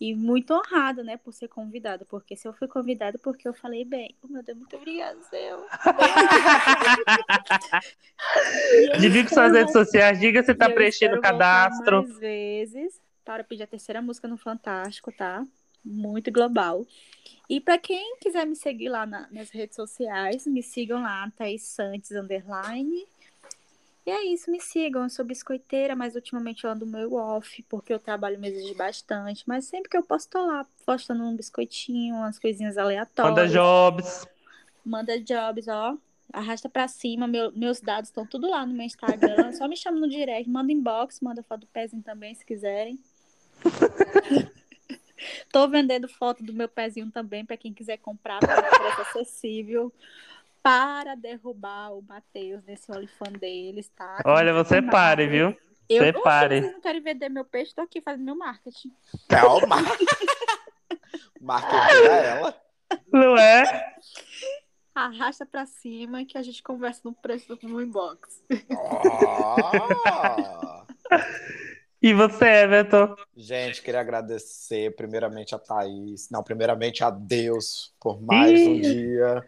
E 0.00 0.14
muito 0.14 0.54
honrada, 0.54 1.04
né, 1.04 1.18
por 1.18 1.34
ser 1.34 1.48
convidada. 1.48 2.06
Porque 2.06 2.34
se 2.34 2.48
eu 2.48 2.54
fui 2.54 2.66
convidada, 2.66 3.18
porque 3.18 3.46
eu 3.46 3.52
falei 3.52 3.84
bem. 3.84 4.16
Oh, 4.22 4.28
meu 4.28 4.42
Deus, 4.42 4.56
muito 4.56 4.74
obrigada, 4.76 5.20
seu. 5.24 5.66
E 8.72 8.94
eu 8.94 9.00
Divulgue 9.00 9.28
suas 9.28 9.52
redes 9.52 9.72
sociais, 9.72 10.20
diga 10.20 10.42
se 10.42 10.54
tá 10.54 10.68
preenchendo 10.68 11.16
o 11.16 11.20
cadastro. 11.20 12.02
Mais 12.02 12.18
vezes 12.18 13.00
para 13.24 13.44
pedir 13.44 13.62
a 13.62 13.66
terceira 13.66 14.02
música 14.02 14.28
no 14.28 14.36
Fantástico, 14.36 15.12
tá? 15.12 15.46
Muito 15.84 16.30
global. 16.30 16.86
E 17.48 17.60
para 17.60 17.78
quem 17.78 18.16
quiser 18.18 18.46
me 18.46 18.54
seguir 18.54 18.88
lá 18.88 19.04
na- 19.06 19.28
nas 19.30 19.50
redes 19.50 19.74
sociais, 19.76 20.46
me 20.46 20.62
sigam 20.62 21.02
lá, 21.02 21.30
Thaís 21.36 21.62
Santos 21.62 22.12
Underline. 22.12 23.06
E 24.06 24.10
é 24.10 24.24
isso, 24.24 24.50
me 24.50 24.60
sigam. 24.60 25.02
Eu 25.02 25.10
sou 25.10 25.24
biscoiteira, 25.24 25.94
mas 25.96 26.14
ultimamente 26.14 26.64
eu 26.64 26.70
ando 26.70 26.86
meio 26.86 27.14
off, 27.14 27.62
porque 27.68 27.92
o 27.92 27.98
trabalho 27.98 28.38
me 28.38 28.48
exige 28.48 28.74
bastante. 28.74 29.42
Mas 29.46 29.66
sempre 29.66 29.90
que 29.90 29.96
eu 29.96 30.02
posso, 30.02 30.28
tô 30.28 30.44
lá 30.46 30.66
postando 30.86 31.22
um 31.24 31.36
biscoitinho, 31.36 32.14
umas 32.16 32.38
coisinhas 32.38 32.78
aleatórias. 32.78 33.34
Manda 33.36 33.48
jobs. 33.48 34.26
Manda 34.84 35.20
jobs, 35.20 35.68
ó. 35.68 35.96
Arrasta 36.32 36.68
pra 36.68 36.86
cima. 36.88 37.26
Meu- 37.26 37.52
meus 37.52 37.80
dados 37.80 38.08
estão 38.10 38.24
tudo 38.24 38.48
lá 38.48 38.64
no 38.64 38.72
meu 38.72 38.86
Instagram. 38.86 39.52
Só 39.52 39.66
me 39.68 39.76
chama 39.76 39.98
no 39.98 40.08
direct. 40.08 40.48
Manda 40.48 40.72
inbox, 40.72 41.20
manda 41.20 41.42
foto 41.42 41.62
do 41.62 41.66
pezinho 41.66 42.02
também, 42.02 42.34
se 42.34 42.44
quiserem. 42.46 42.98
Tô 45.50 45.68
vendendo 45.68 46.08
foto 46.08 46.42
do 46.42 46.52
meu 46.52 46.68
pezinho 46.68 47.10
também 47.10 47.44
pra 47.44 47.56
quem 47.56 47.72
quiser 47.72 47.98
comprar 47.98 48.40
por 48.40 48.50
um 48.50 48.80
preço 48.80 49.00
acessível. 49.02 49.92
Para 50.62 51.14
derrubar 51.14 51.92
o 51.92 52.02
Matheus 52.02 52.62
nesse 52.64 52.90
olifante 52.92 53.38
deles, 53.38 53.88
tá? 53.96 54.20
Olha, 54.26 54.52
você 54.52 54.82
pare, 54.82 55.26
viu? 55.26 55.56
Eu 55.88 56.04
Separe. 56.04 56.60
vocês 56.60 56.72
não 56.72 56.80
querem 56.80 57.00
vender 57.00 57.28
meu 57.28 57.44
peixe, 57.44 57.74
tô 57.74 57.80
aqui 57.80 58.00
fazendo 58.00 58.24
meu 58.24 58.36
marketing. 58.36 58.92
É 59.28 59.42
o 59.42 59.66
mar... 59.66 59.82
marketing 61.40 62.04
pra 62.04 62.16
ela. 62.16 62.62
Não 63.12 63.36
é? 63.36 63.94
Arrasta 64.94 65.46
pra 65.46 65.66
cima 65.66 66.24
que 66.24 66.36
a 66.36 66.42
gente 66.42 66.62
conversa 66.62 67.00
no 67.04 67.12
preço 67.12 67.56
do 67.56 67.82
inbox. 67.82 68.42
Ó. 68.70 70.84
E 72.02 72.14
você, 72.14 72.44
Everton? 72.46 73.14
Gente, 73.36 73.82
queria 73.82 74.00
agradecer 74.00 74.94
primeiramente 74.96 75.54
a 75.54 75.58
Thaís, 75.58 76.28
não, 76.30 76.42
primeiramente 76.42 77.04
a 77.04 77.10
Deus 77.10 77.92
por 78.00 78.20
mais 78.22 78.66
um 78.66 78.80
dia. 78.80 79.44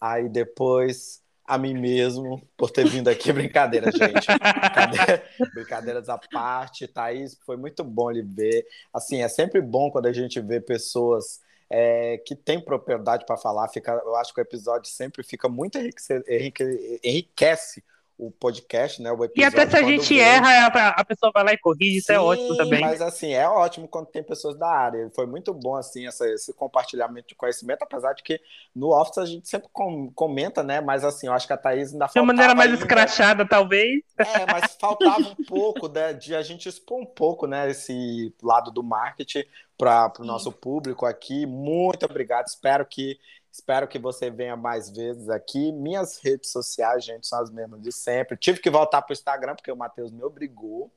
Aí 0.00 0.28
depois 0.28 1.22
a 1.44 1.56
mim 1.58 1.74
mesmo 1.74 2.40
por 2.56 2.70
ter 2.70 2.84
vindo 2.86 3.08
aqui. 3.08 3.32
Brincadeira, 3.32 3.90
gente. 3.90 4.26
Brincadeira- 4.28 5.24
brincadeiras 5.54 6.08
à 6.08 6.18
parte. 6.18 6.86
Thaís, 6.86 7.36
foi 7.44 7.56
muito 7.56 7.82
bom 7.82 8.10
lhe 8.10 8.22
ver. 8.22 8.66
Assim, 8.92 9.22
é 9.22 9.28
sempre 9.28 9.60
bom 9.60 9.90
quando 9.90 10.06
a 10.06 10.12
gente 10.12 10.40
vê 10.40 10.60
pessoas 10.60 11.40
é, 11.70 12.18
que 12.18 12.36
têm 12.36 12.60
propriedade 12.64 13.26
para 13.26 13.36
falar. 13.36 13.68
Fica, 13.68 13.92
eu 14.04 14.14
acho 14.16 14.32
que 14.32 14.40
o 14.40 14.42
episódio 14.42 14.88
sempre 14.90 15.22
fica 15.24 15.48
muito 15.48 15.78
enriquece, 15.78 16.22
enrique- 16.28 17.00
enriquece 17.02 17.82
o 18.18 18.32
podcast, 18.32 19.00
né? 19.00 19.12
O 19.12 19.22
E 19.22 19.26
episódio 19.26 19.46
até 19.60 19.70
se 19.70 19.76
a 19.76 19.82
gente 19.82 20.08
vem. 20.14 20.20
erra, 20.22 20.66
a, 20.66 21.04
pessoa 21.04 21.30
vai 21.32 21.44
lá 21.44 21.52
e 21.52 21.58
corrige, 21.58 21.98
isso 21.98 22.10
é 22.10 22.16
Sim, 22.16 22.20
ótimo 22.20 22.56
também. 22.56 22.80
Mas 22.80 23.00
assim, 23.00 23.32
é 23.32 23.48
ótimo 23.48 23.86
quando 23.86 24.06
tem 24.06 24.22
pessoas 24.24 24.58
da 24.58 24.68
área. 24.68 25.08
Foi 25.14 25.24
muito 25.24 25.54
bom 25.54 25.76
assim 25.76 26.06
essa- 26.08 26.28
esse 26.28 26.52
compartilhamento 26.52 27.28
de 27.28 27.36
conhecimento, 27.36 27.82
apesar 27.82 28.14
de 28.14 28.24
que 28.24 28.40
no 28.74 28.88
Office 28.90 29.18
a 29.18 29.24
gente 29.26 29.48
sempre 29.48 29.68
com- 29.72 30.10
comenta, 30.12 30.64
né? 30.64 30.80
Mas 30.80 31.04
assim, 31.04 31.28
eu 31.28 31.32
acho 31.32 31.46
que 31.46 31.52
a 31.52 31.56
Thaís 31.56 31.92
ainda 31.92 32.06
De 32.06 32.18
uma 32.18 32.26
maneira 32.26 32.54
mais 32.56 32.70
ainda- 32.72 32.82
escrachada, 32.82 33.46
talvez. 33.46 34.02
É, 34.18 34.52
mas 34.52 34.76
faltava 34.80 35.20
um 35.20 35.44
pouco 35.46 35.88
né, 35.88 36.12
de 36.12 36.34
a 36.34 36.42
gente 36.42 36.68
expor 36.68 37.00
um 37.00 37.06
pouco, 37.06 37.46
né, 37.46 37.70
esse 37.70 38.34
lado 38.42 38.72
do 38.72 38.82
marketing 38.82 39.44
para 39.78 40.12
o 40.18 40.24
nosso 40.24 40.50
público 40.50 41.06
aqui. 41.06 41.46
Muito 41.46 42.04
obrigado. 42.04 42.48
Espero 42.48 42.84
que 42.84 43.16
espero 43.50 43.88
que 43.88 43.98
você 43.98 44.30
venha 44.30 44.56
mais 44.56 44.90
vezes 44.90 45.28
aqui. 45.28 45.72
Minhas 45.72 46.18
redes 46.18 46.50
sociais, 46.50 47.04
gente, 47.04 47.26
são 47.26 47.40
as 47.40 47.50
mesmas 47.50 47.82
de 47.82 47.92
sempre. 47.92 48.36
Tive 48.36 48.60
que 48.60 48.70
voltar 48.70 49.02
para 49.02 49.12
o 49.12 49.14
Instagram 49.14 49.54
porque 49.54 49.72
o 49.72 49.76
Matheus 49.76 50.12
me 50.12 50.22
obrigou. 50.22 50.90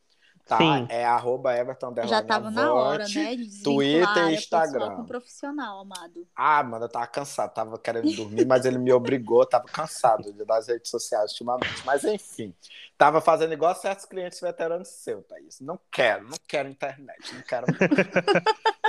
Tá? 0.45 0.57
Sim. 0.57 0.85
É 0.89 1.05
arroba 1.05 1.55
Everton 1.55 1.93
Já 2.05 2.21
tava 2.21 2.51
na 2.51 2.73
hora, 2.73 3.05
né? 3.07 3.35
De 3.35 3.63
Twitter 3.63 3.99
e 3.99 4.03
a 4.03 4.07
pessoa 4.07 4.31
Instagram. 4.31 4.95
Com 4.95 5.05
profissional, 5.05 5.79
amado. 5.79 6.27
Ah, 6.35 6.61
mano, 6.63 6.85
eu 6.85 6.89
tava 6.89 7.07
cansado, 7.07 7.53
tava 7.53 7.77
querendo 7.79 8.11
dormir, 8.15 8.45
mas 8.45 8.65
ele 8.65 8.77
me 8.77 8.91
obrigou, 8.91 9.45
tava 9.45 9.65
cansado 9.65 10.33
de- 10.33 10.43
das 10.45 10.67
redes 10.67 10.89
sociais 10.91 11.31
ultimamente. 11.31 11.81
Mas 11.85 12.03
enfim, 12.03 12.53
tava 12.97 13.21
fazendo 13.21 13.53
igual 13.53 13.73
certos 13.75 14.05
clientes 14.05 14.39
veteranos 14.41 14.89
seu, 14.89 15.21
Thaís. 15.23 15.59
Não 15.61 15.79
quero, 15.91 16.25
não 16.27 16.37
quero 16.47 16.67
internet, 16.69 17.33
não 17.33 17.41
quero. 17.43 17.67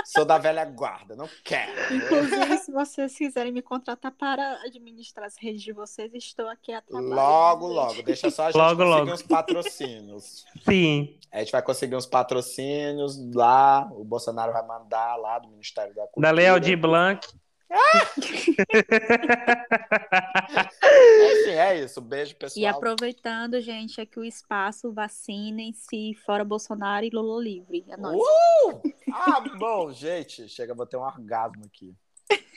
Sou 0.05 0.25
da 0.25 0.37
velha 0.37 0.65
guarda, 0.65 1.15
não 1.15 1.29
quero. 1.45 1.71
Inclusive, 1.95 2.57
se 2.57 2.71
vocês 2.71 3.15
quiserem 3.17 3.53
me 3.53 3.61
contratar 3.61 4.11
para 4.11 4.61
administrar 4.63 5.25
as 5.25 5.37
redes 5.37 5.61
de 5.61 5.71
vocês, 5.71 6.11
estou 6.13 6.47
aqui 6.49 6.73
a 6.73 6.81
trabalho. 6.81 7.07
Logo, 7.13 7.67
gente. 7.67 7.75
logo, 7.75 8.03
deixa 8.03 8.29
só 8.29 8.43
a 8.43 8.45
gente 8.51 8.57
Logo, 8.57 8.75
conseguir 8.83 8.99
logo. 8.99 9.11
uns 9.13 9.21
patrocínios. 9.21 10.45
Sim. 10.67 11.17
A 11.31 11.39
gente 11.43 11.51
vai 11.51 11.61
conseguir 11.61 11.95
uns 11.95 12.05
patrocínios 12.05 13.17
lá, 13.33 13.89
o 13.93 14.03
Bolsonaro 14.03 14.51
vai 14.51 14.65
mandar 14.65 15.15
lá 15.17 15.39
do 15.39 15.49
Ministério 15.49 15.93
da 15.93 16.03
Cultura. 16.03 16.27
Da 16.27 16.31
Lei 16.31 16.47
Aldir 16.47 16.77
Blanc. 16.77 17.27
Enfim, 21.31 21.51
é 21.51 21.79
isso. 21.79 21.99
Beijo, 22.01 22.35
pessoal. 22.35 22.61
E 22.61 22.65
aproveitando, 22.65 23.59
gente, 23.59 23.99
aqui 23.99 24.19
o 24.19 24.23
espaço, 24.23 24.93
vacinem-se, 24.93 26.13
fora 26.25 26.43
Bolsonaro 26.43 27.05
e 27.05 27.09
Lula 27.09 27.43
livre. 27.43 27.83
É 27.89 27.97
nóis. 27.97 28.15
Uh! 28.17 28.81
Ah, 29.11 29.41
bom, 29.57 29.91
gente. 29.91 30.47
Chega, 30.47 30.75
vou 30.75 30.85
ter 30.85 30.97
um 30.97 31.01
orgasmo 31.01 31.65
aqui. 31.65 31.95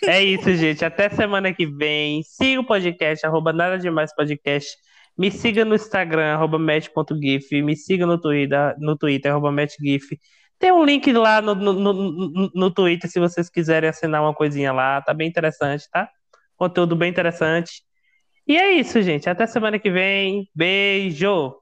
É 0.05 0.23
isso, 0.23 0.55
gente. 0.55 0.85
Até 0.85 1.09
semana 1.09 1.53
que 1.53 1.67
vem. 1.67 2.23
Siga 2.23 2.61
o 2.61 2.67
podcast, 2.67 3.27
arroba 3.27 3.53
nada 3.53 3.79
demais 3.79 4.15
podcast. 4.15 4.77
Me 5.19 5.31
siga 5.31 5.65
no 5.65 5.75
Instagram, 5.75 6.35
arroba 6.35 6.59
match.gif. 6.59 7.63
Me 7.63 7.77
siga 7.77 8.07
no 8.07 8.21
Twitter, 8.21 8.75
no 8.79 8.97
Twitter, 8.97 9.31
arroba 9.33 9.51
matchgif. 9.53 10.19
Tem 10.59 10.73
um 10.73 10.85
link 10.85 11.13
lá 11.13 11.41
no, 11.43 11.55
no, 11.55 11.73
no, 11.75 12.51
no- 12.55 12.71
Twitter 12.71 13.11
se 13.11 13.21
vocês 13.21 13.49
quiserem 13.51 13.89
assinar 13.91 14.23
uma 14.23 14.35
coisinha 14.35 14.73
lá. 14.73 15.01
Tá 15.03 15.13
bem 15.15 15.29
interessante, 15.29 15.89
tá? 15.91 16.09
Conteúdo 16.57 16.97
bem 16.97 17.11
interessante. 17.11 17.83
E 18.47 18.57
é 18.57 18.73
isso, 18.73 19.03
gente. 19.03 19.29
Até 19.31 19.47
semana 19.47 19.79
que 19.79 19.91
vem. 19.91 20.49
Beijo! 20.55 21.57